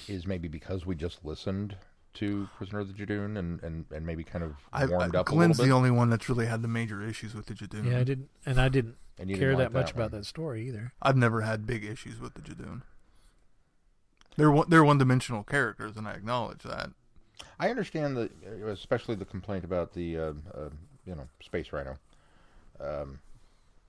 is 0.07 0.25
maybe 0.25 0.47
because 0.47 0.85
we 0.85 0.95
just 0.95 1.23
listened 1.23 1.77
to 2.15 2.49
Prisoner 2.57 2.79
of 2.79 2.87
the 2.87 3.05
Judoon 3.05 3.37
and, 3.37 3.61
and, 3.61 3.85
and 3.91 4.05
maybe 4.05 4.23
kind 4.23 4.43
of 4.43 4.53
I, 4.73 4.85
warmed 4.85 5.15
I, 5.15 5.19
up 5.19 5.27
Glenn's 5.27 5.59
a 5.59 5.61
little 5.61 5.65
the 5.65 5.71
only 5.77 5.91
one 5.91 6.09
that's 6.09 6.27
really 6.29 6.45
had 6.45 6.61
the 6.61 6.67
major 6.67 7.01
issues 7.01 7.35
with 7.35 7.45
the 7.45 7.53
Judoon. 7.53 7.91
Yeah, 7.91 7.99
I 7.99 8.03
didn't, 8.03 8.29
and 8.45 8.59
I 8.59 8.69
didn't 8.69 8.95
And 9.19 9.29
you 9.29 9.37
care 9.37 9.49
didn't 9.49 9.59
that 9.59 9.73
like 9.73 9.83
much 9.85 9.93
one. 9.93 10.01
about 10.01 10.11
that 10.17 10.25
story 10.25 10.67
either. 10.67 10.93
I've 11.01 11.17
never 11.17 11.41
had 11.41 11.67
big 11.67 11.83
issues 11.85 12.19
with 12.19 12.33
the 12.33 12.41
Judoon. 12.41 12.81
They're 14.37 14.51
one, 14.51 14.69
they're 14.69 14.83
one 14.83 14.97
dimensional 14.97 15.43
characters, 15.43 15.95
and 15.97 16.07
I 16.07 16.13
acknowledge 16.13 16.63
that. 16.63 16.89
I 17.59 17.69
understand 17.69 18.17
that, 18.17 18.31
especially 18.67 19.15
the 19.15 19.25
complaint 19.25 19.63
about 19.63 19.93
the 19.93 20.17
uh, 20.17 20.33
uh, 20.53 20.69
you 21.05 21.15
know 21.15 21.27
space 21.41 21.71
rhino 21.71 21.97
um, 22.81 23.19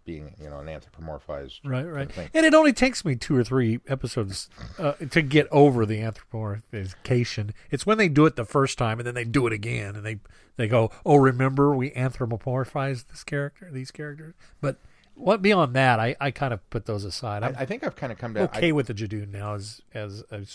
being 0.04 0.34
you 0.40 0.48
know 0.48 0.58
an 0.60 0.66
anthropomorphized 0.66 1.60
Right, 1.64 1.82
kind 1.82 1.94
right. 1.94 2.08
of 2.08 2.12
thing. 2.14 2.30
And 2.32 2.46
it 2.46 2.54
only 2.54 2.72
takes 2.72 3.04
me 3.04 3.16
two 3.16 3.36
or 3.36 3.42
three 3.44 3.80
episodes 3.88 4.48
uh, 4.78 4.92
to 5.10 5.22
get 5.22 5.48
over 5.50 5.84
the 5.84 5.98
anthropomorphization 6.00 7.50
It's 7.70 7.84
when 7.86 7.98
they 7.98 8.08
do 8.08 8.26
it 8.26 8.36
the 8.36 8.44
first 8.44 8.78
time 8.78 8.98
and 8.98 9.06
then 9.06 9.14
they 9.14 9.24
do 9.24 9.46
it 9.46 9.52
again 9.52 9.96
and 9.96 10.04
they 10.04 10.18
they 10.56 10.68
go, 10.68 10.90
"Oh, 11.04 11.16
remember 11.16 11.74
we 11.74 11.90
anthropomorphized 11.90 13.08
this 13.08 13.24
character, 13.24 13.68
these 13.72 13.90
characters." 13.90 14.34
But 14.60 14.78
what 15.16 15.42
beyond 15.42 15.74
that, 15.74 15.98
I, 15.98 16.14
I 16.20 16.30
kind 16.30 16.52
of 16.52 16.68
put 16.70 16.86
those 16.86 17.04
aside. 17.04 17.42
I, 17.42 17.48
I 17.58 17.66
think 17.66 17.84
I've 17.84 17.96
kind 17.96 18.12
of 18.12 18.18
come 18.18 18.34
down. 18.34 18.44
okay 18.44 18.68
I, 18.68 18.72
with 18.72 18.86
the 18.86 18.94
Judoon 18.94 19.32
now 19.32 19.54
as 19.54 19.80
as 19.92 20.22
a 20.30 20.46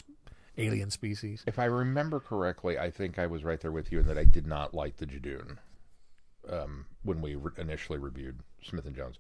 alien 0.58 0.92
species. 0.92 1.44
if 1.48 1.60
I 1.60 1.66
remember 1.66 2.20
correctly, 2.20 2.78
I 2.78 2.92
think 2.92 3.18
I 3.18 3.28
was 3.28 3.44
right 3.44 3.60
there 3.60 3.72
with 3.72 3.92
you 3.92 4.00
in 4.00 4.08
that 4.08 4.18
I 4.18 4.24
did 4.24 4.46
not 4.46 4.74
like 4.74 4.98
the 4.98 5.06
Judoon 5.06 5.58
um, 6.50 6.86
when 7.04 7.22
we 7.22 7.36
re- 7.36 7.52
initially 7.58 8.00
reviewed 8.00 8.40
Smith 8.64 8.86
and 8.86 8.96
Jones. 8.96 9.18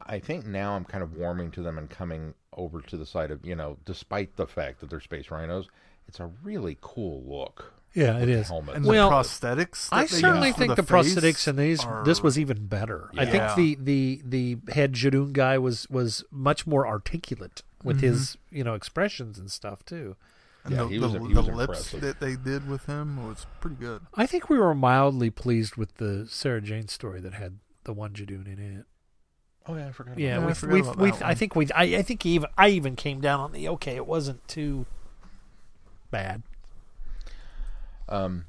I 0.00 0.18
think 0.18 0.46
now 0.46 0.74
I'm 0.74 0.84
kind 0.84 1.02
of 1.02 1.16
warming 1.16 1.50
to 1.52 1.62
them 1.62 1.78
and 1.78 1.90
coming 1.90 2.34
over 2.52 2.80
to 2.80 2.96
the 2.96 3.06
side 3.06 3.30
of 3.30 3.44
you 3.44 3.56
know, 3.56 3.78
despite 3.84 4.36
the 4.36 4.46
fact 4.46 4.80
that 4.80 4.90
they're 4.90 5.00
space 5.00 5.30
rhinos, 5.30 5.68
it's 6.06 6.20
a 6.20 6.30
really 6.42 6.76
cool 6.80 7.22
look. 7.26 7.74
Yeah, 7.94 8.18
it 8.18 8.28
is. 8.28 8.28
with 8.28 8.28
the 8.28 8.40
is. 8.40 8.48
helmets. 8.48 8.76
And 8.76 8.86
Well, 8.86 9.10
the 9.10 9.16
prosthetics. 9.16 9.88
that 9.90 9.96
I 9.96 10.00
they 10.02 10.06
certainly 10.06 10.48
use 10.48 10.56
for 10.56 10.60
think 10.60 10.76
the, 10.76 10.82
face 10.82 11.14
prosthetics 11.14 11.48
and 11.48 11.58
these 11.58 11.84
are- 11.84 12.04
this 12.04 12.22
was 12.22 12.38
even 12.38 12.66
better. 12.66 13.10
I 13.16 13.26
think 13.26 13.54
the 13.56 13.76
the 13.80 14.22
the 14.24 14.72
head 14.72 14.92
Judoon 14.92 15.32
guy 15.32 15.58
was 15.58 15.88
was 15.90 16.24
much 16.30 16.66
more 16.66 16.86
articulate 16.86 17.62
with 17.82 18.00
his 18.00 18.36
mm-hmm. 18.36 18.56
you 18.58 18.64
know 18.64 18.74
expressions 18.74 19.38
and 19.38 19.50
stuff 19.50 19.84
too. 19.84 20.16
and 20.64 20.74
Yeah, 20.74 20.82
the, 20.82 20.88
he 20.88 20.98
was- 20.98 21.12
the, 21.12 21.20
he 21.24 21.34
the 21.34 21.42
lips 21.42 21.90
that 21.92 22.20
they 22.20 22.36
did 22.36 22.68
with 22.68 22.86
him 22.86 23.26
was 23.26 23.46
pretty 23.60 23.76
good. 23.76 24.02
I 24.14 24.26
think 24.26 24.48
we 24.50 24.58
were 24.58 24.74
mildly 24.74 25.30
pleased 25.30 25.76
with 25.76 25.94
the 25.96 26.26
Sarah 26.28 26.60
Jane 26.60 26.88
story 26.88 27.20
that 27.20 27.34
had 27.34 27.58
the 27.84 27.92
one 27.92 28.12
Judoon 28.12 28.46
in 28.46 28.78
it. 28.78 28.84
Oh 29.66 29.76
yeah, 29.76 29.88
I 29.88 29.92
forgot. 29.92 30.12
about 30.12 30.20
Yeah, 30.20 30.38
Yeah, 30.38 30.44
I 30.44 30.46
we 30.46 30.54
forgot 30.54 30.72
we 30.74 30.80
about 30.80 30.96
we 30.98 31.10
that 31.10 31.22
I 31.22 31.34
think 31.34 31.56
we 31.56 31.68
I, 31.74 31.82
I 31.96 32.02
think 32.02 32.24
even 32.24 32.48
I 32.56 32.68
even 32.68 32.96
came 32.96 33.20
down 33.20 33.40
on 33.40 33.52
the 33.52 33.68
okay. 33.70 33.96
It 33.96 34.06
wasn't 34.06 34.46
too 34.48 34.86
bad. 36.10 36.42
That. 38.08 38.14
Um, 38.16 38.44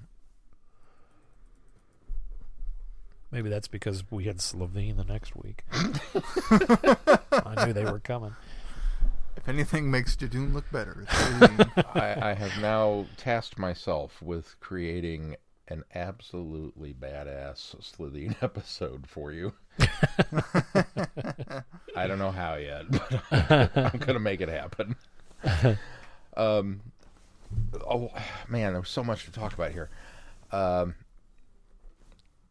Maybe 3.31 3.49
that's 3.49 3.67
because 3.67 4.03
we 4.09 4.23
had 4.23 4.37
Slitheen 4.37 4.97
the 4.97 5.03
next 5.03 5.35
week. 5.35 5.63
I 5.71 7.65
knew 7.65 7.73
they 7.73 7.85
were 7.85 7.99
coming. 7.99 8.35
If 9.37 9.47
anything 9.47 9.91
makes 9.91 10.15
Judoon 10.15 10.53
look 10.53 10.69
better, 10.71 11.05
it's 11.07 11.87
I, 11.95 12.31
I 12.31 12.33
have 12.33 12.59
now 12.59 13.05
tasked 13.17 13.59
myself 13.59 14.19
with 14.21 14.55
creating 14.59 15.35
an 15.67 15.83
absolutely 15.93 16.95
badass 16.95 17.75
Slitheen 17.79 18.35
episode 18.41 19.05
for 19.07 19.31
you. 19.31 19.53
I 21.95 22.07
don't 22.07 22.17
know 22.17 22.31
how 22.31 22.55
yet, 22.55 22.85
but 22.89 23.77
I'm 23.77 23.99
gonna 23.99 24.19
make 24.19 24.41
it 24.41 24.49
happen. 24.49 24.95
Um, 26.35 26.81
oh 27.89 28.11
man, 28.47 28.73
there 28.73 28.81
was 28.81 28.89
so 28.89 29.03
much 29.03 29.25
to 29.25 29.31
talk 29.31 29.53
about 29.53 29.71
here. 29.71 29.89
Um, 30.51 30.95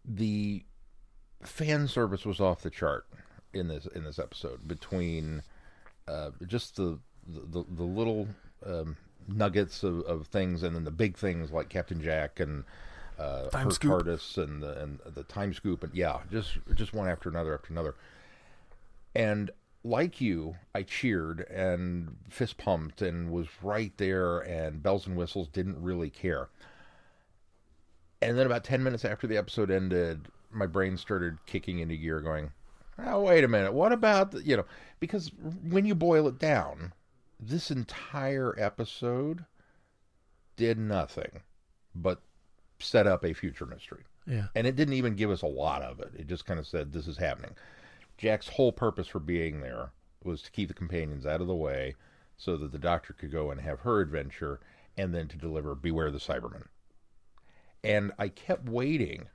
the 0.04 0.64
fan 1.42 1.88
service 1.88 2.24
was 2.24 2.40
off 2.40 2.62
the 2.62 2.70
chart 2.70 3.06
in 3.52 3.68
this 3.68 3.86
in 3.86 4.04
this 4.04 4.18
episode 4.18 4.66
between 4.66 5.42
uh, 6.06 6.30
just 6.46 6.76
the 6.76 6.98
the, 7.26 7.64
the 7.68 7.82
little 7.82 8.28
um, 8.64 8.96
nuggets 9.26 9.82
of, 9.82 10.00
of 10.00 10.26
things 10.26 10.62
and 10.62 10.74
then 10.74 10.84
the 10.84 10.90
big 10.90 11.16
things 11.16 11.50
like 11.50 11.68
Captain 11.68 12.00
Jack 12.00 12.40
and 12.40 12.64
uh, 13.18 13.48
Time 13.48 13.64
Herc 13.64 13.74
scoop. 13.74 14.02
TARDIS 14.02 14.38
and 14.38 14.62
the 14.62 14.80
and 14.80 14.98
the 15.14 15.24
time 15.24 15.52
scoop 15.52 15.82
and 15.82 15.94
yeah, 15.94 16.18
just 16.30 16.58
just 16.74 16.94
one 16.94 17.08
after 17.08 17.28
another 17.28 17.54
after 17.54 17.72
another. 17.72 17.94
And 19.14 19.50
like 19.88 20.20
you, 20.20 20.56
I 20.74 20.82
cheered 20.82 21.40
and 21.50 22.16
fist 22.28 22.58
pumped 22.58 23.02
and 23.02 23.30
was 23.30 23.48
right 23.62 23.92
there 23.96 24.38
and 24.40 24.82
bells 24.82 25.06
and 25.06 25.16
whistles 25.16 25.48
didn't 25.48 25.82
really 25.82 26.10
care. 26.10 26.48
And 28.20 28.36
then 28.36 28.46
about 28.46 28.64
10 28.64 28.82
minutes 28.82 29.04
after 29.04 29.26
the 29.26 29.36
episode 29.36 29.70
ended, 29.70 30.28
my 30.50 30.66
brain 30.66 30.96
started 30.96 31.38
kicking 31.46 31.78
into 31.78 31.96
gear 31.96 32.20
going, 32.20 32.50
oh, 32.98 33.22
wait 33.22 33.44
a 33.44 33.48
minute. 33.48 33.72
What 33.72 33.92
about, 33.92 34.32
the, 34.32 34.42
you 34.42 34.56
know, 34.56 34.64
because 35.00 35.30
when 35.62 35.84
you 35.84 35.94
boil 35.94 36.26
it 36.28 36.38
down, 36.38 36.92
this 37.40 37.70
entire 37.70 38.54
episode 38.58 39.44
did 40.56 40.78
nothing 40.78 41.42
but 41.94 42.20
set 42.80 43.06
up 43.06 43.24
a 43.24 43.32
future 43.32 43.66
mystery. 43.66 44.02
Yeah. 44.26 44.46
And 44.54 44.66
it 44.66 44.76
didn't 44.76 44.94
even 44.94 45.14
give 45.14 45.30
us 45.30 45.42
a 45.42 45.46
lot 45.46 45.82
of 45.82 46.00
it. 46.00 46.10
It 46.16 46.26
just 46.26 46.44
kind 46.44 46.60
of 46.60 46.66
said, 46.66 46.92
this 46.92 47.06
is 47.06 47.16
happening. 47.16 47.54
Jack's 48.18 48.48
whole 48.48 48.72
purpose 48.72 49.06
for 49.06 49.20
being 49.20 49.60
there 49.60 49.92
was 50.24 50.42
to 50.42 50.50
keep 50.50 50.68
the 50.68 50.74
companions 50.74 51.24
out 51.24 51.40
of 51.40 51.46
the 51.46 51.54
way 51.54 51.94
so 52.36 52.56
that 52.56 52.72
the 52.72 52.78
doctor 52.78 53.12
could 53.12 53.32
go 53.32 53.50
and 53.50 53.60
have 53.60 53.80
her 53.80 54.00
adventure 54.00 54.60
and 54.96 55.14
then 55.14 55.28
to 55.28 55.38
deliver 55.38 55.74
Beware 55.74 56.10
the 56.10 56.18
Cyberman. 56.18 56.64
And 57.84 58.12
I 58.18 58.28
kept 58.28 58.68
waiting. 58.68 59.28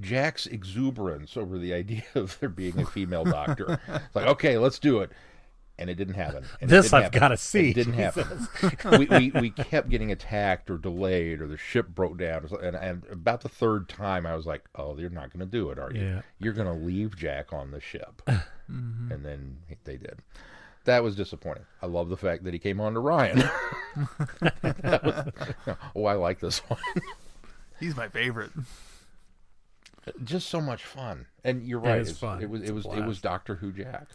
Jack's 0.00 0.46
exuberance 0.46 1.36
over 1.36 1.58
the 1.58 1.74
idea 1.74 2.02
of 2.14 2.38
there 2.40 2.48
being 2.48 2.80
a 2.80 2.86
female 2.86 3.24
doctor. 3.24 3.78
It's 3.88 4.16
like, 4.16 4.26
okay, 4.26 4.56
let's 4.56 4.78
do 4.78 5.00
it. 5.00 5.12
And 5.82 5.90
it 5.90 5.96
didn't 5.96 6.14
happen. 6.14 6.44
And 6.60 6.70
This 6.70 6.90
didn't 6.92 7.04
I've 7.06 7.10
gotta 7.12 7.36
see, 7.36 7.70
It 7.70 7.74
didn't 7.74 7.94
happen. 7.94 8.46
we, 8.98 9.06
we, 9.06 9.30
we 9.40 9.50
kept 9.50 9.88
getting 9.88 10.12
attacked 10.12 10.70
or 10.70 10.78
delayed 10.78 11.40
or 11.42 11.48
the 11.48 11.56
ship 11.58 11.88
broke 11.88 12.16
down. 12.18 12.48
And, 12.62 12.76
and 12.76 13.02
about 13.10 13.40
the 13.40 13.48
third 13.48 13.88
time, 13.88 14.24
I 14.26 14.36
was 14.36 14.46
like, 14.46 14.62
oh, 14.76 14.96
you're 14.96 15.10
not 15.10 15.32
going 15.32 15.40
to 15.40 15.46
do 15.50 15.70
it, 15.70 15.78
are 15.80 15.92
you? 15.92 16.00
Yeah. 16.02 16.22
You're 16.38 16.52
going 16.52 16.68
to 16.68 16.86
leave 16.86 17.16
Jack 17.16 17.52
on 17.52 17.72
the 17.72 17.80
ship. 17.80 18.22
Mm-hmm. 18.70 19.12
And 19.12 19.24
then 19.24 19.58
they 19.84 19.96
did. 19.98 20.20
That 20.84 21.02
was 21.02 21.14
disappointing. 21.14 21.64
I 21.82 21.86
love 21.86 22.08
the 22.08 22.16
fact 22.16 22.44
that 22.44 22.54
he 22.54 22.58
came 22.58 22.80
on 22.80 22.94
to 22.94 23.00
Ryan. 23.00 23.42
Was- 24.62 25.32
oh, 25.94 26.04
I 26.06 26.14
like 26.14 26.40
this 26.40 26.60
one. 26.60 26.80
He's 27.78 27.94
my 27.96 28.08
favorite. 28.08 28.50
Just 30.24 30.48
so 30.48 30.60
much 30.60 30.84
fun. 30.84 31.26
And 31.44 31.66
you're 31.66 31.80
right. 31.80 32.00
it's 32.00 32.10
It's- 32.10 32.20
fun. 32.20 32.40
It 32.42 32.48
was 32.48 32.62
It's 32.62 32.70
it 32.70 32.74
was 32.74 32.86
it 32.86 33.04
was 33.04 33.20
Doctor 33.20 33.56
Who 33.56 33.72
Jack. 33.72 34.08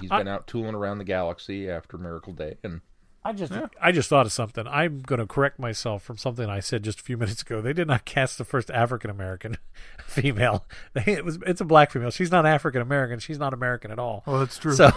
He's 0.00 0.10
I- 0.10 0.18
been 0.18 0.28
out 0.28 0.46
tooling 0.46 0.74
around 0.74 0.98
the 0.98 1.04
galaxy 1.04 1.68
after 1.68 1.96
Miracle 1.98 2.32
Day, 2.32 2.56
and 2.62 2.80
I 3.24 3.32
just 3.34 3.52
I 3.80 3.92
just 3.92 4.08
thought 4.08 4.24
of 4.24 4.32
something. 4.32 4.66
I'm 4.66 5.00
going 5.00 5.18
to 5.20 5.26
correct 5.26 5.58
myself 5.58 6.02
from 6.02 6.16
something 6.16 6.48
I 6.48 6.60
said 6.60 6.82
just 6.84 7.00
a 7.00 7.02
few 7.02 7.16
minutes 7.18 7.42
ago. 7.42 7.60
They 7.60 7.72
did 7.74 7.86
not 7.88 8.04
cast 8.06 8.38
the 8.38 8.44
first 8.44 8.70
African 8.70 9.10
American 9.10 9.56
female. 10.06 10.64
They, 10.94 11.12
it 11.12 11.24
was 11.24 11.38
it's 11.46 11.60
a 11.60 11.64
black 11.64 11.90
female. 11.92 12.10
She's 12.10 12.30
not 12.30 12.46
African 12.46 12.80
American. 12.82 13.18
She's 13.18 13.38
not 13.38 13.52
American 13.52 13.90
at 13.90 13.98
all. 13.98 14.22
Oh, 14.26 14.38
that's 14.38 14.58
true. 14.58 14.72
So 14.74 14.90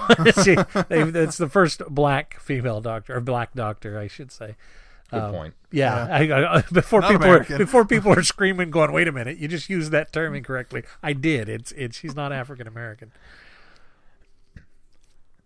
she, 0.44 0.56
they, 0.90 1.02
it's 1.04 1.38
the 1.38 1.50
first 1.50 1.82
black 1.90 2.40
female 2.40 2.82
doctor 2.82 3.16
or 3.18 3.20
black 3.22 3.54
doctor, 3.54 4.00
I 4.00 4.08
should 4.08 4.32
say. 4.32 4.56
good 5.12 5.22
Um, 5.22 5.32
point. 5.32 5.54
Yeah, 5.72 6.08
I, 6.10 6.58
I, 6.58 6.62
before 6.72 7.02
Not 7.02 7.12
people 7.12 7.26
are, 7.28 7.30
American. 7.36 7.58
before 7.58 7.86
people 7.86 8.12
are 8.14 8.24
screaming, 8.24 8.70
going, 8.72 8.92
"Wait 8.92 9.08
a 9.08 9.12
minute! 9.12 9.38
You 9.38 9.48
just 9.48 9.70
used 9.70 9.92
that 9.92 10.12
term 10.14 10.34
incorrectly." 10.34 10.84
I 11.04 11.14
did. 11.14 11.50
It's 11.50 11.72
it's 11.74 11.98
she's 11.98 12.16
not 12.16 12.32
African 12.32 12.68
American. 12.68 13.12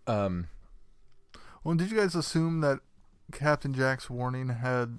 Um, 0.08 0.48
Well, 1.64 1.74
did 1.74 1.90
you 1.90 1.98
guys 1.98 2.14
assume 2.14 2.60
that 2.62 2.80
Captain 3.32 3.74
Jack's 3.74 4.08
warning 4.08 4.48
had 4.48 4.98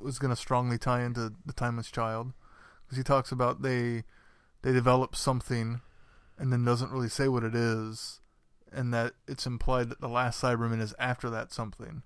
was 0.00 0.18
going 0.18 0.30
to 0.30 0.36
strongly 0.36 0.78
tie 0.78 1.02
into 1.02 1.32
the 1.44 1.52
Timeless 1.52 1.90
Child? 1.90 2.32
Because 2.84 2.96
he 2.98 3.04
talks 3.04 3.30
about 3.30 3.62
they 3.62 4.04
they 4.62 4.72
develop 4.72 5.14
something, 5.16 5.80
and 6.38 6.52
then 6.52 6.64
doesn't 6.64 6.90
really 6.92 7.08
say 7.08 7.28
what 7.28 7.44
it 7.44 7.54
is, 7.54 8.20
and 8.72 8.92
that 8.94 9.14
it's 9.28 9.46
implied 9.46 9.88
that 9.90 10.00
the 10.00 10.08
last 10.08 10.40
Cyberman 10.40 10.80
is 10.80 10.94
after 10.98 11.28
that 11.30 11.52
something. 11.52 12.02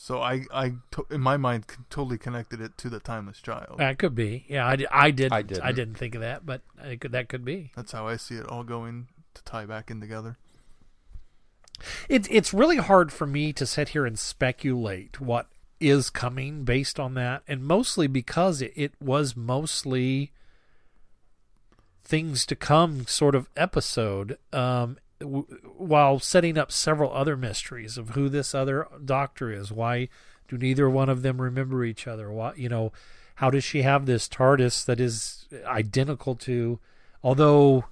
So 0.00 0.20
I, 0.22 0.44
I 0.54 0.74
to- 0.92 1.06
in 1.10 1.20
my 1.20 1.36
mind, 1.36 1.64
totally 1.90 2.18
connected 2.18 2.60
it 2.60 2.78
to 2.78 2.88
the 2.88 3.00
timeless 3.00 3.40
child. 3.40 3.78
That 3.78 3.98
could 3.98 4.14
be. 4.14 4.46
Yeah, 4.48 4.64
I, 4.64 4.76
di- 4.76 4.86
I 4.92 5.10
did. 5.10 5.32
I 5.32 5.38
I 5.38 5.42
didn't. 5.42 5.74
didn't. 5.74 5.94
think 5.96 6.14
of 6.14 6.20
that, 6.20 6.46
but 6.46 6.62
I 6.80 6.94
could, 6.96 7.10
that 7.12 7.28
could 7.28 7.44
be. 7.44 7.72
That's 7.74 7.90
how 7.90 8.06
I 8.06 8.16
see 8.16 8.36
it 8.36 8.46
all 8.46 8.62
going 8.62 9.08
to 9.34 9.42
tie 9.42 9.66
back 9.66 9.90
in 9.90 10.00
together. 10.00 10.36
It's 12.08 12.28
it's 12.30 12.54
really 12.54 12.76
hard 12.76 13.12
for 13.12 13.26
me 13.26 13.52
to 13.52 13.66
sit 13.66 13.90
here 13.90 14.06
and 14.06 14.18
speculate 14.18 15.20
what 15.20 15.48
is 15.80 16.10
coming 16.10 16.64
based 16.64 16.98
on 16.98 17.14
that, 17.14 17.42
and 17.46 17.62
mostly 17.64 18.06
because 18.06 18.60
it, 18.60 18.72
it 18.74 18.92
was 19.00 19.36
mostly 19.36 20.32
things 22.02 22.46
to 22.46 22.56
come 22.56 23.06
sort 23.06 23.34
of 23.34 23.48
episode, 23.56 24.38
um, 24.52 24.96
w- 25.20 25.46
while 25.76 26.18
setting 26.18 26.56
up 26.58 26.72
several 26.72 27.12
other 27.12 27.36
mysteries 27.36 27.98
of 27.98 28.10
who 28.10 28.28
this 28.28 28.54
other 28.54 28.88
doctor 29.04 29.52
is. 29.52 29.70
Why 29.70 30.08
do 30.48 30.56
neither 30.56 30.88
one 30.88 31.08
of 31.08 31.22
them 31.22 31.40
remember 31.40 31.84
each 31.84 32.06
other? 32.06 32.30
Why 32.32 32.54
you 32.56 32.68
know, 32.68 32.92
how 33.36 33.50
does 33.50 33.62
she 33.62 33.82
have 33.82 34.06
this 34.06 34.28
TARDIS 34.28 34.84
that 34.86 35.00
is 35.00 35.46
identical 35.64 36.34
to, 36.36 36.78
although. 37.22 37.84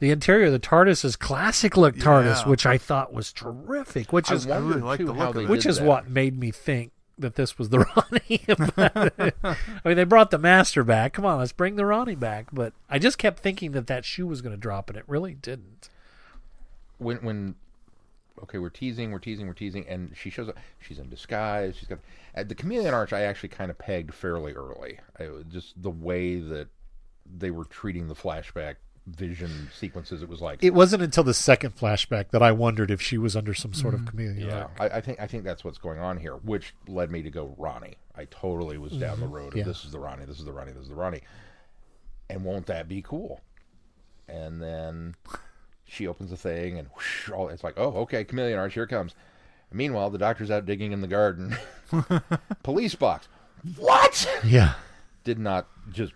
The 0.00 0.10
interior 0.10 0.46
of 0.46 0.52
the 0.52 0.58
TARDIS 0.58 1.04
is 1.04 1.16
classic 1.16 1.76
look 1.76 1.96
TARDIS, 1.96 2.42
Yeah. 2.44 2.48
which 2.48 2.66
I 2.66 2.78
thought 2.78 3.12
was 3.12 3.32
terrific. 3.32 4.12
Which 4.12 4.30
I 4.30 4.34
is 4.34 4.46
I 4.46 4.56
really 4.58 4.62
wondered, 4.64 4.84
like 4.84 4.98
too, 4.98 5.06
the 5.06 5.14
how 5.14 5.26
look 5.26 5.34
they 5.36 5.44
of 5.44 5.50
it. 5.50 5.52
which 5.52 5.66
is 5.66 5.78
that. 5.78 5.86
what 5.86 6.08
made 6.10 6.38
me 6.38 6.50
think 6.50 6.92
that 7.18 7.34
this 7.36 7.56
was 7.58 7.70
the 7.70 7.78
Rani. 7.96 9.32
I 9.82 9.88
mean, 9.88 9.96
they 9.96 10.04
brought 10.04 10.30
the 10.30 10.38
master 10.38 10.84
back. 10.84 11.14
Come 11.14 11.24
on, 11.24 11.38
let's 11.38 11.52
bring 11.52 11.76
the 11.76 11.86
Rani 11.86 12.14
back. 12.14 12.48
But 12.52 12.72
I 12.90 12.98
just 12.98 13.16
kept 13.18 13.40
thinking 13.40 13.72
that 13.72 13.86
that 13.86 14.04
shoe 14.04 14.26
was 14.26 14.42
going 14.42 14.54
to 14.54 14.60
drop, 14.60 14.90
and 14.90 14.98
it 14.98 15.04
really 15.06 15.34
didn't. 15.34 15.88
when 16.98 17.16
when 17.18 17.54
okay 18.42 18.58
we're 18.58 18.68
teasing 18.68 19.10
we're 19.12 19.18
teasing 19.18 19.46
we're 19.46 19.54
teasing 19.54 19.86
and 19.88 20.12
she 20.14 20.28
shows 20.28 20.46
up 20.46 20.58
she's 20.78 20.98
in 20.98 21.08
disguise 21.08 21.74
she's 21.74 21.88
got 21.88 21.98
uh, 22.36 22.42
the 22.44 22.54
chameleon 22.54 22.92
arch 22.92 23.14
i 23.14 23.22
actually 23.22 23.48
kind 23.48 23.70
of 23.70 23.78
pegged 23.78 24.12
fairly 24.12 24.52
early 24.52 24.98
I, 25.18 25.28
just 25.50 25.80
the 25.82 25.88
way 25.88 26.36
that 26.40 26.68
they 27.24 27.50
were 27.50 27.64
treating 27.64 28.08
the 28.08 28.14
flashback 28.14 28.74
vision 29.06 29.70
sequences 29.72 30.20
it 30.22 30.28
was 30.28 30.40
like 30.40 30.62
It 30.62 30.74
wasn't 30.74 31.02
until 31.02 31.22
the 31.22 31.34
second 31.34 31.76
flashback 31.76 32.30
that 32.30 32.42
I 32.42 32.50
wondered 32.50 32.90
if 32.90 33.00
she 33.00 33.18
was 33.18 33.36
under 33.36 33.54
some 33.54 33.72
sort 33.72 33.94
of 33.94 34.00
mm. 34.00 34.08
chameleon. 34.08 34.48
yeah 34.48 34.66
I, 34.80 34.88
I 34.88 35.00
think 35.00 35.20
i 35.20 35.26
think 35.28 35.44
that's 35.44 35.62
what's 35.62 35.78
going 35.78 36.00
on 36.00 36.18
here 36.18 36.34
which 36.34 36.74
led 36.88 37.10
me 37.10 37.22
to 37.22 37.30
go 37.30 37.54
Rani. 37.56 37.96
I 38.16 38.24
totally 38.26 38.78
was 38.78 38.92
down 38.92 39.20
the 39.20 39.26
mm-hmm. 39.26 39.34
road 39.34 39.48
of 39.52 39.58
Yeah. 39.58 39.64
this 39.64 39.84
is 39.84 39.92
the 39.92 40.00
Rani 40.00 40.24
this 40.24 40.38
is 40.38 40.44
the 40.44 40.52
Rani 40.52 40.72
this 40.72 40.82
is 40.82 40.88
the 40.88 40.94
Rani. 40.96 41.20
And 42.28 42.44
won't 42.44 42.66
that 42.66 42.88
be 42.88 43.00
cool? 43.02 43.40
And 44.28 44.60
then 44.60 45.14
she 45.84 46.08
opens 46.08 46.30
the 46.30 46.36
thing 46.36 46.76
and 46.76 46.88
whoosh, 46.88 47.30
all, 47.30 47.48
it's 47.48 47.62
like 47.62 47.74
oh 47.76 47.92
okay 47.98 48.24
chameleon 48.24 48.58
arch 48.58 48.74
here 48.74 48.82
it 48.84 48.88
comes. 48.88 49.14
Meanwhile 49.72 50.10
the 50.10 50.18
doctor's 50.18 50.50
out 50.50 50.66
digging 50.66 50.90
in 50.90 51.00
the 51.00 51.06
garden. 51.06 51.56
Police 52.64 52.96
box. 52.96 53.28
What? 53.76 54.28
Yeah. 54.44 54.74
did 55.22 55.38
not 55.38 55.68
just 55.92 56.12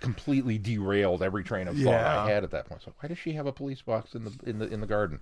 completely 0.00 0.58
derailed 0.58 1.22
every 1.22 1.42
train 1.44 1.68
of 1.68 1.74
thought 1.76 1.82
Yeah. 1.90 2.22
I 2.24 2.30
had 2.30 2.44
at 2.44 2.50
that 2.52 2.66
point. 2.68 2.82
So 2.82 2.92
why 3.00 3.08
does 3.08 3.18
she 3.18 3.32
have 3.32 3.46
a 3.46 3.52
police 3.52 3.82
box 3.82 4.14
in 4.14 4.24
the 4.24 4.32
in 4.44 4.58
the 4.58 4.66
in 4.72 4.80
the 4.80 4.86
garden? 4.86 5.20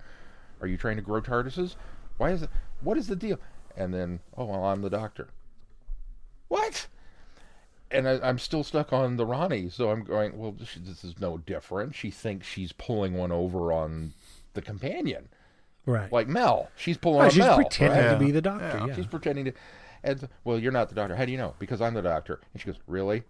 Are 0.61 0.67
you 0.67 0.77
trying 0.77 0.95
to 0.95 1.01
grow 1.01 1.21
TARDISes? 1.21 1.75
Why 2.17 2.31
is 2.31 2.43
it? 2.43 2.49
What 2.81 2.97
is 2.97 3.07
the 3.07 3.15
deal? 3.15 3.39
And 3.77 3.93
then 3.93 4.19
oh 4.37 4.45
well, 4.45 4.63
I'm 4.65 4.81
the 4.81 4.89
doctor. 4.89 5.29
What? 6.47 6.87
And 7.91 8.07
I, 8.07 8.19
I'm 8.27 8.39
still 8.39 8.63
stuck 8.63 8.91
on 8.91 9.15
the 9.17 9.25
Rani, 9.25 9.69
so 9.69 9.89
I'm 9.91 10.03
going. 10.03 10.37
Well, 10.37 10.55
she, 10.65 10.79
this 10.79 11.03
is 11.03 11.19
no 11.19 11.37
different. 11.37 11.95
She 11.95 12.09
thinks 12.11 12.47
she's 12.47 12.71
pulling 12.71 13.13
one 13.13 13.31
over 13.31 13.71
on 13.71 14.13
the 14.53 14.61
companion, 14.61 15.29
Right. 15.85 16.11
like 16.11 16.27
Mel. 16.27 16.69
She's 16.75 16.97
pulling 16.97 17.19
Right, 17.19 17.25
on 17.25 17.31
she's 17.31 17.39
Mel. 17.39 17.55
pretending 17.57 18.05
right? 18.05 18.13
to 18.13 18.17
be 18.25 18.31
the 18.31 18.41
doctor. 18.41 18.85
Yeah. 18.87 18.95
She's 18.95 19.05
pretending 19.05 19.45
to. 19.45 19.53
And 20.03 20.27
well, 20.43 20.57
you're 20.59 20.71
not 20.71 20.89
the 20.89 20.95
doctor. 20.95 21.15
How 21.15 21.25
do 21.25 21.31
you 21.31 21.37
know? 21.37 21.53
Because 21.59 21.79
I'm 21.81 21.93
the 21.93 22.01
doctor. 22.01 22.39
And 22.53 22.61
she 22.61 22.67
goes, 22.67 22.79
really? 22.87 23.23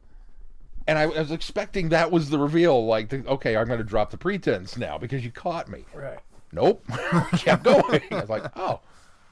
And 0.88 1.00
I, 1.00 1.04
I 1.04 1.20
was 1.20 1.32
expecting 1.32 1.90
that 1.90 2.12
was 2.12 2.30
the 2.30 2.38
reveal. 2.38 2.86
Like, 2.86 3.10
the, 3.10 3.26
okay, 3.28 3.56
I'm 3.58 3.68
going 3.68 3.80
to 3.80 3.84
drop 3.84 4.12
the 4.12 4.18
pretense 4.18 4.78
now 4.78 4.98
because 4.98 5.24
you 5.26 5.32
caught 5.32 5.68
me. 5.68 5.84
Right. 5.94 6.20
Nope. 6.52 6.86
Kept 7.38 7.64
going. 7.64 8.02
I 8.12 8.20
was 8.22 8.30
like, 8.30 8.44
oh, 8.56 8.80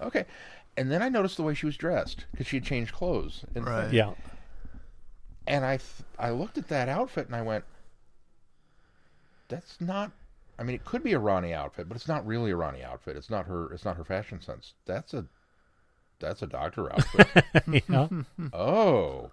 okay. 0.02 0.26
And 0.78 0.92
then 0.92 1.04
I 1.04 1.10
noticed 1.10 1.38
the 1.38 1.44
way 1.44 1.54
she 1.54 1.66
was 1.68 1.78
dressed 1.78 2.26
because 2.32 2.48
she 2.48 2.56
had 2.58 2.64
changed 2.66 2.94
clothes. 2.94 3.46
And, 3.54 3.66
Right. 3.66 3.94
Yeah. 3.94 4.14
and 5.46 5.64
I, 5.64 5.78
th- 5.78 5.90
I 6.18 6.32
looked 6.32 6.58
at 6.58 6.68
that 6.70 6.90
outfit 6.90 7.28
and 7.28 7.36
I 7.36 7.44
went, 7.44 7.64
that's 9.48 9.80
not. 9.80 10.12
I 10.58 10.64
mean, 10.64 10.76
it 10.76 10.86
could 10.86 11.04
be 11.04 11.14
a 11.14 11.20
Rani 11.20 11.54
outfit, 11.54 11.88
but 11.88 11.96
it's 11.96 12.08
not 12.08 12.26
really 12.26 12.52
a 12.52 12.56
Rani 12.56 12.84
outfit. 12.84 13.16
It's 13.18 13.30
not 13.30 13.46
her. 13.48 13.72
It's 13.74 13.86
not 13.86 13.98
her 13.98 14.04
fashion 14.04 14.42
sense. 14.42 14.74
That's 14.86 15.14
a, 15.14 15.26
that's 16.20 16.42
a 16.42 16.48
doctor 16.48 16.92
outfit. 16.94 17.28
yeah. 17.90 18.08
Oh. 18.54 19.32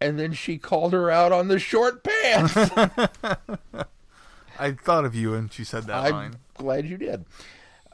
And 0.00 0.18
then 0.18 0.32
she 0.32 0.58
called 0.58 0.92
her 0.92 1.10
out 1.10 1.32
on 1.32 1.48
the 1.48 1.58
short 1.58 2.04
pants. 2.04 2.54
I 4.58 4.72
thought 4.72 5.04
of 5.04 5.14
you 5.14 5.34
and 5.34 5.52
she 5.52 5.64
said 5.64 5.84
that 5.84 6.04
I'm 6.04 6.12
line. 6.12 6.34
glad 6.54 6.86
you 6.88 6.96
did. 6.96 7.24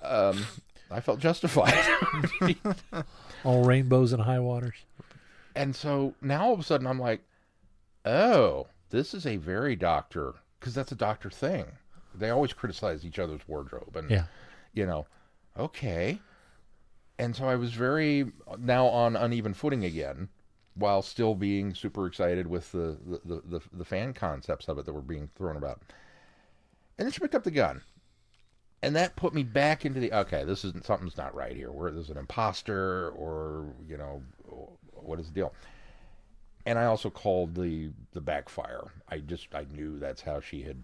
Um, 0.03 0.45
I 0.91 1.01
felt 1.01 1.21
justified. 1.21 1.79
All 3.45 3.65
rainbows 3.65 4.13
and 4.13 4.23
high 4.23 4.41
waters. 4.41 4.75
and 5.55 5.75
so 5.75 6.15
now 6.21 6.45
all 6.47 6.53
of 6.55 6.61
a 6.61 6.63
sudden 6.63 6.87
I'm 6.87 6.99
like, 7.01 7.23
oh, 8.05 8.67
this 8.91 9.15
is 9.15 9.27
a 9.27 9.37
very 9.37 9.77
doctor, 9.77 10.35
because 10.59 10.75
that's 10.75 10.93
a 10.93 10.97
doctor 10.97 11.31
thing. 11.31 11.65
They 12.15 12.31
always 12.31 12.53
criticize 12.53 13.05
each 13.07 13.19
other's 13.19 13.41
wardrobe. 13.47 13.95
And, 13.97 14.11
Yeah. 14.11 14.25
you 14.75 14.85
know, 14.85 15.07
okay. 15.57 16.19
And 17.19 17.37
so 17.37 17.47
I 17.47 17.55
was 17.57 17.73
very 17.73 18.33
now 18.59 18.87
on 18.87 19.17
uneven 19.17 19.55
footing 19.55 19.85
again, 19.85 20.29
while 20.81 21.03
still 21.03 21.35
being 21.35 21.75
super 21.75 22.07
excited 22.07 22.47
with 22.47 22.73
the 22.73 22.99
the, 23.07 23.21
the, 23.25 23.43
the, 23.47 23.61
the 23.73 23.85
fan 23.85 24.13
concepts 24.13 24.69
of 24.69 24.79
it 24.79 24.87
that 24.87 24.93
were 24.93 25.01
being 25.01 25.29
thrown 25.37 25.57
about. 25.57 25.81
And 26.99 27.07
then 27.07 27.13
she 27.13 27.21
picked 27.21 27.35
up 27.35 27.45
the 27.45 27.51
gun. 27.51 27.83
And 28.83 28.97
that 28.97 29.15
put 29.15 29.35
me 29.35 29.43
back 29.43 29.85
into 29.85 30.01
the 30.01 30.13
okay, 30.13 30.45
this 30.45 30.65
isn't 30.65 30.87
something's 30.87 31.17
not 31.17 31.35
right 31.35 31.55
here. 31.55 31.71
Where 31.71 31.91
there's 31.91 32.11
an 32.11 32.17
imposter 32.17 33.11
or, 33.11 33.75
you 33.89 33.97
know, 33.97 34.23
what 34.93 35.21
is 35.21 35.27
the 35.27 35.35
deal? 35.35 35.55
And 36.67 36.79
I 36.79 36.87
also 36.87 37.11
called 37.11 37.55
the 37.55 37.91
the 38.13 38.21
backfire. 38.21 38.85
I 39.09 39.19
just 39.19 39.55
I 39.55 39.67
knew 39.73 39.99
that's 39.99 40.23
how 40.23 40.41
she 40.41 40.63
had 40.63 40.83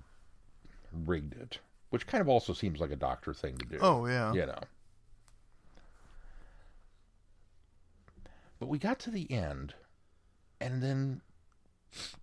rigged 0.92 1.34
it. 1.34 1.59
Which 1.90 2.07
kind 2.07 2.20
of 2.20 2.28
also 2.28 2.53
seems 2.53 2.80
like 2.80 2.90
a 2.90 2.97
doctor 2.97 3.32
thing 3.32 3.57
to 3.59 3.66
do. 3.66 3.78
Oh 3.80 4.07
yeah. 4.07 4.32
You 4.32 4.47
know. 4.47 4.61
But 8.59 8.68
we 8.68 8.78
got 8.78 8.99
to 9.01 9.11
the 9.11 9.30
end 9.30 9.74
and 10.61 10.83
then 10.83 11.21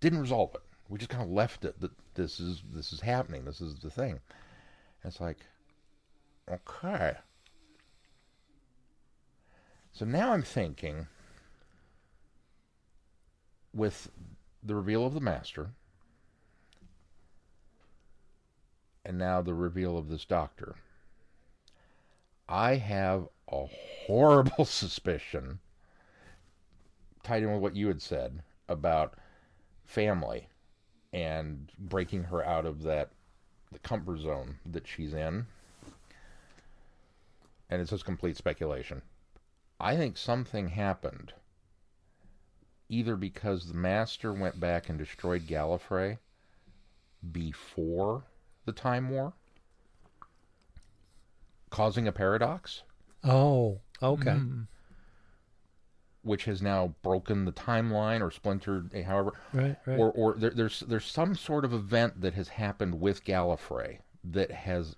didn't 0.00 0.20
resolve 0.20 0.50
it. 0.54 0.62
We 0.88 0.98
just 0.98 1.10
kind 1.10 1.22
of 1.22 1.30
left 1.30 1.64
it 1.64 1.80
that 1.80 1.92
this 2.14 2.40
is 2.40 2.62
this 2.72 2.92
is 2.92 3.00
happening. 3.00 3.44
This 3.44 3.60
is 3.60 3.76
the 3.76 3.90
thing. 3.90 4.20
And 5.02 5.10
it's 5.10 5.20
like 5.20 5.38
okay. 6.50 7.14
So 9.92 10.04
now 10.04 10.32
I'm 10.32 10.42
thinking 10.42 11.06
with 13.72 14.10
the 14.62 14.74
reveal 14.74 15.06
of 15.06 15.14
the 15.14 15.20
master 15.20 15.70
and 19.04 19.18
now 19.18 19.42
the 19.42 19.54
reveal 19.54 19.98
of 19.98 20.08
this 20.08 20.24
doctor. 20.24 20.76
I 22.48 22.76
have 22.76 23.28
a 23.50 23.66
horrible 24.06 24.64
suspicion 24.64 25.60
tied 27.24 27.42
in 27.42 27.52
with 27.52 27.60
what 27.60 27.74
you 27.74 27.88
had 27.88 28.00
said 28.00 28.42
about 28.68 29.14
family 29.84 30.48
and 31.12 31.72
breaking 31.78 32.24
her 32.24 32.44
out 32.44 32.64
of 32.64 32.82
that 32.82 33.10
the 33.72 33.78
comfort 33.80 34.20
zone 34.20 34.56
that 34.64 34.86
she's 34.86 35.12
in. 35.12 35.46
And 37.68 37.80
it's 37.82 37.90
just 37.90 38.04
complete 38.04 38.36
speculation. 38.36 39.02
I 39.80 39.96
think 39.96 40.16
something 40.16 40.68
happened 40.68 41.32
either 42.88 43.16
because 43.16 43.66
the 43.66 43.74
master 43.74 44.32
went 44.32 44.60
back 44.60 44.88
and 44.88 44.98
destroyed 44.98 45.48
Gallifrey 45.48 46.18
before 47.32 48.24
the 48.66 48.72
Time 48.72 49.10
War, 49.10 49.32
causing 51.70 52.06
a 52.06 52.12
paradox, 52.12 52.82
Oh, 53.24 53.80
okay. 54.02 54.32
Mm. 54.32 54.66
Which 56.24 56.44
has 56.46 56.60
now 56.62 56.94
broken 57.02 57.44
the 57.44 57.52
timeline 57.52 58.20
or 58.20 58.30
splintered, 58.30 58.90
eh, 58.94 59.02
however, 59.02 59.32
Right, 59.52 59.76
right. 59.86 59.98
or 59.98 60.10
or 60.12 60.34
there, 60.34 60.50
there's 60.50 60.80
there's 60.80 61.04
some 61.06 61.34
sort 61.34 61.64
of 61.64 61.72
event 61.72 62.20
that 62.22 62.34
has 62.34 62.48
happened 62.48 63.00
with 63.00 63.24
Gallifrey 63.24 63.98
that 64.24 64.50
has 64.50 64.96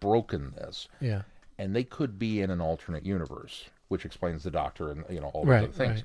broken 0.00 0.52
this, 0.52 0.88
yeah. 1.00 1.22
and 1.58 1.74
they 1.74 1.84
could 1.84 2.18
be 2.18 2.40
in 2.40 2.50
an 2.50 2.60
alternate 2.60 3.04
universe, 3.04 3.64
which 3.88 4.04
explains 4.04 4.42
the 4.44 4.50
Doctor 4.50 4.90
and 4.90 5.04
you 5.10 5.20
know 5.20 5.28
all 5.34 5.44
those 5.44 5.50
other 5.64 5.72
things. 5.72 6.04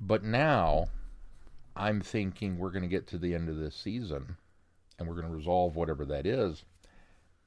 But 0.00 0.24
now, 0.24 0.86
I'm 1.76 2.00
thinking 2.00 2.58
we're 2.58 2.70
going 2.70 2.82
to 2.82 2.88
get 2.88 3.06
to 3.08 3.18
the 3.18 3.34
end 3.34 3.48
of 3.48 3.56
this 3.56 3.76
season, 3.76 4.36
and 4.98 5.06
we're 5.06 5.14
going 5.14 5.28
to 5.28 5.34
resolve 5.34 5.76
whatever 5.76 6.04
that 6.06 6.26
is, 6.26 6.64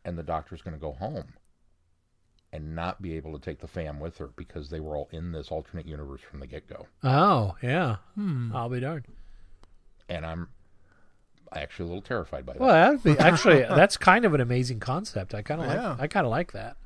and 0.05 0.17
the 0.17 0.23
Doctor's 0.23 0.61
going 0.61 0.75
to 0.75 0.79
go 0.79 0.91
home. 0.93 1.33
And 2.53 2.73
not 2.75 3.01
be 3.01 3.15
able 3.17 3.33
to 3.37 3.39
take 3.43 3.59
the 3.59 3.67
fam 3.67 3.99
with 3.99 4.17
her 4.19 4.27
because 4.35 4.69
they 4.69 4.79
were 4.79 4.95
all 4.95 5.09
in 5.11 5.31
this 5.33 5.49
alternate 5.49 5.85
universe 5.87 6.21
from 6.21 6.39
the 6.39 6.47
get 6.47 6.67
go. 6.67 6.87
Oh 7.03 7.55
yeah, 7.61 7.97
Hmm. 8.15 8.55
I'll 8.55 8.69
be 8.69 8.79
darned. 8.79 9.05
And 10.07 10.25
I'm 10.25 10.47
actually 11.51 11.85
a 11.85 11.87
little 11.87 12.01
terrified 12.01 12.45
by 12.45 12.53
that. 12.53 12.61
Well, 12.61 12.69
that'd 12.71 13.03
be, 13.03 13.11
actually, 13.19 13.61
that's 13.63 13.97
kind 13.97 14.23
of 14.23 14.33
an 14.33 14.41
amazing 14.41 14.79
concept. 14.79 15.33
I 15.33 15.41
kind 15.41 15.61
of 15.61 15.67
Yeah. 15.67 15.89
like. 15.91 15.99
I 16.01 16.07
kind 16.07 16.25
of 16.25 16.31
like 16.31 16.51
that. 16.53 16.77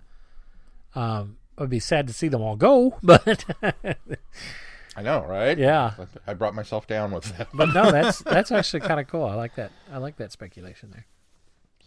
Um, 0.95 1.37
I'd 1.57 1.69
be 1.69 1.79
sad 1.79 2.07
to 2.07 2.13
see 2.13 2.27
them 2.29 2.41
all 2.41 2.55
go, 2.55 2.97
but 3.03 3.43
I 4.95 5.01
know, 5.03 5.25
right? 5.25 5.57
yeah. 5.57 5.93
I 6.25 6.33
brought 6.33 6.55
myself 6.55 6.87
down 6.87 7.11
with 7.11 7.37
that. 7.37 7.49
But 7.53 7.73
no, 7.73 7.91
that's 7.91 8.19
that's 8.23 8.51
actually 8.51 8.79
kind 8.81 8.99
of 8.99 9.07
cool. 9.07 9.25
I 9.25 9.35
like 9.35 9.55
that. 9.55 9.71
I 9.91 9.97
like 9.97 10.15
that 10.17 10.31
speculation 10.31 10.91
there. 10.91 11.05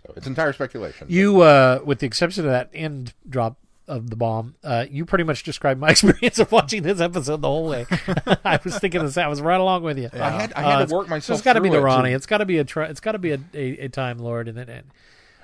So 0.07 0.12
it's 0.16 0.26
entire 0.26 0.53
speculation. 0.53 1.07
You, 1.11 1.41
uh, 1.43 1.81
with 1.85 1.99
the 1.99 2.07
exception 2.07 2.45
of 2.45 2.51
that 2.51 2.70
end 2.72 3.12
drop 3.28 3.57
of 3.91 4.09
the 4.11 4.16
bomb, 4.16 4.55
uh, 4.64 4.86
you 4.91 5.05
pretty 5.05 5.24
much 5.24 5.43
described 5.43 5.80
my 5.80 5.88
experience 5.91 6.38
of 6.38 6.51
watching 6.53 6.82
this 6.82 7.01
episode 7.01 7.43
the 7.43 7.49
whole 7.49 7.68
way. 7.68 7.86
I 8.45 8.59
was 8.64 8.78
thinking 8.78 9.03
this. 9.03 9.16
I 9.18 9.26
was 9.28 9.41
right 9.43 9.61
along 9.61 9.82
with 9.82 9.99
you. 9.99 10.09
I 10.12 10.30
had 10.30 10.53
I 10.57 10.62
Uh, 10.62 10.70
had 10.70 10.74
it's- 10.74 10.88
to 10.91 10.95
work 10.97 11.07
So 11.07 11.11
myself. 11.11 11.38
it's 11.38 11.45
got 11.45 11.53
to 11.55 11.61
be 11.61 11.68
the 11.68 11.78
it 11.78 11.82
Rani. 11.82 12.12
It's 12.12 12.26
got 12.26 12.38
to 12.38 12.47
be 12.47 12.59
a. 12.59 12.64
Tri- 12.64 12.86
it's 12.86 13.01
got 13.01 13.12
to 13.12 13.18
be 13.18 13.32
a, 13.32 13.38
a, 13.55 13.78
a 13.84 13.88
Time 13.88 14.18
Lord, 14.18 14.49
and 14.49 14.57
then 14.57 14.68
and, 14.68 14.86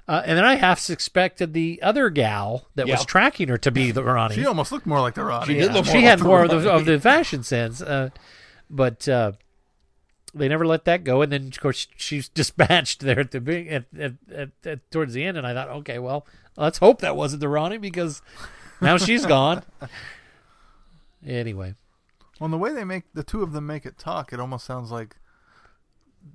uh, 0.08 0.22
and 0.24 0.38
then 0.38 0.44
I 0.44 0.54
half 0.54 0.78
suspected 0.78 1.52
the 1.52 1.80
other 1.82 2.10
gal 2.10 2.68
that 2.76 2.86
was 2.88 3.04
tracking 3.04 3.48
her 3.48 3.58
to 3.58 3.70
be 3.72 3.90
the 3.90 4.04
Rani. 4.04 4.36
She 4.36 4.46
almost 4.46 4.70
looked 4.72 4.86
more 4.86 5.00
like 5.00 5.14
the 5.14 5.24
Rani. 5.24 5.46
She 5.46 5.54
did 5.60 5.72
look 5.72 5.84
she 5.84 5.94
more 5.94 6.00
had 6.02 6.20
like 6.20 6.26
more 6.26 6.44
of 6.44 6.50
the 6.50 6.58
the, 6.60 6.70
of 6.72 6.84
the 6.84 7.00
fashion 7.00 7.42
sense, 7.42 7.82
uh, 7.82 8.10
but 8.70 9.08
uh, 9.08 9.32
they 10.36 10.48
never 10.48 10.66
let 10.66 10.84
that 10.84 11.02
go. 11.04 11.22
And 11.22 11.32
then 11.32 11.46
of 11.48 11.60
course 11.60 11.88
she's 11.96 12.28
dispatched 12.40 13.00
there 13.00 13.20
at 13.20 13.30
the 13.30 13.40
big 13.40 13.68
at, 13.68 13.84
at, 13.98 14.12
at, 14.32 14.50
at 14.64 14.90
towards 14.90 15.14
the 15.14 15.24
end. 15.24 15.36
And 15.36 15.46
I 15.46 15.54
thought, 15.54 15.68
okay, 15.68 15.98
well, 15.98 16.26
let's 16.56 16.78
hope 16.78 17.00
that 17.00 17.16
wasn't 17.16 17.40
the 17.40 17.48
Rani 17.48 17.78
because 17.78 18.22
now 18.80 18.96
she's 18.98 19.26
gone. 19.36 19.62
Anyway, 21.26 21.74
Well, 22.38 22.50
the 22.50 22.58
way 22.58 22.72
they 22.72 22.84
make 22.84 23.04
the 23.14 23.24
two 23.24 23.42
of 23.42 23.52
them 23.52 23.66
make 23.66 23.84
it 23.86 23.98
talk, 23.98 24.32
it 24.32 24.38
almost 24.38 24.64
sounds 24.64 24.90
like 24.92 25.16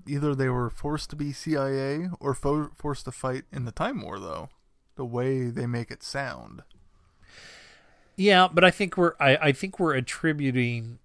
either 0.08 0.34
they 0.36 0.50
were 0.50 0.70
forced 0.70 1.10
to 1.12 1.16
be 1.16 1.32
CIA 1.32 2.10
or 2.20 2.34
fo- 2.34 2.72
forced 2.76 3.06
to 3.06 3.12
fight 3.12 3.44
in 3.52 3.66
the 3.66 3.72
Time 3.72 4.02
War. 4.02 4.20
Though 4.20 4.50
the 4.96 5.06
way 5.06 5.46
they 5.46 5.66
make 5.66 5.92
it 5.92 6.04
sound, 6.04 6.64
yeah, 8.18 8.48
but 8.52 8.64
I 8.64 8.72
think 8.72 8.98
we're 8.98 9.14
I, 9.20 9.38
I 9.38 9.52
think 9.52 9.80
we're 9.80 9.94
attributing. 9.94 11.00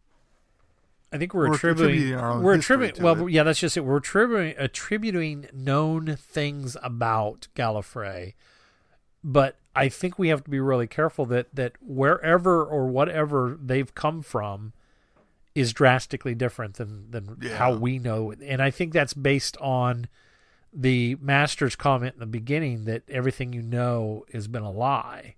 I 1.16 1.18
think 1.18 1.32
we're, 1.34 1.48
We're 1.48 1.54
attributing, 1.54 2.12
attributing 2.12 2.42
we're 2.42 2.54
attributing 2.54 3.02
well 3.02 3.26
it. 3.26 3.32
yeah 3.32 3.42
that's 3.42 3.58
just 3.58 3.76
it 3.76 3.80
we're 3.80 3.96
attributing 3.96 4.54
attributing 4.58 5.46
known 5.52 6.16
things 6.20 6.76
about 6.82 7.48
Gallifrey 7.56 8.34
but 9.24 9.56
I 9.74 9.88
think 9.88 10.18
we 10.18 10.28
have 10.28 10.44
to 10.44 10.50
be 10.50 10.60
really 10.60 10.86
careful 10.86 11.26
that 11.26 11.54
that 11.54 11.72
wherever 11.80 12.62
or 12.64 12.86
whatever 12.86 13.58
they've 13.60 13.94
come 13.94 14.22
from 14.22 14.72
is 15.54 15.72
drastically 15.72 16.34
different 16.34 16.74
than 16.74 17.10
than 17.10 17.38
Yeah. 17.40 17.56
how 17.56 17.74
we 17.74 17.98
know 17.98 18.32
and 18.32 18.60
I 18.62 18.70
think 18.70 18.92
that's 18.92 19.14
based 19.14 19.56
on 19.58 20.08
the 20.72 21.16
master's 21.22 21.74
comment 21.76 22.14
in 22.14 22.20
the 22.20 22.26
beginning 22.26 22.84
that 22.84 23.02
everything 23.08 23.54
you 23.54 23.62
know 23.62 24.26
has 24.34 24.46
been 24.46 24.62
a 24.62 24.70
lie. 24.70 25.36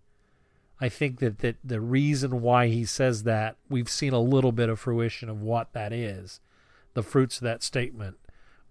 I 0.81 0.89
think 0.89 1.18
that, 1.18 1.39
that 1.39 1.57
the 1.64 1.81
reason 1.81 2.41
why 2.41 2.68
he 2.68 2.85
says 2.85 3.24
that 3.24 3.57
we've 3.68 3.89
seen 3.89 4.12
a 4.12 4.20
little 4.20 4.53
bit 4.53 4.68
of 4.68 4.79
fruition 4.79 5.29
of 5.29 5.43
what 5.43 5.72
that 5.72 5.93
is. 5.93 6.41
The 6.95 7.03
fruits 7.03 7.39
of 7.39 7.43
that 7.45 7.62
statement 7.62 8.16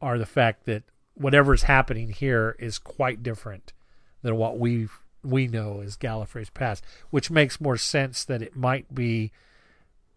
are 0.02 0.18
the 0.18 0.26
fact 0.26 0.66
that 0.66 0.84
whatever's 1.16 1.64
happening 1.64 2.10
here 2.10 2.56
is 2.60 2.80
quite 2.80 3.24
different 3.24 3.74
than 4.22 4.36
what 4.36 4.58
we 4.58 4.88
we 5.24 5.48
know 5.48 5.82
as 5.82 5.98
Gallifrey's 5.98 6.50
past, 6.50 6.86
which 7.10 7.30
makes 7.30 7.60
more 7.60 7.76
sense 7.76 8.24
that 8.24 8.42
it 8.42 8.56
might 8.56 8.94
be 8.94 9.32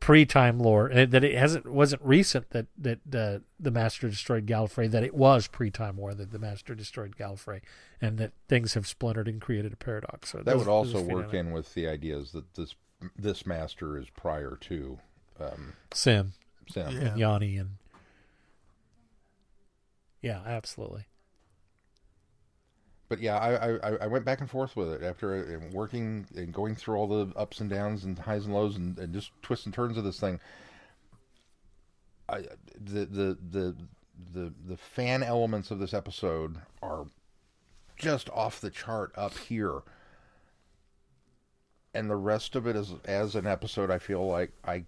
pre-time 0.00 0.58
lore 0.58 0.90
uh, 0.90 1.04
that 1.06 1.22
it 1.22 1.34
hasn't 1.36 1.66
wasn't 1.70 2.00
recent 2.02 2.48
that 2.50 2.66
that 2.78 2.98
uh, 3.14 3.38
the 3.60 3.70
master 3.70 4.08
destroyed 4.08 4.46
Gallifrey 4.46 4.90
that 4.90 5.04
it 5.04 5.14
was 5.14 5.46
pre-time 5.46 5.96
war 5.98 6.14
that 6.14 6.32
the 6.32 6.38
master 6.38 6.74
destroyed 6.74 7.16
Gallifrey 7.16 7.60
and 8.00 8.16
that 8.18 8.32
things 8.48 8.72
have 8.74 8.86
splintered 8.86 9.28
and 9.28 9.40
created 9.40 9.72
a 9.72 9.76
paradox 9.76 10.30
so 10.30 10.38
That 10.38 10.46
those- 10.46 10.58
would 10.60 10.68
also 10.68 11.02
work 11.02 11.34
in 11.34 11.52
with 11.52 11.74
the 11.74 11.86
ideas 11.86 12.32
that 12.32 12.54
this 12.54 12.74
this 13.18 13.44
master 13.46 13.98
is 13.98 14.08
prior 14.10 14.56
to 14.62 14.98
um, 15.38 15.74
Sim 15.92 16.32
Sam. 16.70 16.92
Yeah. 16.92 16.98
and 17.12 17.18
Yana 17.20 17.60
and 17.60 17.70
yeah 20.22 20.40
absolutely 20.46 21.04
But 23.10 23.20
yeah, 23.20 23.38
I, 23.38 23.74
I 23.74 23.96
I 24.02 24.06
went 24.06 24.24
back 24.24 24.40
and 24.40 24.48
forth 24.48 24.76
with 24.76 24.88
it 24.92 25.02
after 25.02 25.34
uh, 25.34 25.74
working 25.74 26.28
and 26.36 26.54
going 26.54 26.76
through 26.76 26.94
all 26.94 27.08
the 27.08 27.36
ups 27.36 27.58
and 27.58 27.68
downs 27.68 28.04
and 28.04 28.16
highs 28.16 28.44
and 28.44 28.54
lows 28.54 28.76
and, 28.76 28.96
and 28.98 29.12
just 29.12 29.32
twists 29.42 29.66
and 29.66 29.74
turns 29.74 29.98
of 29.98 30.04
this 30.04 30.20
thing. 30.20 30.38
I 32.28 32.42
the 32.80 33.04
the 33.06 33.38
the 33.50 33.76
the 34.32 34.52
the 34.64 34.76
fan 34.76 35.24
elements 35.24 35.72
of 35.72 35.80
this 35.80 35.92
episode 35.92 36.58
are 36.84 37.06
just 37.96 38.30
off 38.30 38.60
the 38.60 38.70
chart 38.70 39.10
up 39.16 39.36
here. 39.36 39.80
And 41.92 42.08
the 42.08 42.14
rest 42.14 42.54
of 42.54 42.68
it 42.68 42.76
is 42.76 42.94
as 43.06 43.34
an 43.34 43.48
episode 43.48 43.90
I 43.90 43.98
feel 43.98 44.24
like 44.24 44.52
I 44.64 44.84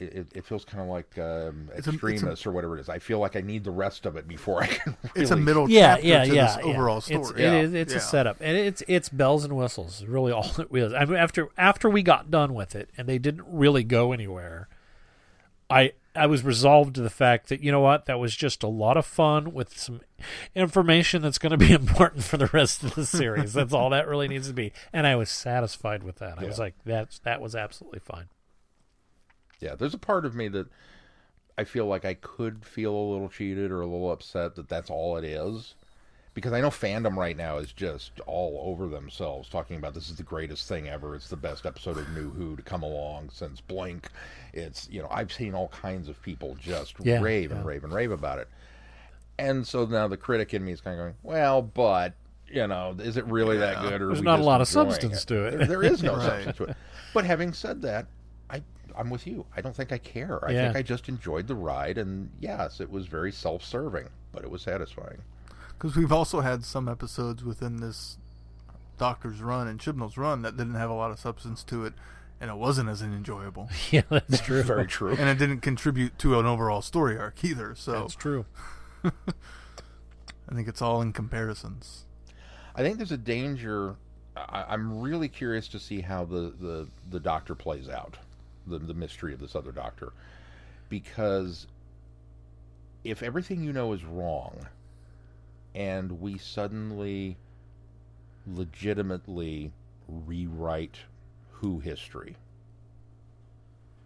it, 0.00 0.26
it 0.34 0.44
feels 0.44 0.64
kind 0.64 0.82
of 0.82 0.88
like 0.88 1.16
um, 1.18 1.68
It's 1.74 1.74
a- 1.74 1.78
it's 1.78 1.86
a- 1.88 1.90
extremist 1.92 2.46
or 2.46 2.52
whatever 2.52 2.76
it 2.76 2.80
is. 2.80 2.88
I 2.88 2.98
feel 2.98 3.18
like 3.18 3.36
I 3.36 3.40
need 3.40 3.64
the 3.64 3.70
rest 3.70 4.06
of 4.06 4.16
it 4.16 4.26
before 4.28 4.62
I 4.62 4.66
can. 4.66 4.96
Really, 5.02 5.10
it's 5.22 5.30
a 5.30 5.36
middle 5.36 5.68
yeah 5.70 5.94
chapter 5.94 6.06
yeah 6.06 6.24
to 6.24 6.34
yeah 6.34 6.46
this 6.46 6.56
yeah. 6.64 6.72
overall 6.72 6.96
It's, 6.98 7.06
story. 7.06 7.42
it 7.42 7.52
is, 7.64 7.74
it's 7.74 7.92
Yeah. 7.92 7.98
a 7.98 8.02
setup 8.02 8.36
and 8.40 8.56
it's 8.56 8.82
it's 8.88 9.08
bells 9.08 9.44
and 9.44 9.56
whistles 9.56 10.04
really 10.04 10.32
all 10.36 10.50
it 10.58 10.70
was 10.70 10.92
I 10.92 11.04
mean, 11.04 11.16
after 11.16 11.48
after 11.58 11.88
we 11.90 12.02
got 12.02 12.30
done 12.30 12.54
with 12.54 12.74
it 12.74 12.90
and 12.96 13.08
they 13.08 13.18
didn't 13.18 13.44
really 13.46 13.84
go 13.84 14.12
anywhere 14.12 14.68
I 15.68 15.92
I 16.14 16.26
was 16.26 16.42
resolved 16.44 16.94
to 16.94 17.02
the 17.02 17.10
fact 17.10 17.48
that 17.50 17.60
you 17.60 17.70
know 17.72 17.80
what 17.80 18.06
that 18.06 18.18
was 18.18 18.34
just 18.34 18.62
a 18.62 18.68
lot 18.68 18.96
of 18.96 19.04
fun 19.04 19.52
with 19.52 19.76
some 19.78 20.00
information 20.54 21.22
that's 21.22 21.38
going 21.38 21.50
to 21.50 21.56
be 21.58 21.72
important 21.82 22.24
for 22.24 22.36
the 22.36 22.46
rest 22.52 22.82
of 22.84 22.94
the 22.94 23.04
series. 23.04 23.52
that's 23.52 23.72
all 23.74 23.90
that 23.90 24.08
really 24.08 24.28
needs 24.28 24.48
to 24.48 24.54
be, 24.54 24.72
and 24.94 25.06
I 25.06 25.16
was 25.16 25.28
satisfied 25.28 26.02
with 26.02 26.16
that. 26.16 26.38
I 26.38 26.44
was 26.46 26.58
like, 26.58 26.74
that's 26.84 27.18
that 27.20 27.40
was 27.42 27.54
absolutely 27.54 27.98
fine. 28.00 28.26
Yeah, 29.60 29.74
there's 29.74 29.94
a 29.94 29.98
part 29.98 30.24
of 30.26 30.34
me 30.34 30.48
that 30.48 30.66
I 31.58 31.64
feel 31.64 31.86
like 31.86 32.04
I 32.04 32.14
could 32.14 32.64
feel 32.64 32.94
a 32.94 33.06
little 33.12 33.28
cheated 33.28 33.70
or 33.70 33.80
a 33.80 33.86
little 33.86 34.10
upset 34.12 34.54
that 34.56 34.68
that's 34.68 34.90
all 34.90 35.16
it 35.16 35.24
is. 35.24 35.74
Because 36.34 36.52
I 36.52 36.60
know 36.60 36.68
fandom 36.68 37.16
right 37.16 37.34
now 37.34 37.56
is 37.56 37.72
just 37.72 38.20
all 38.26 38.60
over 38.70 38.88
themselves 38.88 39.48
talking 39.48 39.76
about 39.78 39.94
this 39.94 40.10
is 40.10 40.16
the 40.16 40.22
greatest 40.22 40.68
thing 40.68 40.86
ever. 40.86 41.14
It's 41.14 41.30
the 41.30 41.36
best 41.36 41.64
episode 41.64 41.96
of 41.96 42.06
New 42.10 42.28
Who 42.28 42.56
to 42.56 42.62
come 42.62 42.82
along 42.82 43.30
since 43.32 43.62
Blink. 43.62 44.10
It's, 44.52 44.86
you 44.90 45.00
know, 45.00 45.08
I've 45.10 45.32
seen 45.32 45.54
all 45.54 45.68
kinds 45.68 46.10
of 46.10 46.20
people 46.20 46.54
just 46.60 46.96
Yeah, 47.02 47.22
rave 47.22 47.52
and 47.52 47.64
rave 47.64 47.84
and 47.84 47.92
rave 47.94 48.10
about 48.10 48.38
it. 48.38 48.48
And 49.38 49.66
so 49.66 49.86
now 49.86 50.08
the 50.08 50.18
critic 50.18 50.52
in 50.52 50.62
me 50.62 50.72
is 50.72 50.82
kind 50.82 51.00
of 51.00 51.04
going, 51.04 51.14
well, 51.22 51.62
but, 51.62 52.12
you 52.48 52.66
know, 52.66 52.94
is 52.98 53.16
it 53.16 53.24
really 53.24 53.56
that 53.56 53.80
good? 53.80 54.02
Or 54.02 54.08
There's 54.08 54.20
not 54.20 54.38
a 54.38 54.42
lot 54.44 54.60
of 54.60 54.68
enjoying 54.68 54.90
substance 54.90 55.24
to 55.26 55.44
it. 55.46 55.56
There- 55.58 55.66
there 55.66 55.82
is 55.84 56.02
no 56.02 56.12
Right. 56.16 56.26
substance 56.44 56.56
to 56.58 56.64
it. 56.64 56.76
But 57.14 57.24
having 57.24 57.54
said 57.54 57.80
that, 57.80 58.08
I 58.50 58.62
I'm 58.96 59.10
with 59.10 59.26
you. 59.26 59.46
I 59.56 59.60
don't 59.60 59.76
think 59.76 59.92
I 59.92 59.98
care. 59.98 60.44
I 60.46 60.52
Yeah. 60.52 60.64
think 60.66 60.76
I 60.76 60.82
just 60.82 61.08
enjoyed 61.08 61.46
the 61.46 61.54
ride, 61.54 61.98
and 61.98 62.30
yes, 62.40 62.80
it 62.80 62.90
was 62.90 63.06
very 63.06 63.30
self-serving, 63.32 64.08
but 64.32 64.42
it 64.44 64.50
was 64.50 64.62
satisfying. 64.62 65.18
Because 65.78 65.94
we've 65.96 66.12
also 66.12 66.40
had 66.40 66.64
some 66.64 66.88
episodes 66.88 67.44
within 67.44 67.76
this 67.78 68.16
Doctor's 68.98 69.42
run 69.42 69.68
and 69.68 69.78
Chibnall's 69.78 70.16
run 70.16 70.40
that 70.42 70.56
didn't 70.56 70.74
have 70.76 70.88
a 70.88 70.94
lot 70.94 71.10
of 71.10 71.18
substance 71.18 71.62
to 71.64 71.84
it, 71.84 71.92
and 72.40 72.50
it 72.50 72.56
wasn't 72.56 72.88
as 72.88 73.02
enjoyable, 73.02 73.68
yeah, 73.90 74.02
that's 74.08 74.40
true. 74.40 74.62
Very 74.62 74.86
true. 74.86 75.10
and 75.18 75.28
it 75.28 75.36
didn't 75.38 75.60
contribute 75.60 76.18
to 76.20 76.38
an 76.40 76.46
overall 76.46 76.80
story 76.82 77.18
arc 77.18 77.44
either. 77.44 77.74
So 77.74 77.92
That's 77.92 78.14
true. 78.14 78.46
I 79.04 80.54
think 80.54 80.68
it's 80.68 80.80
all 80.80 81.02
in 81.02 81.12
comparisons. 81.12 82.04
I 82.74 82.82
think 82.82 82.96
there's 82.98 83.12
a 83.12 83.16
danger. 83.18 83.96
I, 84.36 84.64
I'm 84.68 85.00
really 85.00 85.28
curious 85.28 85.66
to 85.68 85.78
see 85.78 86.00
how 86.02 86.24
the, 86.24 86.52
the, 86.60 86.88
the 87.10 87.20
Doctor 87.20 87.54
plays 87.54 87.88
out, 87.88 88.18
the 88.66 88.78
the 88.78 88.94
mystery 88.94 89.32
of 89.32 89.40
this 89.40 89.54
other 89.54 89.72
Doctor, 89.72 90.12
because 90.88 91.66
if 93.04 93.22
everything 93.22 93.62
you 93.62 93.72
know 93.72 93.92
is 93.92 94.04
wrong, 94.04 94.66
and 95.74 96.20
we 96.20 96.38
suddenly 96.38 97.36
legitimately 98.46 99.72
rewrite 100.08 100.98
Who 101.52 101.80
history, 101.80 102.36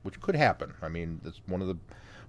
which 0.03 0.21
could 0.21 0.35
happen. 0.35 0.75
I 0.83 0.89
mean, 0.89 1.21
that's 1.23 1.41
one 1.47 1.61
of 1.63 1.69
the 1.69 1.77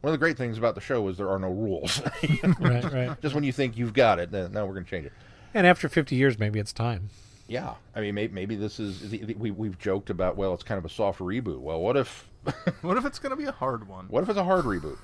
one 0.01 0.11
of 0.13 0.19
the 0.19 0.23
great 0.23 0.37
things 0.37 0.57
about 0.57 0.75
the 0.75 0.81
show 0.81 1.07
is 1.07 1.17
there 1.17 1.29
are 1.29 1.39
no 1.39 1.49
rules. 1.51 2.01
Right, 2.59 2.83
right. 2.91 3.21
Just 3.21 3.35
when 3.35 3.43
you 3.43 3.51
think 3.51 3.77
you've 3.77 3.93
got 3.93 4.19
it, 4.19 4.31
then 4.31 4.51
no, 4.51 4.65
we're 4.65 4.73
going 4.73 4.85
to 4.85 4.89
change 4.89 5.05
it. 5.05 5.13
And 5.53 5.67
after 5.67 5.87
50 5.89 6.15
years, 6.15 6.39
maybe 6.39 6.59
it's 6.59 6.73
time. 6.73 7.09
Yeah, 7.51 7.73
I 7.93 7.99
mean, 7.99 8.15
maybe, 8.15 8.33
maybe 8.33 8.55
this 8.55 8.79
is 8.79 9.11
we 9.37 9.51
we've 9.51 9.77
joked 9.77 10.09
about. 10.09 10.37
Well, 10.37 10.53
it's 10.53 10.63
kind 10.63 10.77
of 10.77 10.85
a 10.85 10.89
soft 10.89 11.19
reboot. 11.19 11.59
Well, 11.59 11.81
what 11.81 11.97
if 11.97 12.29
What 12.81 12.95
if 12.95 13.03
it's 13.03 13.19
going 13.19 13.31
to 13.31 13.35
be 13.35 13.43
a 13.43 13.51
hard 13.51 13.89
one? 13.89 14.05
what 14.07 14.23
if 14.23 14.29
it's 14.29 14.39
a 14.39 14.43
hard 14.45 14.63
reboot? 14.63 14.97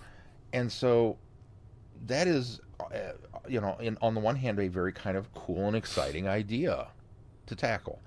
And 0.53 0.71
so 0.71 1.17
that 2.05 2.25
is, 2.25 2.61
uh, 2.79 3.11
you 3.49 3.59
know, 3.59 3.75
in, 3.81 3.97
on 4.01 4.13
the 4.13 4.21
one 4.21 4.37
hand, 4.37 4.59
a 4.59 4.69
very 4.69 4.93
kind 4.93 5.17
of 5.17 5.33
cool 5.33 5.67
and 5.67 5.75
exciting 5.75 6.29
idea 6.29 6.87
to 7.47 7.55
tackle. 7.55 7.99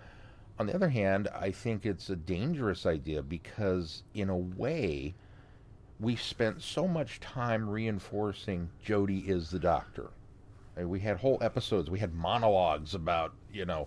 On 0.58 0.66
the 0.66 0.74
other 0.74 0.88
hand, 0.88 1.28
I 1.38 1.50
think 1.50 1.84
it's 1.84 2.08
a 2.08 2.16
dangerous 2.16 2.86
idea 2.86 3.22
because, 3.22 4.04
in 4.14 4.30
a 4.30 4.38
way, 4.38 5.16
we 5.98 6.16
spent 6.16 6.62
so 6.62 6.88
much 6.88 7.20
time 7.20 7.68
reinforcing 7.68 8.70
Jodie 8.82 9.28
is 9.28 9.50
the 9.50 9.58
doctor. 9.58 10.08
And 10.78 10.88
we 10.88 11.00
had 11.00 11.18
whole 11.18 11.36
episodes, 11.42 11.90
we 11.90 11.98
had 11.98 12.14
monologues 12.14 12.94
about, 12.94 13.34
you 13.52 13.66
know, 13.66 13.86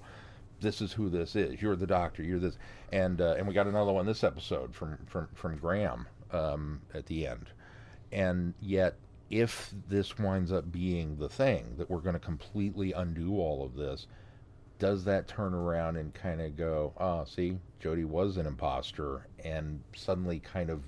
this 0.63 0.81
is 0.81 0.93
who 0.93 1.09
this 1.09 1.35
is. 1.35 1.61
You're 1.61 1.75
the 1.75 1.85
doctor. 1.85 2.23
You're 2.23 2.39
this, 2.39 2.57
and 2.91 3.21
uh, 3.21 3.35
and 3.37 3.47
we 3.47 3.53
got 3.53 3.67
another 3.67 3.91
one 3.91 4.05
this 4.07 4.23
episode 4.23 4.73
from 4.73 4.97
from 5.05 5.27
from 5.35 5.57
Graham 5.57 6.07
um, 6.31 6.81
at 6.93 7.05
the 7.05 7.27
end, 7.27 7.51
and 8.11 8.55
yet 8.59 8.95
if 9.29 9.73
this 9.89 10.17
winds 10.17 10.51
up 10.51 10.71
being 10.71 11.17
the 11.17 11.29
thing 11.29 11.75
that 11.77 11.89
we're 11.89 11.99
going 11.99 12.13
to 12.13 12.19
completely 12.19 12.91
undo 12.93 13.33
all 13.39 13.63
of 13.63 13.75
this, 13.75 14.05
does 14.79 15.05
that 15.05 15.27
turn 15.27 15.53
around 15.53 15.97
and 15.97 16.13
kind 16.13 16.39
of 16.41 16.55
go, 16.55 16.93
oh, 16.97 17.25
see, 17.25 17.57
Jodie 17.81 18.05
was 18.05 18.37
an 18.37 18.45
imposter, 18.45 19.27
and 19.43 19.81
suddenly 19.95 20.39
kind 20.39 20.69
of 20.69 20.83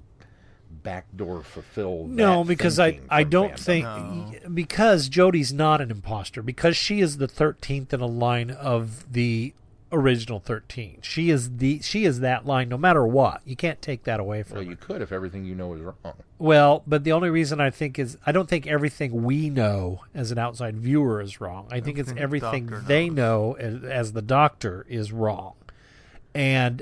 backdoor 0.84 1.44
fulfill? 1.44 2.06
No, 2.08 2.44
that 2.44 2.48
because 2.48 2.80
I 2.80 3.00
I 3.10 3.24
don't 3.24 3.54
fandom? 3.54 3.60
think 3.60 3.86
No. 3.86 4.50
because 4.54 5.10
Jodie's 5.10 5.54
not 5.54 5.82
an 5.82 5.90
imposter 5.92 6.42
because 6.44 6.76
she 6.78 7.02
is 7.02 7.18
the 7.18 7.28
thirteenth 7.28 7.94
in 7.94 8.02
a 8.02 8.06
line 8.08 8.52
of 8.52 9.12
the 9.12 9.54
original 9.92 10.40
thirteen. 10.40 11.00
She 11.02 11.30
is 11.30 11.58
the 11.58 11.80
she 11.82 12.06
is 12.06 12.20
that 12.22 12.46
line 12.46 12.70
no 12.70 12.78
matter 12.78 13.06
what. 13.06 13.42
You 13.46 13.56
can't 13.56 13.82
take 13.82 14.04
that 14.04 14.20
away 14.20 14.44
from 14.44 14.56
Well, 14.58 14.64
her. 14.66 14.70
you 14.72 14.76
could 14.76 15.02
if 15.02 15.12
everything 15.12 15.46
you 15.46 15.56
know 15.56 15.74
is 15.74 15.82
wrong. 15.82 16.14
Well, 16.38 16.84
but 16.86 17.04
the 17.04 17.12
only 17.12 17.30
reason 17.30 17.62
I 17.62 17.70
think 17.70 17.98
is 18.00 18.18
I 18.26 18.32
don't 18.32 18.50
think 18.50 18.68
everything 18.68 19.24
we 19.24 19.50
know 19.50 20.02
as 20.14 20.32
an 20.32 20.38
outside 20.38 20.76
viewer 20.78 21.22
is 21.22 21.40
wrong. 21.40 21.68
I 21.72 21.80
think 21.80 21.98
it's 21.98 22.12
Everything 22.18 22.66
the 22.68 22.76
everything 22.76 22.88
they 22.88 23.10
knows. 23.10 23.16
know 23.16 23.54
as, 23.60 23.84
as 23.84 24.14
the 24.14 24.22
doctor 24.22 24.86
is 24.90 25.12
wrong. 25.12 25.54
And 26.34 26.82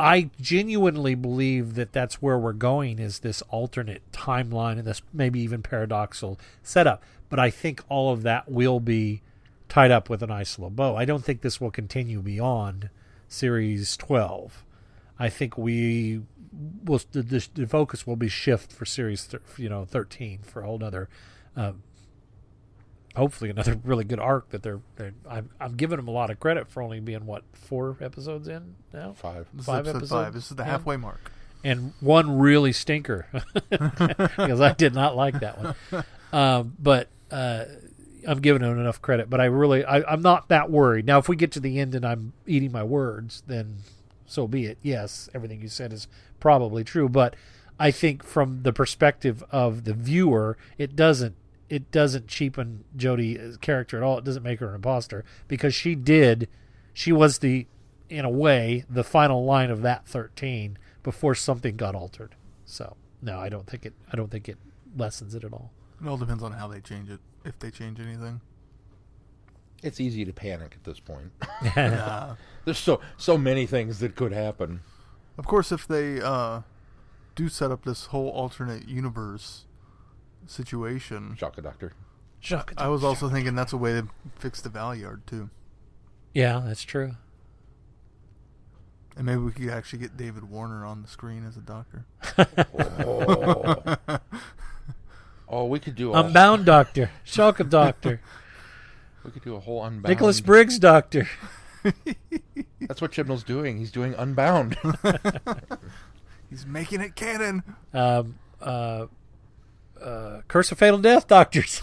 I 0.00 0.30
genuinely 0.40 1.14
believe 1.14 1.74
that 1.76 1.92
that's 1.92 2.20
where 2.20 2.36
we're 2.38 2.52
going 2.52 2.98
is 2.98 3.20
this 3.20 3.42
alternate 3.42 4.02
timeline 4.12 4.72
and 4.78 4.84
this 4.84 5.02
maybe 5.12 5.38
even 5.40 5.62
paradoxical 5.62 6.38
setup. 6.64 7.02
But 7.30 7.38
I 7.38 7.50
think 7.50 7.82
all 7.88 8.12
of 8.12 8.22
that 8.22 8.50
will 8.50 8.80
be 8.80 9.22
tied 9.74 9.90
up 9.90 10.08
with 10.08 10.22
a 10.22 10.26
nice 10.26 10.56
little 10.58 10.70
bow. 10.70 10.94
I 10.96 11.04
don't 11.04 11.24
think 11.24 11.40
this 11.42 11.60
will 11.60 11.70
continue 11.72 12.20
beyond 12.20 12.90
series 13.28 13.96
12. 13.96 14.64
I 15.18 15.28
think 15.28 15.58
we 15.58 16.22
will 16.84 17.00
the, 17.10 17.22
the, 17.22 17.48
the 17.54 17.66
focus 17.66 18.06
will 18.06 18.14
be 18.16 18.28
shift 18.28 18.72
for 18.72 18.84
series 18.84 19.24
thir- 19.24 19.40
you 19.56 19.68
know 19.68 19.84
13 19.84 20.38
for 20.42 20.62
a 20.62 20.66
whole 20.66 20.78
nother 20.78 21.08
uh, 21.56 21.72
hopefully 23.16 23.50
another 23.50 23.80
really 23.84 24.04
good 24.04 24.20
arc 24.20 24.50
that 24.50 24.62
they're, 24.62 24.80
they're 24.96 25.14
I'm, 25.28 25.50
I'm 25.60 25.74
giving 25.76 25.96
them 25.96 26.06
a 26.06 26.12
lot 26.12 26.30
of 26.30 26.38
credit 26.38 26.68
for 26.68 26.80
only 26.82 27.00
being 27.00 27.26
what 27.26 27.42
four 27.52 27.96
episodes 28.00 28.46
in 28.46 28.76
now 28.92 29.14
Five. 29.14 29.48
This 29.52 29.66
Five 29.66 29.86
is 29.86 29.88
episode 29.88 29.96
episodes? 29.96 30.10
five. 30.26 30.34
This 30.34 30.50
is 30.50 30.56
the 30.56 30.62
Yeah. 30.62 30.70
halfway 30.70 30.96
mark. 30.96 31.32
and 31.64 31.92
one 32.00 32.38
really 32.38 32.72
stinker 32.72 33.26
because 33.70 34.60
I 34.60 34.72
did 34.74 34.94
not 34.94 35.16
like 35.16 35.40
that 35.40 35.58
one. 35.60 36.04
Um, 36.32 36.74
but 36.78 37.08
uh, 37.32 37.64
I'm 38.26 38.40
giving 38.40 38.62
him 38.62 38.78
enough 38.78 39.00
credit. 39.02 39.30
But 39.30 39.40
I 39.40 39.46
really, 39.46 39.84
I, 39.84 40.02
I'm 40.10 40.22
not 40.22 40.48
that 40.48 40.70
worried. 40.70 41.06
Now, 41.06 41.18
if 41.18 41.28
we 41.28 41.36
get 41.36 41.52
to 41.52 41.60
the 41.60 41.78
end 41.78 41.94
and 41.94 42.04
I'm 42.04 42.32
eating 42.46 42.72
my 42.72 42.82
words, 42.82 43.42
then 43.46 43.78
so 44.26 44.46
be 44.46 44.66
it. 44.66 44.78
Yes, 44.82 45.28
everything 45.34 45.60
you 45.60 45.68
said 45.68 45.92
is 45.92 46.08
probably 46.40 46.84
true. 46.84 47.08
But 47.08 47.36
I 47.78 47.90
think 47.90 48.22
from 48.22 48.62
the 48.62 48.72
perspective 48.72 49.42
of 49.50 49.84
the 49.84 49.94
viewer, 49.94 50.56
it 50.78 50.96
doesn't. 50.96 51.36
It 51.70 51.90
doesn't 51.90 52.28
cheapen 52.28 52.84
Jodie's 52.96 53.56
character 53.56 53.96
at 53.96 54.02
all. 54.02 54.18
It 54.18 54.24
doesn't 54.24 54.42
make 54.42 54.60
her 54.60 54.68
an 54.68 54.74
imposter 54.76 55.24
because 55.48 55.74
she 55.74 55.94
did. 55.94 56.46
She 56.92 57.10
was 57.10 57.38
the, 57.38 57.66
in 58.10 58.24
a 58.24 58.30
way, 58.30 58.84
the 58.88 59.02
final 59.02 59.44
line 59.44 59.70
of 59.70 59.82
that 59.82 60.06
thirteen 60.06 60.78
before 61.02 61.34
something 61.34 61.76
got 61.76 61.94
altered. 61.94 62.36
So 62.64 62.96
no, 63.22 63.40
I 63.40 63.48
don't 63.48 63.66
think 63.66 63.86
it. 63.86 63.94
I 64.12 64.16
don't 64.16 64.30
think 64.30 64.48
it 64.48 64.58
lessens 64.96 65.34
it 65.34 65.42
at 65.42 65.52
all. 65.52 65.72
It 66.00 66.06
all 66.06 66.18
depends 66.18 66.42
on 66.42 66.52
how 66.52 66.68
they 66.68 66.80
change 66.80 67.08
it, 67.10 67.18
if 67.44 67.58
they 67.58 67.70
change 67.70 68.00
anything. 68.00 68.40
It's 69.82 70.00
easy 70.00 70.24
to 70.24 70.32
panic 70.32 70.74
at 70.76 70.84
this 70.84 70.98
point. 71.00 71.32
Yeah. 71.62 72.36
There's 72.64 72.78
so 72.78 73.00
so 73.16 73.36
many 73.36 73.66
things 73.66 73.98
that 74.00 74.16
could 74.16 74.32
happen. 74.32 74.80
Of 75.36 75.46
course, 75.46 75.70
if 75.72 75.86
they 75.86 76.20
uh, 76.20 76.62
do 77.34 77.48
set 77.48 77.70
up 77.70 77.84
this 77.84 78.06
whole 78.06 78.28
alternate 78.30 78.88
universe 78.88 79.66
situation, 80.46 81.36
Shalka 81.38 81.62
Doctor. 81.62 81.92
Shock. 82.40 82.72
I 82.76 82.88
was 82.88 83.02
also 83.02 83.28
thinking 83.28 83.54
that's 83.54 83.72
a 83.72 83.76
way 83.78 83.92
to 83.92 84.08
fix 84.38 84.60
the 84.60 84.68
Valeyard 84.68 85.24
too, 85.26 85.48
Yeah, 86.34 86.62
that's 86.66 86.82
true. 86.82 87.16
and 89.16 89.24
maybe 89.24 89.38
we 89.38 89.50
could 89.50 89.70
actually 89.70 90.00
get 90.00 90.16
David 90.18 90.44
Warner 90.50 90.84
on 90.84 91.00
the 91.02 91.08
screen 91.08 91.46
as 91.46 91.56
a 91.56 91.60
doctor. 91.60 92.04
Oh. 93.06 94.18
Oh, 95.54 95.66
we 95.66 95.78
could 95.78 95.94
do 95.94 96.12
a 96.12 96.18
Unbound 96.18 96.66
Doctor, 96.66 97.12
Shalka 97.24 97.70
Doctor, 97.70 98.20
we 99.24 99.30
could 99.30 99.44
do 99.44 99.54
a 99.54 99.60
whole 99.60 99.84
unbound. 99.84 100.08
Nicholas 100.08 100.40
Briggs 100.40 100.80
Doctor. 100.80 101.28
That's 102.80 103.00
what 103.00 103.12
Chibnall's 103.12 103.44
doing. 103.44 103.78
He's 103.78 103.92
doing 103.92 104.14
Unbound. 104.18 104.76
He's 106.50 106.66
making 106.66 107.02
it 107.02 107.14
canon. 107.14 107.62
Um, 107.92 108.40
uh, 108.60 109.06
uh, 110.02 110.40
Curse 110.48 110.72
of 110.72 110.78
Fatal 110.78 110.98
Death 110.98 111.28
Doctors. 111.28 111.78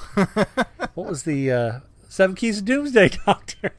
what 0.93 1.07
was 1.07 1.24
the 1.24 1.49
uh, 1.49 1.80
Seven 2.09 2.36
Keys 2.36 2.57
of 2.57 2.65
Doomsday 2.65 3.07
Doctor? 3.26 3.72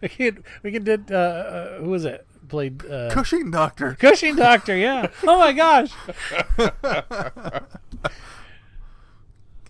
we 0.00 0.08
can 0.08 0.44
we 0.62 0.70
can 0.70 0.84
did 0.84 1.10
uh, 1.10 1.16
uh, 1.16 1.78
who 1.78 1.90
was 1.90 2.04
it 2.04 2.24
played 2.48 2.88
uh, 2.88 3.10
Cushing 3.10 3.50
Doctor. 3.50 3.96
Cushing 3.98 4.36
Doctor? 4.36 4.76
Yeah. 4.76 5.08
Oh 5.26 5.40
my 5.40 5.52
gosh. 5.52 5.90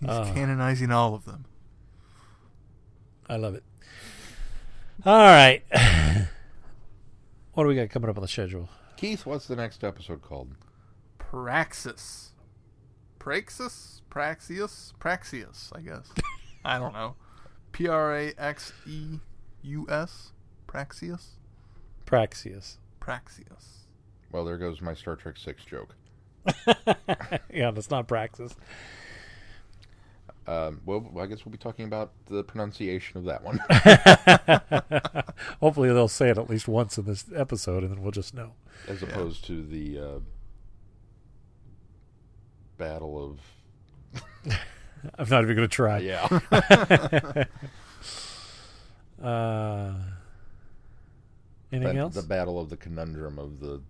He's 0.05 0.09
Oh. 0.11 0.31
canonizing 0.33 0.91
all 0.91 1.13
of 1.15 1.25
them. 1.25 1.45
I 3.29 3.37
love 3.37 3.55
it. 3.55 3.63
All 5.05 5.17
right. 5.17 5.63
what 7.53 7.63
do 7.63 7.67
we 7.69 7.75
got 7.75 7.89
coming 7.89 8.09
up 8.09 8.17
on 8.17 8.21
the 8.21 8.27
schedule? 8.27 8.69
Keith, 8.97 9.25
what's 9.25 9.47
the 9.47 9.55
next 9.55 9.83
episode 9.83 10.21
called? 10.21 10.49
Praxis. 11.17 12.31
Praxis? 13.19 14.01
Praxius? 14.09 14.93
Praxius, 14.99 15.71
I 15.75 15.81
guess. 15.81 16.11
I 16.65 16.77
don't 16.79 16.93
know. 16.93 17.15
P 17.71 17.87
R 17.87 18.15
A 18.15 18.33
X 18.37 18.71
E 18.87 19.19
U 19.63 19.87
S? 19.89 20.31
Praxius? 20.67 21.29
Praxius. 22.05 22.77
Praxius. 23.01 23.85
Well, 24.31 24.45
there 24.45 24.57
goes 24.57 24.81
my 24.81 24.93
Star 24.93 25.15
Trek 25.15 25.37
Six 25.37 25.63
joke. 25.65 25.95
yeah, 27.53 27.71
that's 27.71 27.89
not 27.89 28.07
Praxis. 28.07 28.55
Um, 30.45 30.81
well, 30.85 31.09
I 31.19 31.25
guess 31.25 31.45
we'll 31.45 31.51
be 31.53 31.57
talking 31.57 31.85
about 31.85 32.11
the 32.25 32.43
pronunciation 32.43 33.17
of 33.17 33.23
that 33.25 33.43
one. 33.43 33.59
Hopefully 35.61 35.87
they'll 35.89 36.07
say 36.09 36.29
it 36.29 36.37
at 36.37 36.49
least 36.49 36.67
once 36.67 36.97
in 36.97 37.05
this 37.05 37.25
episode, 37.35 37.83
and 37.83 37.91
then 37.91 38.01
we'll 38.01 38.11
just 38.11 38.33
know. 38.33 38.51
as 38.87 39.01
opposed 39.01 39.45
to 39.45 39.63
the 39.63 39.99
uh, 39.99 40.19
Battle 42.77 43.23
of 43.23 43.39
I'm 45.17 45.29
not 45.29 45.43
even 45.43 45.55
going 45.55 45.67
to 45.67 45.73
try. 45.73 45.99
yeah. 45.99 46.27
Uh, 49.21 49.93
anything 51.71 51.95
Ba- 51.95 52.01
else? 52.01 52.15
The 52.15 52.23
Battle 52.23 52.59
of 52.59 52.69
the 52.69 52.75
Conundrum 52.75 53.39
of 53.39 53.59
the 53.61 53.81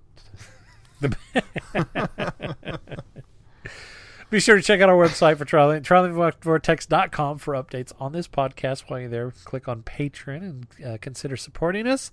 Be 4.33 4.39
sure 4.39 4.55
to 4.55 4.63
check 4.63 4.81
out 4.81 4.89
our 4.89 4.95
website 4.95 5.37
for 5.37 5.45
traveling, 5.45 5.83
travelingvortex.com 5.83 7.37
for 7.37 7.53
updates 7.53 7.91
on 7.99 8.13
this 8.13 8.27
podcast. 8.27 8.85
While 8.87 9.01
you're 9.01 9.09
there, 9.09 9.31
click 9.43 9.67
on 9.67 9.83
Patreon 9.83 10.37
and 10.37 10.67
uh, 10.83 10.97
consider 10.99 11.37
supporting 11.37 11.85
us. 11.85 12.11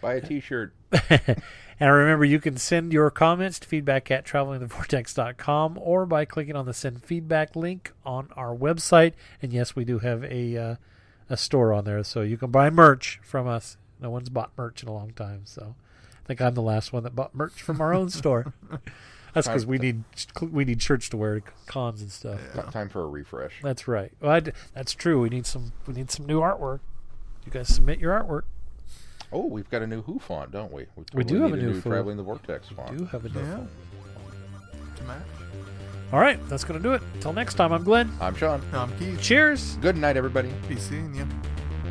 buy 0.00 0.14
a 0.14 0.20
T-shirt. 0.20 0.74
And 1.78 1.92
remember, 1.92 2.24
you 2.24 2.40
can 2.40 2.56
send 2.56 2.92
your 2.92 3.10
comments 3.10 3.60
to 3.60 3.68
feedback 3.68 4.10
at 4.10 4.24
travelingthevortex.com 4.24 5.78
or 5.80 6.04
by 6.04 6.24
clicking 6.24 6.56
on 6.56 6.66
the 6.66 6.74
send 6.74 7.04
feedback 7.04 7.54
link 7.54 7.92
on 8.04 8.28
our 8.36 8.54
website. 8.56 9.12
And 9.40 9.52
yes, 9.52 9.76
we 9.76 9.84
do 9.84 10.00
have 10.00 10.24
a 10.24 10.56
uh, 10.56 10.76
a 11.30 11.36
store 11.36 11.72
on 11.72 11.84
there, 11.84 12.02
so 12.02 12.22
you 12.22 12.36
can 12.36 12.50
buy 12.50 12.70
merch 12.70 13.20
from 13.22 13.46
us. 13.46 13.76
No 14.00 14.10
one's 14.10 14.30
bought 14.30 14.50
merch 14.56 14.82
in 14.82 14.88
a 14.88 14.92
long 14.92 15.12
time, 15.12 15.42
so 15.44 15.76
I 16.12 16.26
think 16.26 16.40
I'm 16.40 16.54
the 16.54 16.62
last 16.62 16.92
one 16.92 17.04
that 17.04 17.14
bought 17.14 17.36
merch 17.36 17.62
from 17.62 17.80
our 17.80 17.94
own 17.94 18.10
store. 18.10 18.52
That's 19.32 19.46
because 19.48 19.64
we 19.66 19.78
need 19.78 20.04
we 20.40 20.64
need 20.64 20.82
shirts 20.82 21.08
to 21.10 21.16
wear 21.16 21.40
to 21.40 21.46
cons 21.66 22.02
and 22.02 22.10
stuff. 22.12 22.38
T- 22.54 22.60
Time 22.70 22.88
for 22.88 23.02
a 23.02 23.06
refresh. 23.06 23.54
That's 23.62 23.88
right. 23.88 24.12
Well, 24.20 24.30
I 24.32 24.40
d 24.40 24.52
that's 24.74 24.92
true. 24.92 25.20
We 25.20 25.28
need 25.30 25.46
some 25.46 25.72
we 25.86 25.94
need 25.94 26.10
some 26.10 26.26
new 26.26 26.40
artwork. 26.40 26.80
You 27.46 27.52
guys 27.52 27.68
submit 27.68 27.98
your 27.98 28.12
artwork. 28.18 28.42
Oh, 29.32 29.46
we've 29.46 29.68
got 29.70 29.80
a 29.82 29.86
new 29.86 30.02
Who 30.02 30.18
font, 30.18 30.50
don't 30.52 30.70
we? 30.72 30.86
We 31.14 31.24
do 31.24 31.40
have 31.42 31.52
a 31.54 31.56
new 31.56 31.72
Who. 31.72 31.90
Traveling 31.90 32.18
the 32.18 32.22
Vortex 32.22 32.68
font. 32.68 32.90
We 32.90 32.98
do 32.98 33.04
have 33.06 33.24
a 33.24 33.28
new 33.30 33.40
Yeah. 33.40 33.56
phone. 33.56 33.68
To 34.96 35.02
match. 35.04 35.22
All 36.12 36.20
right, 36.20 36.38
that's 36.50 36.64
gonna 36.64 36.78
do 36.80 36.92
it. 36.92 37.00
Till 37.20 37.32
next 37.32 37.54
time, 37.54 37.72
I'm 37.72 37.84
Glenn. 37.84 38.12
I'm 38.20 38.34
Sean. 38.36 38.60
No, 38.70 38.80
I'm 38.80 38.98
Keith. 38.98 39.18
Cheers. 39.22 39.78
Good 39.80 39.96
night, 39.96 40.18
everybody. 40.18 40.50
Be 40.68 40.76
seeing 40.76 41.14
you. 41.14 41.26